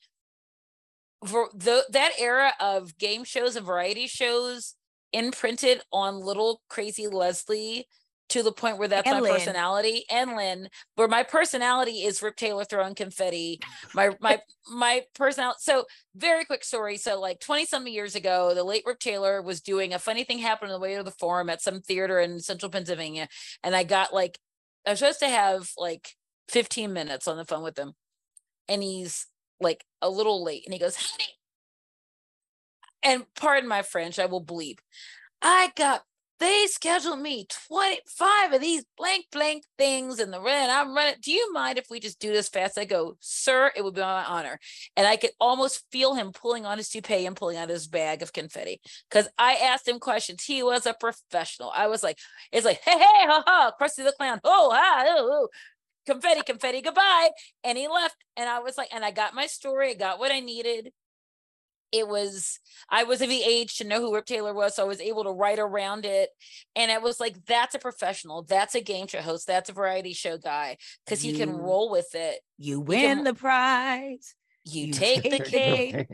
For 1.24 1.48
the 1.54 1.84
that 1.90 2.12
era 2.18 2.52
of 2.60 2.98
game 2.98 3.24
shows 3.24 3.56
and 3.56 3.64
variety 3.64 4.06
shows 4.08 4.74
imprinted 5.12 5.80
on 5.92 6.20
little 6.20 6.60
crazy 6.68 7.06
Leslie 7.06 7.86
to 8.28 8.42
the 8.42 8.52
point 8.52 8.78
where 8.78 8.88
that's 8.88 9.06
and 9.06 9.16
my 9.16 9.20
Lynn. 9.20 9.34
personality 9.34 10.04
and 10.10 10.36
Lynn, 10.36 10.68
where 10.96 11.08
my 11.08 11.22
personality 11.22 12.02
is 12.02 12.22
Rip 12.22 12.36
Taylor 12.36 12.64
throwing 12.64 12.94
confetti. 12.94 13.60
My 13.94 14.16
my 14.20 14.40
my 14.68 15.02
personality. 15.14 15.58
So 15.60 15.84
very 16.14 16.44
quick 16.44 16.64
story. 16.64 16.96
So 16.96 17.20
like 17.20 17.40
20 17.40 17.66
something 17.66 17.92
years 17.92 18.14
ago, 18.14 18.52
the 18.54 18.64
late 18.64 18.82
Rip 18.84 18.98
Taylor 18.98 19.40
was 19.42 19.60
doing 19.60 19.94
a 19.94 19.98
funny 19.98 20.24
thing 20.24 20.38
happened 20.38 20.72
on 20.72 20.80
the 20.80 20.82
way 20.82 20.96
to 20.96 21.02
the 21.02 21.10
forum 21.10 21.48
at 21.50 21.62
some 21.62 21.80
theater 21.80 22.18
in 22.18 22.40
central 22.40 22.70
Pennsylvania. 22.70 23.28
And 23.62 23.76
I 23.76 23.84
got 23.84 24.12
like 24.12 24.38
I 24.86 24.90
was 24.90 24.98
supposed 25.00 25.20
to 25.20 25.28
have 25.28 25.70
like 25.76 26.10
15 26.48 26.92
minutes 26.92 27.28
on 27.28 27.36
the 27.36 27.44
phone 27.44 27.62
with 27.62 27.78
him. 27.78 27.92
And 28.68 28.82
he's 28.82 29.26
like 29.60 29.84
a 30.02 30.10
little 30.10 30.42
late. 30.44 30.62
And 30.66 30.72
he 30.72 30.80
goes, 30.80 30.96
honey. 30.96 31.30
And 33.02 33.24
pardon 33.36 33.68
my 33.68 33.82
French, 33.82 34.18
I 34.18 34.26
will 34.26 34.44
bleep. 34.44 34.78
I 35.40 35.70
got 35.76 36.02
they 36.38 36.66
scheduled 36.66 37.20
me 37.20 37.46
25 37.68 38.52
of 38.52 38.60
these 38.60 38.84
blank 38.96 39.26
blank 39.32 39.64
things 39.78 40.20
in 40.20 40.30
the 40.30 40.40
rent. 40.40 40.70
I'm 40.70 40.94
running. 40.94 41.14
Do 41.22 41.32
you 41.32 41.52
mind 41.52 41.78
if 41.78 41.86
we 41.90 41.98
just 41.98 42.20
do 42.20 42.30
this 42.32 42.48
fast? 42.48 42.78
I 42.78 42.84
go, 42.84 43.16
sir, 43.20 43.72
it 43.74 43.82
would 43.82 43.94
be 43.94 44.02
my 44.02 44.24
honor. 44.24 44.58
And 44.96 45.06
I 45.06 45.16
could 45.16 45.30
almost 45.40 45.84
feel 45.90 46.14
him 46.14 46.32
pulling 46.32 46.66
on 46.66 46.76
his 46.76 46.90
toupee 46.90 47.24
and 47.24 47.36
pulling 47.36 47.56
out 47.56 47.70
his 47.70 47.86
bag 47.86 48.22
of 48.22 48.32
confetti. 48.32 48.80
Cause 49.10 49.28
I 49.38 49.54
asked 49.54 49.88
him 49.88 49.98
questions. 49.98 50.44
He 50.44 50.62
was 50.62 50.84
a 50.84 50.94
professional. 50.94 51.72
I 51.74 51.86
was 51.86 52.02
like, 52.02 52.18
it's 52.52 52.66
like, 52.66 52.80
hey, 52.84 52.98
hey, 52.98 53.26
ha 53.26 53.42
ha, 53.46 53.72
Krusty 53.80 54.04
the 54.04 54.12
Clown. 54.12 54.40
Oh, 54.44 54.70
ah, 54.72 55.04
oh, 55.06 55.28
oh. 55.32 55.48
confetti, 56.06 56.42
confetti, 56.42 56.82
goodbye. 56.82 57.30
And 57.64 57.78
he 57.78 57.88
left. 57.88 58.16
And 58.36 58.48
I 58.48 58.58
was 58.58 58.76
like, 58.76 58.88
and 58.92 59.04
I 59.04 59.10
got 59.10 59.34
my 59.34 59.46
story, 59.46 59.90
I 59.90 59.94
got 59.94 60.18
what 60.18 60.32
I 60.32 60.40
needed 60.40 60.92
it 61.92 62.08
was 62.08 62.58
I 62.90 63.04
was 63.04 63.20
of 63.20 63.28
the 63.28 63.42
age 63.42 63.78
to 63.78 63.84
know 63.84 64.00
who 64.00 64.14
Rip 64.14 64.26
Taylor 64.26 64.54
was, 64.54 64.76
so 64.76 64.84
I 64.84 64.86
was 64.86 65.00
able 65.00 65.24
to 65.24 65.30
write 65.30 65.58
around 65.58 66.04
it. 66.04 66.30
And 66.74 66.90
it 66.90 67.02
was 67.02 67.20
like, 67.20 67.44
that's 67.46 67.74
a 67.74 67.78
professional, 67.78 68.42
that's 68.42 68.74
a 68.74 68.80
game 68.80 69.06
show 69.06 69.20
host, 69.20 69.46
that's 69.46 69.70
a 69.70 69.72
variety 69.72 70.12
show 70.12 70.38
guy, 70.38 70.76
because 71.04 71.22
he 71.22 71.32
can 71.32 71.50
roll 71.50 71.90
with 71.90 72.14
it. 72.14 72.40
You 72.58 72.80
win 72.80 73.16
can, 73.16 73.24
the 73.24 73.34
prize. 73.34 74.34
You, 74.68 74.86
you 74.86 74.92
take, 74.92 75.22
take, 75.22 75.44
the 75.44 75.44
cake. 75.48 76.06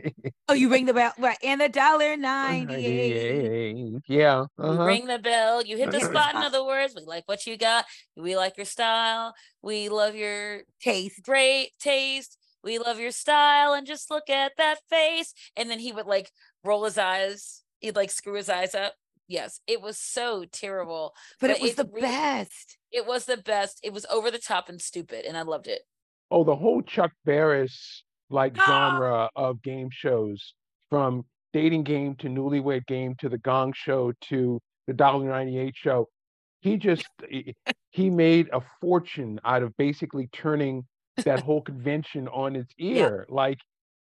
oh, 0.47 0.53
you 0.53 0.69
ring 0.69 0.85
the 0.85 0.93
bell, 0.93 1.11
right? 1.17 1.37
And 1.43 1.59
the 1.59 1.69
dollar 1.69 2.15
ninety-eight. 2.15 3.93
Yeah. 4.07 4.45
Uh-huh. 4.59 4.73
You 4.73 4.85
ring 4.85 5.07
the 5.07 5.17
bell. 5.17 5.63
You 5.65 5.75
hit 5.75 5.89
the 5.89 6.01
spot. 6.01 6.35
In 6.35 6.43
other 6.43 6.63
words, 6.63 6.93
we 6.95 7.03
like 7.03 7.23
what 7.25 7.47
you 7.47 7.57
got. 7.57 7.85
We 8.15 8.37
like 8.37 8.55
your 8.57 8.67
style. 8.67 9.33
We 9.63 9.89
love 9.89 10.13
your 10.13 10.61
taste. 10.79 11.23
Great 11.23 11.71
taste 11.79 12.37
we 12.63 12.79
love 12.79 12.99
your 12.99 13.11
style 13.11 13.73
and 13.73 13.85
just 13.85 14.09
look 14.09 14.29
at 14.29 14.53
that 14.57 14.79
face. 14.89 15.33
And 15.55 15.69
then 15.69 15.79
he 15.79 15.91
would 15.91 16.05
like 16.05 16.31
roll 16.63 16.85
his 16.85 16.97
eyes 16.97 17.61
he'd 17.79 17.95
like 17.95 18.09
screw 18.09 18.35
his 18.35 18.49
eyes 18.49 18.73
up. 18.73 18.93
Yes 19.27 19.59
it 19.67 19.81
was 19.81 19.97
so 19.97 20.45
terrible 20.51 21.13
but, 21.39 21.47
but 21.47 21.57
it 21.57 21.61
was 21.61 21.71
it 21.71 21.77
the 21.77 21.89
really, 21.91 22.07
best. 22.07 22.77
It 22.91 23.05
was 23.05 23.25
the 23.25 23.37
best. 23.37 23.79
It 23.83 23.93
was 23.93 24.05
over 24.11 24.31
the 24.31 24.39
top 24.39 24.69
and 24.69 24.81
stupid 24.81 25.25
and 25.25 25.37
i 25.37 25.41
loved 25.41 25.67
it. 25.67 25.81
Oh 26.31 26.43
the 26.43 26.55
whole 26.55 26.81
chuck 26.81 27.11
barris 27.25 28.03
like 28.29 28.55
genre 28.65 29.29
of 29.35 29.61
game 29.61 29.89
shows 29.91 30.53
from 30.89 31.25
dating 31.53 31.83
game 31.83 32.15
to 32.15 32.27
newlywed 32.27 32.85
game 32.87 33.15
to 33.19 33.29
the 33.29 33.37
gong 33.37 33.73
show 33.73 34.11
to 34.21 34.59
the 34.87 34.93
dollar 34.93 35.25
98 35.25 35.73
show 35.75 36.07
he 36.61 36.77
just 36.77 37.05
he 37.91 38.09
made 38.09 38.49
a 38.53 38.61
fortune 38.81 39.39
out 39.43 39.63
of 39.63 39.75
basically 39.77 40.27
turning 40.31 40.85
that 41.17 41.41
whole 41.41 41.61
convention 41.61 42.27
on 42.27 42.55
its 42.55 42.73
ear. 42.77 43.25
Yeah. 43.27 43.35
Like, 43.35 43.59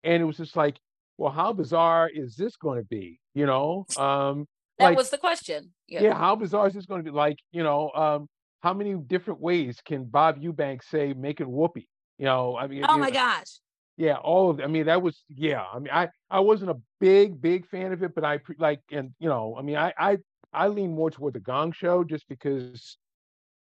and 0.04 0.22
it 0.22 0.26
was 0.26 0.36
just 0.36 0.56
like, 0.56 0.76
well, 1.18 1.32
how 1.32 1.52
bizarre 1.52 2.10
is 2.12 2.36
this 2.36 2.56
going 2.56 2.78
to 2.78 2.84
be? 2.84 3.20
You 3.34 3.46
know, 3.46 3.86
um, 3.96 4.46
that 4.78 4.86
like, 4.86 4.96
was 4.96 5.10
the 5.10 5.18
question. 5.18 5.72
Yeah. 5.88 6.02
yeah, 6.02 6.14
how 6.14 6.34
bizarre 6.36 6.66
is 6.66 6.74
this 6.74 6.86
going 6.86 7.04
to 7.04 7.10
be? 7.10 7.14
Like, 7.14 7.38
you 7.52 7.62
know, 7.62 7.90
um, 7.90 8.28
how 8.60 8.74
many 8.74 8.94
different 8.94 9.40
ways 9.40 9.80
can 9.84 10.04
Bob 10.04 10.38
Eubanks 10.40 10.88
say 10.88 11.12
making 11.12 11.50
whoopee? 11.50 11.88
You 12.18 12.26
know, 12.26 12.56
I 12.56 12.66
mean, 12.66 12.84
oh 12.88 12.98
my 12.98 13.10
gosh. 13.10 13.58
Yeah, 13.96 14.16
all 14.16 14.50
of. 14.50 14.60
I 14.60 14.66
mean, 14.66 14.86
that 14.86 15.02
was 15.02 15.22
yeah. 15.28 15.64
I 15.72 15.78
mean, 15.78 15.92
I 15.92 16.08
I 16.30 16.40
wasn't 16.40 16.70
a 16.70 16.76
big 16.98 17.40
big 17.40 17.66
fan 17.66 17.92
of 17.92 18.02
it, 18.02 18.14
but 18.14 18.24
I 18.24 18.40
like 18.58 18.80
and 18.90 19.10
you 19.18 19.28
know, 19.28 19.54
I 19.58 19.62
mean, 19.62 19.76
I 19.76 19.92
I 19.98 20.18
I 20.52 20.68
lean 20.68 20.94
more 20.94 21.10
toward 21.10 21.34
the 21.34 21.40
Gong 21.40 21.72
Show 21.72 22.02
just 22.04 22.26
because 22.28 22.96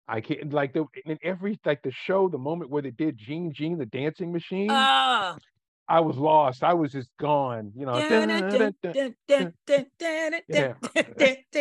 I 0.08 0.22
can't 0.22 0.52
like 0.52 0.74
the 0.74 0.86
in 1.06 1.18
every 1.24 1.60
like 1.66 1.82
the 1.82 1.92
show, 1.92 2.28
the 2.28 2.38
moment 2.38 2.70
where 2.70 2.82
they 2.82 2.92
did 2.92 3.18
Gene 3.18 3.54
Gene 3.54 3.78
the 3.78 3.86
dancing 3.86 4.32
machine. 4.32 4.70
Oh. 4.70 5.38
I 5.88 6.00
was 6.00 6.16
lost. 6.18 6.64
I 6.64 6.74
was 6.74 6.94
just 6.94 7.10
gone. 7.20 7.72
You 7.76 7.86
know. 7.86 7.94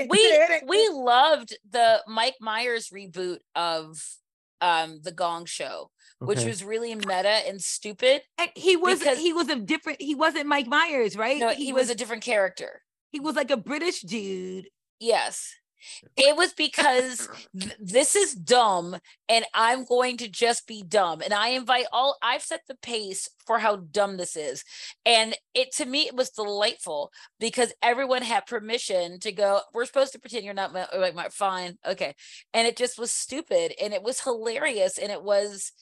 we 0.08 0.44
we 0.66 0.88
loved 0.92 1.56
the 1.70 2.02
Mike 2.06 2.36
Myers 2.40 2.90
reboot 2.90 3.38
of 3.54 4.00
um 4.60 5.00
the 5.02 5.12
Gong 5.12 5.44
Show, 5.44 5.90
which 6.18 6.38
okay. 6.38 6.48
was 6.48 6.64
really 6.64 6.94
meta 6.94 7.42
and 7.48 7.60
stupid. 7.60 8.22
And 8.38 8.50
he 8.54 8.76
was 8.76 9.00
because, 9.00 9.18
he 9.18 9.32
was 9.32 9.48
a 9.48 9.56
different. 9.56 10.00
He 10.00 10.14
wasn't 10.14 10.46
Mike 10.46 10.68
Myers, 10.68 11.16
right? 11.16 11.38
No, 11.38 11.50
he, 11.50 11.66
he 11.66 11.72
was, 11.72 11.82
was 11.82 11.90
a 11.90 11.94
different 11.96 12.22
character. 12.22 12.82
He 13.10 13.20
was 13.20 13.34
like 13.36 13.50
a 13.50 13.56
British 13.56 14.02
dude. 14.02 14.68
Yes 15.00 15.52
It 16.16 16.36
was 16.36 16.52
because 16.52 17.28
th- 17.58 17.76
this 17.80 18.16
is 18.16 18.34
dumb 18.34 18.96
and 19.28 19.44
I'm 19.54 19.84
going 19.84 20.16
to 20.18 20.28
just 20.28 20.66
be 20.66 20.82
dumb. 20.82 21.20
And 21.22 21.34
I 21.34 21.48
invite 21.48 21.86
all, 21.92 22.16
I've 22.22 22.42
set 22.42 22.62
the 22.68 22.76
pace 22.76 23.28
for 23.46 23.58
how 23.58 23.76
dumb 23.76 24.16
this 24.16 24.36
is. 24.36 24.64
And 25.04 25.36
it 25.54 25.72
to 25.76 25.86
me, 25.86 26.06
it 26.06 26.14
was 26.14 26.30
delightful 26.30 27.12
because 27.40 27.72
everyone 27.82 28.22
had 28.22 28.46
permission 28.46 29.18
to 29.20 29.32
go, 29.32 29.60
we're 29.74 29.86
supposed 29.86 30.12
to 30.12 30.20
pretend 30.20 30.44
you're 30.44 30.54
not 30.54 30.72
my, 30.72 30.86
like 30.96 31.14
my 31.14 31.28
fine. 31.30 31.78
Okay. 31.86 32.14
And 32.54 32.66
it 32.66 32.76
just 32.76 32.98
was 32.98 33.10
stupid 33.10 33.74
and 33.82 33.92
it 33.92 34.02
was 34.02 34.20
hilarious. 34.20 34.98
And 34.98 35.10
it 35.10 35.22
was, 35.22 35.72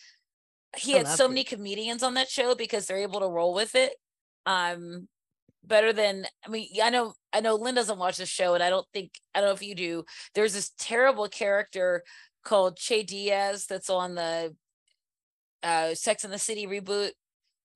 he 0.77 0.95
I 0.95 0.99
had 0.99 1.09
so 1.09 1.27
it. 1.27 1.29
many 1.31 1.45
comedians 1.45 2.03
on 2.03 2.15
that 2.15 2.31
show 2.31 2.55
because 2.55 2.87
they're 2.87 2.99
able 2.99 3.21
to 3.21 3.29
roll 3.29 3.55
with 3.55 3.75
it. 3.75 3.93
Um, 4.47 5.09
better 5.65 5.93
than 5.93 6.27
I 6.45 6.51
mean, 6.51 6.69
I 6.83 6.91
know 6.91 7.15
I 7.33 7.41
know 7.41 7.55
Lynn 7.57 7.75
doesn't 7.75 7.99
watch 7.99 8.17
the 8.17 8.27
show, 8.27 8.55
and 8.55 8.63
I 8.63 8.71
don't 8.71 8.87
think 8.93 9.13
I 9.35 9.41
don't 9.41 9.51
know 9.51 9.55
if 9.55 9.63
you 9.63 9.75
do. 9.75 10.05
There's 10.35 10.55
this 10.55 10.73
terrible 10.79 11.29
character 11.29 12.03
called 12.45 12.77
Che 12.77 13.03
Diaz 13.03 13.67
that's 13.67 13.91
on 13.91 14.15
the 14.15 14.55
uh 15.63 15.95
Sex 15.95 16.25
and 16.25 16.33
the 16.33 16.39
City 16.39 16.67
reboot, 16.67 17.11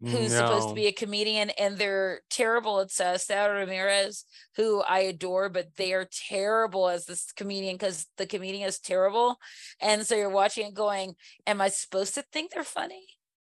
who's 0.01 0.33
supposed 0.33 0.69
to 0.69 0.75
be 0.75 0.87
a 0.87 0.93
comedian, 0.93 1.51
and 1.51 1.77
they're 1.77 2.23
terrible. 2.31 2.81
It's 2.81 3.01
uh 3.01 3.19
Sara 3.19 3.61
Ramirez, 3.61 4.25
who 4.57 4.81
I 4.81 5.01
adore, 5.01 5.49
but 5.49 5.77
they 5.77 5.93
are 5.93 6.09
terrible 6.29 6.89
as 6.89 7.05
this 7.05 7.33
comedian 7.33 7.75
because 7.75 8.07
the 8.17 8.27
comedian 8.27 8.69
is 8.69 8.81
terrible. 8.81 9.37
And 9.81 10.07
so 10.07 10.15
you're 10.15 10.31
watching 10.31 10.69
it 10.69 10.75
going, 10.75 11.15
Am 11.47 11.61
I 11.61 11.69
supposed 11.69 12.15
to 12.15 12.25
think 12.33 12.53
they're 12.53 12.65
funny? 12.65 13.05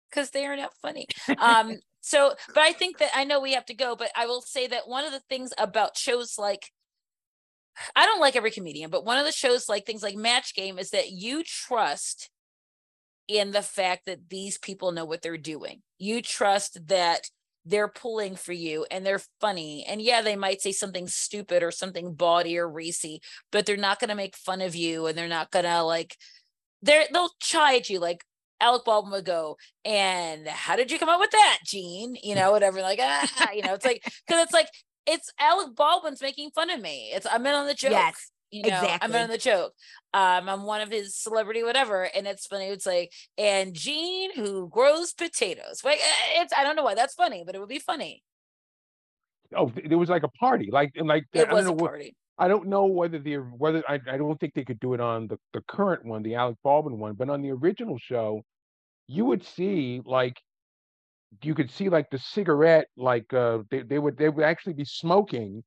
Because 0.10 0.32
they 0.32 0.46
are 0.46 0.56
not 0.58 0.74
funny. 0.82 1.08
Um, 1.38 1.78
so 2.02 2.34
but 2.54 2.64
I 2.64 2.74
think 2.74 2.98
that 2.98 3.12
I 3.16 3.24
know 3.24 3.40
we 3.40 3.54
have 3.54 3.66
to 3.68 3.74
go, 3.74 3.96
but 3.96 4.10
I 4.16 4.26
will 4.26 4.42
say 4.42 4.68
that 4.68 4.88
one 4.88 5.06
of 5.06 5.12
the 5.12 5.22
things 5.30 5.54
about 5.58 5.98
shows 5.98 6.38
like 6.38 6.72
I 7.96 8.06
don't 8.06 8.20
like 8.20 8.36
every 8.36 8.52
comedian, 8.52 8.90
but 8.90 9.06
one 9.06 9.18
of 9.18 9.26
the 9.26 9.32
shows 9.32 9.70
like 9.70 9.86
things 9.86 10.04
like 10.04 10.16
Match 10.16 10.54
Game 10.56 10.78
is 10.78 10.90
that 10.92 11.12
you 11.12 11.44
trust 11.44 12.30
in 13.28 13.52
the 13.52 13.62
fact 13.62 14.06
that 14.08 14.30
these 14.30 14.58
people 14.58 14.92
know 14.92 15.06
what 15.06 15.22
they're 15.22 15.38
doing. 15.38 15.82
You 15.98 16.22
trust 16.22 16.88
that 16.88 17.30
they're 17.66 17.88
pulling 17.88 18.36
for 18.36 18.54
you 18.54 18.86
and 18.90 19.06
they're 19.06 19.22
funny. 19.40 19.86
And 19.88 20.02
yeah, 20.02 20.22
they 20.22 20.36
might 20.36 20.62
say 20.62 20.72
something 20.72 21.08
stupid 21.08 21.64
or 21.64 21.72
something 21.72 22.14
bawdy 22.14 22.58
or 22.58 22.70
racy, 22.70 23.22
but 23.52 23.66
they're 23.66 23.78
not 23.78 24.00
going 24.00 24.10
to 24.10 24.16
make 24.16 24.36
fun 24.36 24.62
of 24.62 24.76
you 24.76 25.06
and 25.06 25.18
they're 25.18 25.28
not 25.28 25.52
going 25.52 25.66
to 25.66 25.84
like 25.84 26.18
they're 26.82 27.06
they'll 27.14 27.30
chide 27.40 27.88
you 27.88 28.00
like 28.00 28.26
Alec 28.62 28.86
Baldwin 28.86 29.12
would 29.12 29.26
go, 29.26 29.58
and 29.84 30.48
how 30.48 30.76
did 30.76 30.92
you 30.92 31.00
come 31.00 31.10
up 31.10 31.20
with 31.20 31.32
that, 31.32 31.60
Gene? 31.66 32.16
You 32.24 32.36
know, 32.36 32.52
whatever. 32.52 32.82
Like, 32.82 33.00
ah, 33.02 33.52
you 33.54 33.64
know, 33.64 33.74
it's 33.74 33.86
like 33.86 34.04
because 34.28 34.44
it's 34.44 34.54
like 34.54 34.68
it's 35.06 35.32
Alec 35.40 35.76
Baldwin's 35.76 36.22
making 36.22 36.52
fun 36.52 36.70
of 36.70 36.82
me. 36.82 37.12
It's 37.14 37.26
I'm 37.30 37.46
in 37.46 37.54
on 37.54 37.68
the 37.68 37.74
joke. 37.74 37.92
Yes, 37.92 38.32
you 38.52 38.70
know, 38.70 38.98
I'm 39.02 39.12
in 39.12 39.24
on 39.24 39.30
the 39.30 39.38
joke. 39.38 39.74
Um, 40.14 40.48
I'm 40.50 40.64
one 40.64 40.82
of 40.82 40.90
his 40.92 41.16
celebrity, 41.16 41.64
whatever, 41.64 42.04
and 42.04 42.28
it's 42.28 42.46
funny. 42.48 42.66
It's 42.66 42.86
like, 42.86 43.12
and 43.38 43.74
Gene 43.74 44.36
who 44.36 44.70
grows 44.70 45.14
potatoes. 45.14 45.82
Like, 45.84 46.00
eh, 46.00 46.42
it's 46.42 46.54
I 46.58 46.64
don't 46.64 46.76
know 46.76 46.84
why 46.84 46.96
that's 46.96 47.16
funny, 47.16 47.44
but 47.46 47.56
it 47.56 47.60
would 47.60 47.70
be 47.70 47.80
funny. 47.80 48.24
Oh, 49.56 49.70
th- 49.70 49.88
there 49.90 49.98
was 49.98 50.10
like 50.10 50.24
a 50.24 50.30
party, 50.30 50.70
like 50.72 50.92
and 50.96 51.08
like 51.08 51.26
I 51.36 51.40
It 51.40 51.46
don't 51.46 51.54
was 51.56 51.66
know 51.66 51.72
a 51.72 51.76
what 51.76 51.92
party. 51.92 52.16
I 52.38 52.48
don't 52.48 52.68
know 52.68 52.86
whether 52.86 53.20
the 53.20 53.36
whether 53.36 53.84
I, 53.88 54.00
I 54.10 54.18
don't 54.18 54.40
think 54.40 54.54
they 54.54 54.64
could 54.64 54.80
do 54.80 54.94
it 54.94 55.02
on 55.02 55.28
the, 55.28 55.38
the 55.54 55.62
current 55.68 56.06
one, 56.06 56.24
the 56.24 56.36
Alec 56.36 56.58
Baldwin 56.64 56.98
one, 57.00 57.14
but 57.14 57.30
on 57.30 57.42
the 57.42 57.52
original 57.52 57.98
show, 58.00 58.44
you 59.08 59.26
would 59.26 59.44
see 59.46 60.02
like 60.06 60.42
you 61.44 61.54
could 61.56 61.72
see 61.72 61.90
like 61.90 62.10
the 62.10 62.20
cigarette, 62.20 62.88
like 62.98 63.32
uh 63.34 63.60
they, 63.70 63.82
they 63.84 64.00
would 64.00 64.18
they 64.18 64.30
would 64.30 64.46
actually 64.46 64.74
be 64.74 64.86
smoking 64.86 65.64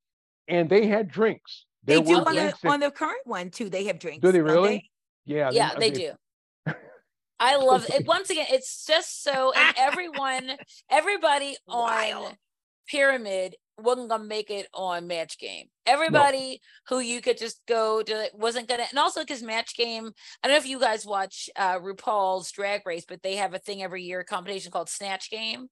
and 0.49 0.69
they 0.69 0.87
had 0.87 1.11
drinks. 1.11 1.65
They 1.85 2.01
do 2.01 2.11
were 2.11 2.17
on 2.17 2.35
the 2.35 2.41
drinks 2.41 2.61
that- 2.61 2.73
on 2.73 2.81
the 2.81 2.91
current 2.91 3.21
one 3.25 3.51
too. 3.51 3.69
They 3.69 3.85
have 3.85 3.99
drinks. 3.99 4.23
do 4.23 4.33
they 4.33 4.39
don't 4.39 4.47
really? 4.47 4.91
Yeah, 5.27 5.51
yeah, 5.53 5.75
they 5.79 5.91
okay. 5.91 6.13
do. 6.67 6.73
I 7.41 7.57
love 7.57 7.87
it. 7.89 8.07
Once 8.07 8.31
again, 8.31 8.47
it's 8.51 8.87
just 8.87 9.23
so 9.23 9.53
and 9.53 9.75
everyone, 9.79 10.53
everybody 10.91 11.57
on 11.69 11.79
Wild. 11.79 12.37
Pyramid 12.87 13.57
wasn't 13.79 14.09
gonna 14.09 14.25
make 14.25 14.51
it 14.51 14.69
on 14.73 15.07
Match 15.07 15.39
Game. 15.39 15.67
Everybody 15.87 16.61
who 16.89 17.01
you 17.01 17.21
could 17.21 17.39
just 17.39 17.61
go 17.67 18.03
to 18.03 18.31
wasn't 18.35 18.69
gonna, 18.69 18.87
and 18.91 18.99
also 18.99 19.21
because 19.21 19.43
Match 19.43 19.77
Game. 19.77 20.11
I 20.43 20.49
don't 20.49 20.55
know 20.55 20.59
if 20.59 20.67
you 20.69 20.79
guys 20.81 21.05
watch 21.07 21.51
uh, 21.57 21.79
RuPaul's 21.79 22.53
Drag 22.53 22.87
Race, 22.87 23.05
but 23.07 23.23
they 23.23 23.37
have 23.37 23.55
a 23.55 23.59
thing 23.59 23.83
every 23.83 24.03
year, 24.05 24.21
a 24.21 24.25
competition 24.25 24.71
called 24.73 24.89
Snatch 24.89 25.31
Game, 25.31 25.69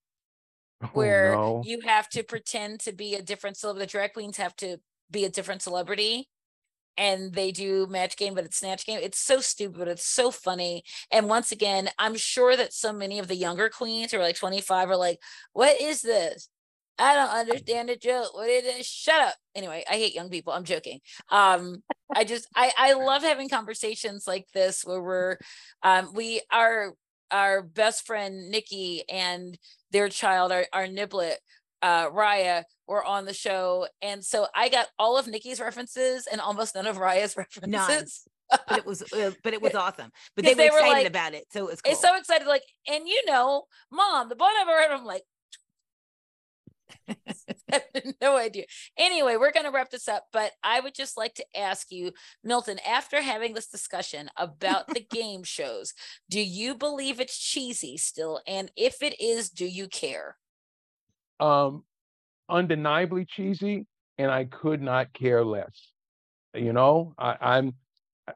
Oh, 0.82 0.88
where 0.94 1.34
no. 1.34 1.62
you 1.64 1.80
have 1.86 2.08
to 2.10 2.22
pretend 2.24 2.80
to 2.80 2.92
be 2.92 3.14
a 3.14 3.22
different 3.22 3.56
celebrity. 3.56 3.86
The 3.86 3.90
drag 3.90 4.12
queens 4.14 4.36
have 4.38 4.56
to 4.56 4.78
be 5.10 5.24
a 5.24 5.30
different 5.30 5.62
celebrity. 5.62 6.28
And 6.98 7.32
they 7.32 7.52
do 7.52 7.86
match 7.86 8.18
game, 8.18 8.34
but 8.34 8.44
it's 8.44 8.58
snatch 8.58 8.84
game. 8.84 8.98
It's 9.00 9.18
so 9.18 9.40
stupid. 9.40 9.78
but 9.78 9.88
It's 9.88 10.06
so 10.06 10.30
funny. 10.30 10.82
And 11.10 11.26
once 11.26 11.50
again, 11.50 11.88
I'm 11.98 12.16
sure 12.16 12.54
that 12.54 12.74
so 12.74 12.92
many 12.92 13.18
of 13.18 13.28
the 13.28 13.34
younger 13.34 13.70
queens 13.70 14.12
who 14.12 14.18
are 14.18 14.22
like 14.22 14.36
25 14.36 14.90
are 14.90 14.96
like, 14.96 15.18
what 15.54 15.80
is 15.80 16.02
this? 16.02 16.50
I 16.98 17.14
don't 17.14 17.30
understand 17.30 17.88
the 17.88 17.96
joke. 17.96 18.34
What 18.34 18.48
is 18.48 18.64
it? 18.64 18.84
Shut 18.84 19.20
up. 19.20 19.34
Anyway, 19.54 19.84
I 19.90 19.94
hate 19.94 20.14
young 20.14 20.30
people. 20.30 20.52
I'm 20.52 20.64
joking. 20.64 21.00
Um, 21.30 21.82
I 22.14 22.24
just 22.24 22.46
I 22.54 22.72
I 22.76 22.92
love 22.94 23.22
having 23.22 23.48
conversations 23.48 24.24
like 24.26 24.46
this 24.54 24.82
where 24.84 25.02
we're 25.02 25.36
um 25.82 26.10
we 26.14 26.42
are 26.52 26.92
our 27.32 27.62
best 27.62 28.06
friend 28.06 28.50
Nikki 28.50 29.02
and 29.08 29.58
their 29.90 30.08
child, 30.08 30.52
our, 30.52 30.66
our 30.72 30.86
niblet, 30.86 31.36
uh, 31.80 32.10
Raya, 32.10 32.64
were 32.86 33.04
on 33.04 33.24
the 33.24 33.32
show. 33.34 33.86
And 34.02 34.22
so 34.24 34.46
I 34.54 34.68
got 34.68 34.86
all 34.98 35.16
of 35.18 35.26
Nikki's 35.26 35.58
references 35.60 36.28
and 36.30 36.40
almost 36.40 36.74
none 36.74 36.86
of 36.86 36.98
Raya's 36.98 37.36
references. 37.36 37.70
None. 37.70 38.04
But 38.68 38.78
it 38.80 38.86
was 38.86 39.02
uh, 39.14 39.30
but 39.42 39.54
it 39.54 39.62
was 39.62 39.74
awesome. 39.74 40.10
But 40.36 40.44
they 40.44 40.50
were 40.50 40.56
they 40.56 40.70
were 40.70 40.78
excited 40.78 40.94
like- 40.98 41.06
about 41.06 41.32
it. 41.34 41.44
So 41.52 41.60
it 41.60 41.70
was 41.70 41.80
cool. 41.80 41.92
It's 41.92 42.02
so 42.02 42.14
excited, 42.16 42.46
like, 42.46 42.62
and 42.86 43.08
you 43.08 43.22
know, 43.26 43.64
mom, 43.90 44.28
the 44.28 44.36
boy 44.36 44.48
never 44.58 44.72
heard. 44.72 44.90
I'm 44.90 45.06
like, 45.06 45.22
no 48.20 48.36
idea. 48.36 48.64
Anyway, 48.96 49.36
we're 49.36 49.52
going 49.52 49.66
to 49.66 49.72
wrap 49.72 49.90
this 49.90 50.08
up, 50.08 50.26
but 50.32 50.52
I 50.62 50.80
would 50.80 50.94
just 50.94 51.16
like 51.16 51.34
to 51.34 51.44
ask 51.56 51.90
you, 51.90 52.12
Milton, 52.44 52.78
after 52.88 53.22
having 53.22 53.54
this 53.54 53.68
discussion 53.68 54.28
about 54.36 54.88
the 54.88 55.00
game 55.10 55.42
shows, 55.42 55.94
do 56.28 56.40
you 56.40 56.74
believe 56.74 57.20
it's 57.20 57.38
cheesy 57.38 57.96
still? 57.96 58.40
And 58.46 58.70
if 58.76 59.02
it 59.02 59.20
is, 59.20 59.50
do 59.50 59.66
you 59.66 59.88
care? 59.88 60.36
um 61.42 61.82
undeniably 62.48 63.24
cheesy 63.24 63.86
and 64.18 64.30
I 64.30 64.44
could 64.44 64.80
not 64.80 65.12
care 65.12 65.44
less. 65.44 65.88
You 66.54 66.72
know, 66.72 67.14
I, 67.18 67.36
I'm 67.40 67.74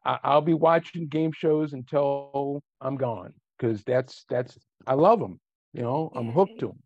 I, 0.05 0.19
I'll 0.25 0.41
be 0.41 0.55
watching 0.55 1.07
game 1.07 1.33
shows 1.33 1.73
until 1.73 2.63
I'm 2.81 2.97
gone 2.97 3.33
because 3.57 3.85
that's 3.85 4.25
that's 4.29 4.59
I 4.87 4.95
love 4.95 5.21
them. 5.21 5.39
You 5.73 5.83
know, 5.83 6.11
I'm 6.15 6.33
hooked 6.33 6.59
to 6.61 6.69
them. 6.69 6.83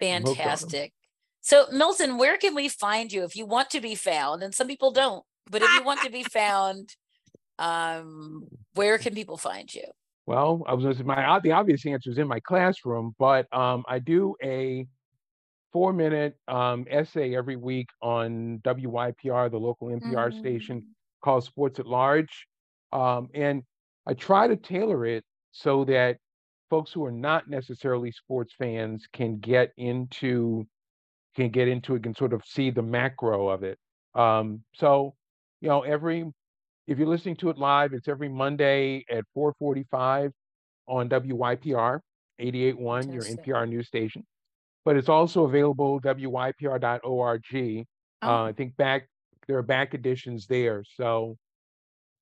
Hooked 0.00 0.26
on 0.26 0.28
'em. 0.28 0.34
Fantastic. 0.34 0.92
So, 1.40 1.66
Milton, 1.70 2.18
where 2.18 2.36
can 2.38 2.54
we 2.54 2.68
find 2.68 3.12
you 3.12 3.22
if 3.24 3.36
you 3.36 3.46
want 3.46 3.70
to 3.70 3.80
be 3.80 3.94
found? 3.94 4.42
And 4.42 4.54
some 4.54 4.66
people 4.66 4.90
don't, 4.90 5.24
but 5.50 5.62
if 5.62 5.72
you 5.74 5.84
want 5.84 6.02
to 6.02 6.10
be 6.10 6.22
found, 6.24 6.96
um, 7.58 8.48
where 8.74 8.98
can 8.98 9.14
people 9.14 9.36
find 9.36 9.72
you? 9.72 9.84
Well, 10.26 10.64
I 10.66 10.74
was 10.74 10.82
gonna 10.84 10.96
say 10.96 11.04
my 11.04 11.38
the 11.40 11.52
obvious 11.52 11.86
answer 11.86 12.10
is 12.10 12.18
in 12.18 12.26
my 12.26 12.40
classroom, 12.40 13.14
but 13.18 13.46
um, 13.54 13.84
I 13.88 14.00
do 14.00 14.34
a 14.42 14.86
four 15.72 15.92
minute 15.92 16.36
um, 16.48 16.86
essay 16.90 17.36
every 17.36 17.56
week 17.56 17.88
on 18.02 18.60
WYPR, 18.64 19.50
the 19.50 19.58
local 19.60 19.88
NPR 19.88 20.32
station 20.32 20.80
Mm. 20.80 20.84
called 21.22 21.44
Sports 21.44 21.78
at 21.78 21.86
Large. 21.86 22.46
Um, 22.92 23.28
and 23.34 23.62
I 24.06 24.14
try 24.14 24.48
to 24.48 24.56
tailor 24.56 25.06
it 25.06 25.24
so 25.52 25.84
that 25.84 26.18
folks 26.70 26.92
who 26.92 27.04
are 27.04 27.12
not 27.12 27.48
necessarily 27.48 28.10
sports 28.12 28.54
fans 28.58 29.06
can 29.12 29.38
get 29.38 29.72
into 29.76 30.66
can 31.34 31.50
get 31.50 31.68
into 31.68 31.94
it, 31.94 32.02
can 32.02 32.14
sort 32.14 32.32
of 32.32 32.42
see 32.46 32.70
the 32.70 32.82
macro 32.82 33.48
of 33.48 33.62
it. 33.62 33.78
Um, 34.14 34.62
so, 34.74 35.14
you 35.60 35.68
know, 35.68 35.82
every 35.82 36.24
if 36.86 36.98
you're 36.98 37.08
listening 37.08 37.36
to 37.36 37.50
it 37.50 37.58
live, 37.58 37.92
it's 37.92 38.08
every 38.08 38.28
Monday 38.28 39.04
at 39.10 39.24
4:45 39.36 40.32
on 40.88 41.08
WYPR 41.08 42.00
88.1, 42.40 43.12
your 43.12 43.22
NPR 43.22 43.68
news 43.68 43.86
station. 43.86 44.24
But 44.84 44.96
it's 44.96 45.08
also 45.08 45.44
available 45.44 46.00
wypr.org. 46.00 47.44
Oh. 48.22 48.28
Uh, 48.28 48.44
I 48.44 48.52
think 48.52 48.76
back 48.76 49.08
there 49.46 49.58
are 49.58 49.62
back 49.62 49.94
editions 49.94 50.46
there. 50.46 50.84
So 50.96 51.36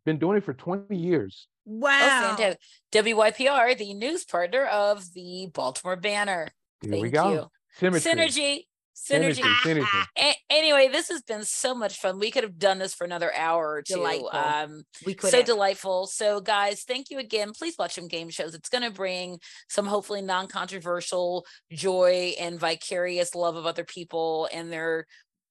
been 0.05 0.19
doing 0.19 0.39
it 0.39 0.45
for 0.45 0.55
20 0.55 0.97
years. 0.97 1.47
Oh, 1.67 1.73
wow. 1.73 2.37
fantastic. 2.37 2.61
WYPR, 2.93 3.77
the 3.77 3.95
news 3.95 4.25
partner 4.25 4.65
of 4.67 5.05
the 5.15 5.49
Baltimore 5.53 5.97
Banner. 5.97 6.49
There 6.83 6.91
Thank 6.93 7.03
we 7.03 7.11
go. 7.11 7.33
you. 7.33 7.47
Symmetry. 7.79 8.13
Synergy. 8.13 8.65
Synergy. 8.97 9.43
Synergy. 9.43 9.83
Synergy. 9.83 10.07
A- 10.19 10.37
anyway, 10.51 10.89
this 10.89 11.09
has 11.09 11.23
been 11.23 11.45
so 11.45 11.75
much 11.75 11.99
fun. 11.99 12.19
We 12.19 12.31
could 12.31 12.45
have 12.45 12.59
done 12.59 12.79
this 12.79 12.95
for 12.95 13.05
another 13.05 13.33
hour 13.35 13.75
or 13.75 13.83
two. 13.83 13.95
Delightful. 13.95 14.31
Um, 14.33 14.83
we 15.05 15.15
could 15.15 15.31
so 15.31 15.39
have. 15.39 15.47
delightful. 15.47 16.07
So, 16.07 16.41
guys, 16.41 16.83
thank 16.83 17.11
you 17.11 17.19
again. 17.19 17.53
Please 17.53 17.75
watch 17.79 17.95
some 17.95 18.09
game 18.09 18.31
shows. 18.31 18.55
It's 18.55 18.69
going 18.69 18.85
to 18.85 18.91
bring 18.91 19.41
some 19.69 19.87
hopefully 19.87 20.23
non 20.23 20.47
controversial 20.47 21.45
joy 21.73 22.35
and 22.39 22.59
vicarious 22.59 23.35
love 23.35 23.57
of 23.57 23.67
other 23.67 23.85
people 23.85 24.49
and 24.53 24.73
their, 24.73 25.07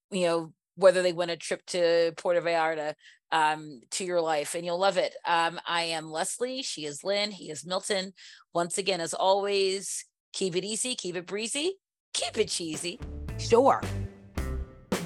you 0.10 0.28
know, 0.28 0.54
whether 0.76 1.02
they 1.02 1.14
win 1.14 1.30
a 1.30 1.38
trip 1.38 1.66
to 1.68 2.14
Puerto 2.18 2.42
Vallarta 2.42 2.94
um, 3.32 3.82
to 3.92 4.04
your 4.04 4.22
life, 4.22 4.56
and 4.56 4.66
you'll 4.66 4.80
love 4.80 4.98
it. 4.98 5.14
Um, 5.26 5.60
I 5.68 5.84
am 5.84 6.12
Leslie. 6.12 6.62
She 6.62 6.86
is 6.86 7.04
Lynn. 7.04 7.32
He 7.32 7.50
is 7.50 7.66
Milton. 7.66 8.14
Once 8.54 8.78
again, 8.78 9.02
as 9.02 9.14
always, 9.14 10.06
keep 10.34 10.56
it 10.56 10.64
easy, 10.64 10.96
keep 10.96 11.16
it 11.16 11.26
breezy, 11.26 11.76
keep 12.14 12.38
it 12.38 12.50
cheesy. 12.50 13.00
Sure. 13.38 13.82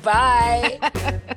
Bye. 0.04 1.34